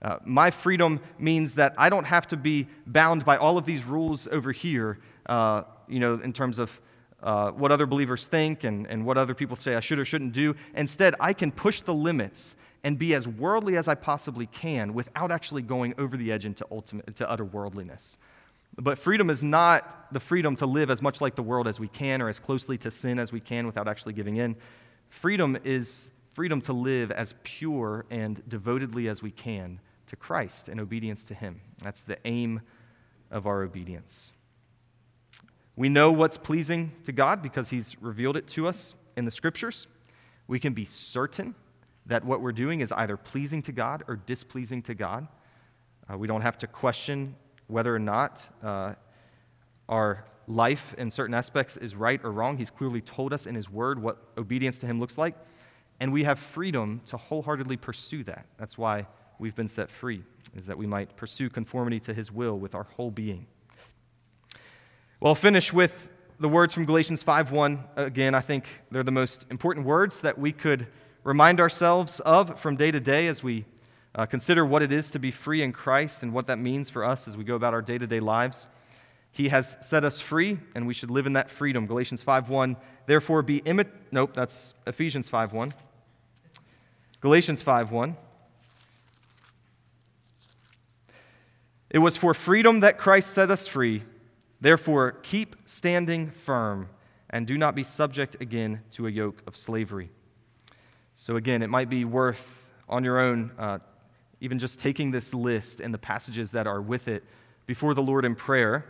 Uh, 0.03 0.17
my 0.25 0.51
freedom 0.51 0.99
means 1.17 1.55
that 1.55 1.73
I 1.77 1.89
don't 1.89 2.03
have 2.03 2.27
to 2.27 2.37
be 2.37 2.67
bound 2.87 3.23
by 3.23 3.37
all 3.37 3.57
of 3.57 3.65
these 3.65 3.85
rules 3.85 4.27
over 4.27 4.51
here, 4.51 4.99
uh, 5.27 5.63
you 5.87 5.99
know, 5.99 6.15
in 6.15 6.33
terms 6.33 6.59
of 6.59 6.81
uh, 7.21 7.51
what 7.51 7.71
other 7.71 7.85
believers 7.85 8.27
think 8.27 8.65
and, 8.65 8.85
and 8.87 9.05
what 9.05 9.17
other 9.17 9.33
people 9.33 9.55
say 9.55 9.75
I 9.75 9.79
should 9.79 9.99
or 9.99 10.05
shouldn't 10.05 10.33
do. 10.33 10.55
Instead, 10.75 11.15
I 11.21 11.31
can 11.31 11.53
push 11.53 11.79
the 11.79 11.93
limits 11.93 12.55
and 12.83 12.99
be 12.99 13.15
as 13.15 13.29
worldly 13.29 13.77
as 13.77 13.87
I 13.87 13.95
possibly 13.95 14.47
can 14.47 14.93
without 14.93 15.31
actually 15.31 15.61
going 15.61 15.93
over 15.97 16.17
the 16.17 16.33
edge 16.33 16.45
into, 16.45 16.65
ultimate, 16.69 17.07
into 17.07 17.29
utter 17.29 17.45
worldliness. 17.45 18.17
But 18.75 18.99
freedom 18.99 19.29
is 19.29 19.41
not 19.41 20.11
the 20.11 20.19
freedom 20.19 20.57
to 20.57 20.65
live 20.65 20.89
as 20.89 21.01
much 21.01 21.21
like 21.21 21.35
the 21.35 21.43
world 21.43 21.65
as 21.65 21.79
we 21.79 21.87
can 21.87 22.21
or 22.21 22.27
as 22.27 22.39
closely 22.39 22.77
to 22.79 22.91
sin 22.91 23.19
as 23.19 23.31
we 23.31 23.39
can 23.39 23.65
without 23.65 23.87
actually 23.87 24.13
giving 24.13 24.35
in. 24.35 24.57
Freedom 25.09 25.57
is 25.63 26.09
freedom 26.33 26.59
to 26.59 26.73
live 26.73 27.09
as 27.11 27.35
pure 27.43 28.05
and 28.09 28.41
devotedly 28.49 29.07
as 29.07 29.21
we 29.21 29.31
can 29.31 29.79
to 30.13 30.17
Christ 30.17 30.69
and 30.69 30.79
obedience 30.79 31.23
to 31.23 31.33
Him. 31.33 31.59
That's 31.81 32.03
the 32.03 32.19
aim 32.23 32.61
of 33.31 33.47
our 33.47 33.63
obedience. 33.63 34.31
We 35.75 35.89
know 35.89 36.11
what's 36.11 36.37
pleasing 36.37 36.91
to 37.05 37.11
God 37.11 37.41
because 37.41 37.69
He's 37.69 37.99
revealed 37.99 38.37
it 38.37 38.47
to 38.49 38.67
us 38.67 38.93
in 39.17 39.25
the 39.25 39.31
Scriptures. 39.31 39.87
We 40.47 40.59
can 40.59 40.73
be 40.73 40.85
certain 40.85 41.55
that 42.05 42.23
what 42.23 42.41
we're 42.41 42.51
doing 42.51 42.81
is 42.81 42.91
either 42.91 43.17
pleasing 43.17 43.63
to 43.63 43.71
God 43.71 44.03
or 44.07 44.17
displeasing 44.17 44.83
to 44.83 44.93
God. 44.93 45.27
Uh, 46.07 46.15
we 46.15 46.27
don't 46.27 46.41
have 46.41 46.59
to 46.59 46.67
question 46.67 47.35
whether 47.65 47.95
or 47.95 47.97
not 47.97 48.47
uh, 48.61 48.93
our 49.89 50.25
life 50.47 50.93
in 50.99 51.09
certain 51.09 51.33
aspects 51.33 51.75
is 51.75 51.95
right 51.95 52.23
or 52.23 52.31
wrong. 52.31 52.55
He's 52.55 52.69
clearly 52.69 53.01
told 53.01 53.33
us 53.33 53.47
in 53.47 53.55
His 53.55 53.67
Word 53.67 53.99
what 53.99 54.21
obedience 54.37 54.77
to 54.79 54.85
Him 54.85 54.99
looks 54.99 55.17
like, 55.17 55.33
and 55.99 56.13
we 56.13 56.23
have 56.23 56.37
freedom 56.37 57.01
to 57.05 57.17
wholeheartedly 57.17 57.77
pursue 57.77 58.23
that. 58.25 58.45
That's 58.59 58.77
why 58.77 59.07
we've 59.39 59.55
been 59.55 59.67
set 59.67 59.89
free, 59.89 60.23
is 60.55 60.65
that 60.67 60.77
we 60.77 60.87
might 60.87 61.15
pursue 61.15 61.49
conformity 61.49 61.99
to 62.01 62.13
His 62.13 62.31
will 62.31 62.57
with 62.57 62.75
our 62.75 62.83
whole 62.83 63.11
being. 63.11 63.45
Well, 65.19 65.29
I'll 65.29 65.35
finish 65.35 65.71
with 65.71 66.09
the 66.39 66.49
words 66.49 66.73
from 66.73 66.85
Galatians 66.85 67.23
5:1. 67.23 67.79
Again, 67.95 68.35
I 68.35 68.41
think 68.41 68.65
they're 68.91 69.03
the 69.03 69.11
most 69.11 69.45
important 69.49 69.85
words 69.85 70.21
that 70.21 70.37
we 70.37 70.51
could 70.51 70.87
remind 71.23 71.59
ourselves 71.59 72.19
of 72.21 72.59
from 72.59 72.75
day 72.75 72.91
to 72.91 72.99
day 72.99 73.27
as 73.27 73.41
we 73.41 73.65
uh, 74.15 74.25
consider 74.25 74.65
what 74.65 74.81
it 74.81 74.91
is 74.91 75.09
to 75.11 75.19
be 75.19 75.31
free 75.31 75.61
in 75.61 75.71
Christ 75.71 76.23
and 76.23 76.33
what 76.33 76.47
that 76.47 76.59
means 76.59 76.89
for 76.89 77.03
us 77.03 77.27
as 77.27 77.37
we 77.37 77.43
go 77.43 77.55
about 77.55 77.73
our 77.73 77.81
day 77.81 77.97
to 77.97 78.05
day 78.05 78.19
lives. 78.19 78.67
He 79.31 79.49
has 79.49 79.77
set 79.81 80.03
us 80.03 80.19
free, 80.19 80.59
and 80.75 80.85
we 80.85 80.93
should 80.93 81.09
live 81.09 81.25
in 81.25 81.33
that 81.33 81.49
freedom. 81.49 81.87
Galatians 81.87 82.21
5:1. 82.21 82.75
Therefore, 83.07 83.41
be 83.41 83.61
imit. 83.61 83.87
Nope, 84.11 84.33
that's 84.35 84.75
Ephesians 84.85 85.29
5:1. 85.29 85.73
Galatians 87.19 87.63
5:1. 87.63 88.15
It 91.93 91.99
was 91.99 92.17
for 92.17 92.33
freedom 92.33 92.79
that 92.79 92.97
Christ 92.97 93.35
set 93.35 93.51
us 93.51 93.67
free. 93.67 94.03
Therefore, 94.59 95.11
keep 95.21 95.55
standing 95.65 96.31
firm 96.31 96.89
and 97.29 97.45
do 97.45 97.55
not 97.55 97.75
be 97.75 97.83
subject 97.83 98.41
again 98.41 98.81
to 98.93 99.05
a 99.05 99.11
yoke 99.11 99.43
of 99.45 99.55
slavery. 99.55 100.09
So, 101.13 101.35
again, 101.35 101.61
it 101.61 101.69
might 101.69 101.89
be 101.89 102.03
worth 102.03 102.65
on 102.89 103.03
your 103.03 103.19
own, 103.19 103.51
uh, 103.59 103.77
even 104.41 104.57
just 104.57 104.79
taking 104.79 105.11
this 105.11 105.35
list 105.35 105.81
and 105.81 105.93
the 105.93 105.99
passages 105.99 106.49
that 106.51 106.65
are 106.65 106.81
with 106.81 107.07
it 107.07 107.23
before 107.67 107.93
the 107.93 108.01
Lord 108.01 108.25
in 108.25 108.33
prayer 108.33 108.85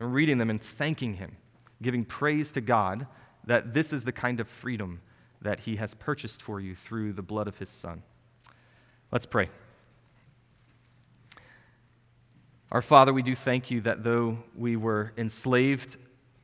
and 0.00 0.12
reading 0.12 0.38
them 0.38 0.50
and 0.50 0.60
thanking 0.60 1.14
Him, 1.14 1.36
giving 1.80 2.04
praise 2.04 2.50
to 2.52 2.60
God 2.60 3.06
that 3.44 3.72
this 3.72 3.92
is 3.92 4.02
the 4.02 4.12
kind 4.12 4.40
of 4.40 4.48
freedom 4.48 5.00
that 5.42 5.60
He 5.60 5.76
has 5.76 5.94
purchased 5.94 6.42
for 6.42 6.58
you 6.58 6.74
through 6.74 7.12
the 7.12 7.22
blood 7.22 7.46
of 7.46 7.58
His 7.58 7.68
Son. 7.68 8.02
Let's 9.12 9.26
pray. 9.26 9.48
Our 12.70 12.82
Father, 12.82 13.14
we 13.14 13.22
do 13.22 13.34
thank 13.34 13.70
you 13.70 13.80
that 13.80 14.04
though 14.04 14.36
we 14.54 14.76
were 14.76 15.14
enslaved 15.16 15.96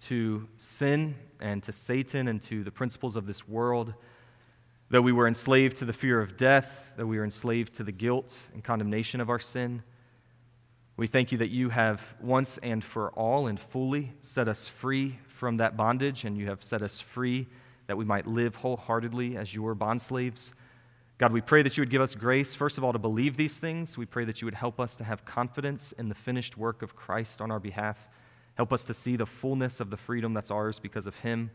to 0.06 0.48
sin 0.56 1.16
and 1.38 1.62
to 1.64 1.70
Satan 1.70 2.28
and 2.28 2.40
to 2.44 2.64
the 2.64 2.70
principles 2.70 3.14
of 3.14 3.26
this 3.26 3.46
world, 3.46 3.92
though 4.88 5.02
we 5.02 5.12
were 5.12 5.28
enslaved 5.28 5.76
to 5.76 5.84
the 5.84 5.92
fear 5.92 6.22
of 6.22 6.38
death, 6.38 6.86
though 6.96 7.04
we 7.04 7.18
were 7.18 7.24
enslaved 7.24 7.74
to 7.74 7.84
the 7.84 7.92
guilt 7.92 8.38
and 8.54 8.64
condemnation 8.64 9.20
of 9.20 9.28
our 9.28 9.38
sin, 9.38 9.82
we 10.96 11.06
thank 11.06 11.30
you 11.30 11.36
that 11.36 11.50
you 11.50 11.68
have 11.68 12.00
once 12.22 12.58
and 12.62 12.82
for 12.82 13.10
all 13.10 13.46
and 13.46 13.60
fully 13.60 14.10
set 14.20 14.48
us 14.48 14.66
free 14.66 15.18
from 15.26 15.58
that 15.58 15.76
bondage, 15.76 16.24
and 16.24 16.38
you 16.38 16.46
have 16.46 16.62
set 16.62 16.80
us 16.80 17.00
free 17.00 17.46
that 17.86 17.98
we 17.98 18.04
might 18.06 18.26
live 18.26 18.54
wholeheartedly 18.54 19.36
as 19.36 19.52
your 19.52 19.74
bondslaves. 19.74 20.54
God, 21.16 21.32
we 21.32 21.40
pray 21.40 21.62
that 21.62 21.76
you 21.76 21.82
would 21.82 21.90
give 21.90 22.02
us 22.02 22.12
grace, 22.12 22.56
first 22.56 22.76
of 22.76 22.82
all, 22.82 22.92
to 22.92 22.98
believe 22.98 23.36
these 23.36 23.58
things. 23.58 23.96
We 23.96 24.04
pray 24.04 24.24
that 24.24 24.42
you 24.42 24.46
would 24.46 24.54
help 24.54 24.80
us 24.80 24.96
to 24.96 25.04
have 25.04 25.24
confidence 25.24 25.92
in 25.92 26.08
the 26.08 26.14
finished 26.14 26.56
work 26.56 26.82
of 26.82 26.96
Christ 26.96 27.40
on 27.40 27.52
our 27.52 27.60
behalf. 27.60 28.08
Help 28.56 28.72
us 28.72 28.84
to 28.86 28.94
see 28.94 29.14
the 29.14 29.26
fullness 29.26 29.78
of 29.78 29.90
the 29.90 29.96
freedom 29.96 30.34
that's 30.34 30.50
ours 30.50 30.80
because 30.80 31.06
of 31.06 31.14
him. 31.18 31.52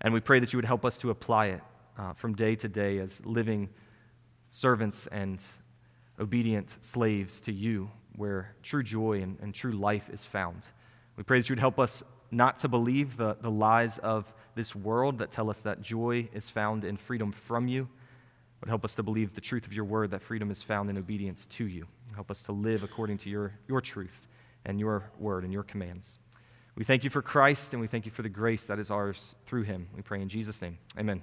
And 0.00 0.12
we 0.12 0.18
pray 0.18 0.40
that 0.40 0.52
you 0.52 0.56
would 0.56 0.64
help 0.64 0.84
us 0.84 0.98
to 0.98 1.10
apply 1.10 1.46
it 1.46 1.60
uh, 1.96 2.14
from 2.14 2.34
day 2.34 2.56
to 2.56 2.68
day 2.68 2.98
as 2.98 3.24
living 3.24 3.68
servants 4.48 5.06
and 5.12 5.40
obedient 6.18 6.68
slaves 6.80 7.38
to 7.42 7.52
you, 7.52 7.88
where 8.16 8.56
true 8.64 8.82
joy 8.82 9.22
and, 9.22 9.38
and 9.40 9.54
true 9.54 9.72
life 9.72 10.10
is 10.12 10.24
found. 10.24 10.62
We 11.16 11.22
pray 11.22 11.38
that 11.38 11.48
you 11.48 11.52
would 11.52 11.60
help 11.60 11.78
us 11.78 12.02
not 12.32 12.58
to 12.58 12.68
believe 12.68 13.16
the, 13.16 13.36
the 13.40 13.50
lies 13.50 13.98
of 13.98 14.32
this 14.56 14.74
world 14.74 15.18
that 15.18 15.30
tell 15.30 15.50
us 15.50 15.60
that 15.60 15.82
joy 15.82 16.28
is 16.32 16.48
found 16.48 16.82
in 16.82 16.96
freedom 16.96 17.30
from 17.30 17.68
you 17.68 17.88
would 18.60 18.68
help 18.68 18.84
us 18.84 18.94
to 18.96 19.02
believe 19.02 19.34
the 19.34 19.40
truth 19.40 19.66
of 19.66 19.72
your 19.72 19.84
word 19.84 20.10
that 20.10 20.22
freedom 20.22 20.50
is 20.50 20.62
found 20.62 20.90
in 20.90 20.98
obedience 20.98 21.46
to 21.46 21.64
you. 21.64 21.86
Help 22.14 22.30
us 22.30 22.42
to 22.44 22.52
live 22.52 22.82
according 22.82 23.18
to 23.18 23.30
your, 23.30 23.52
your 23.68 23.80
truth 23.80 24.26
and 24.64 24.80
your 24.80 25.10
word 25.18 25.44
and 25.44 25.52
your 25.52 25.62
commands. 25.62 26.18
We 26.74 26.84
thank 26.84 27.04
you 27.04 27.10
for 27.10 27.22
Christ 27.22 27.72
and 27.72 27.80
we 27.80 27.86
thank 27.88 28.06
you 28.06 28.12
for 28.12 28.22
the 28.22 28.28
grace 28.28 28.66
that 28.66 28.78
is 28.78 28.90
ours 28.90 29.34
through 29.46 29.62
him. 29.62 29.88
We 29.94 30.02
pray 30.02 30.20
in 30.20 30.28
Jesus' 30.28 30.60
name. 30.62 30.78
Amen. 30.98 31.22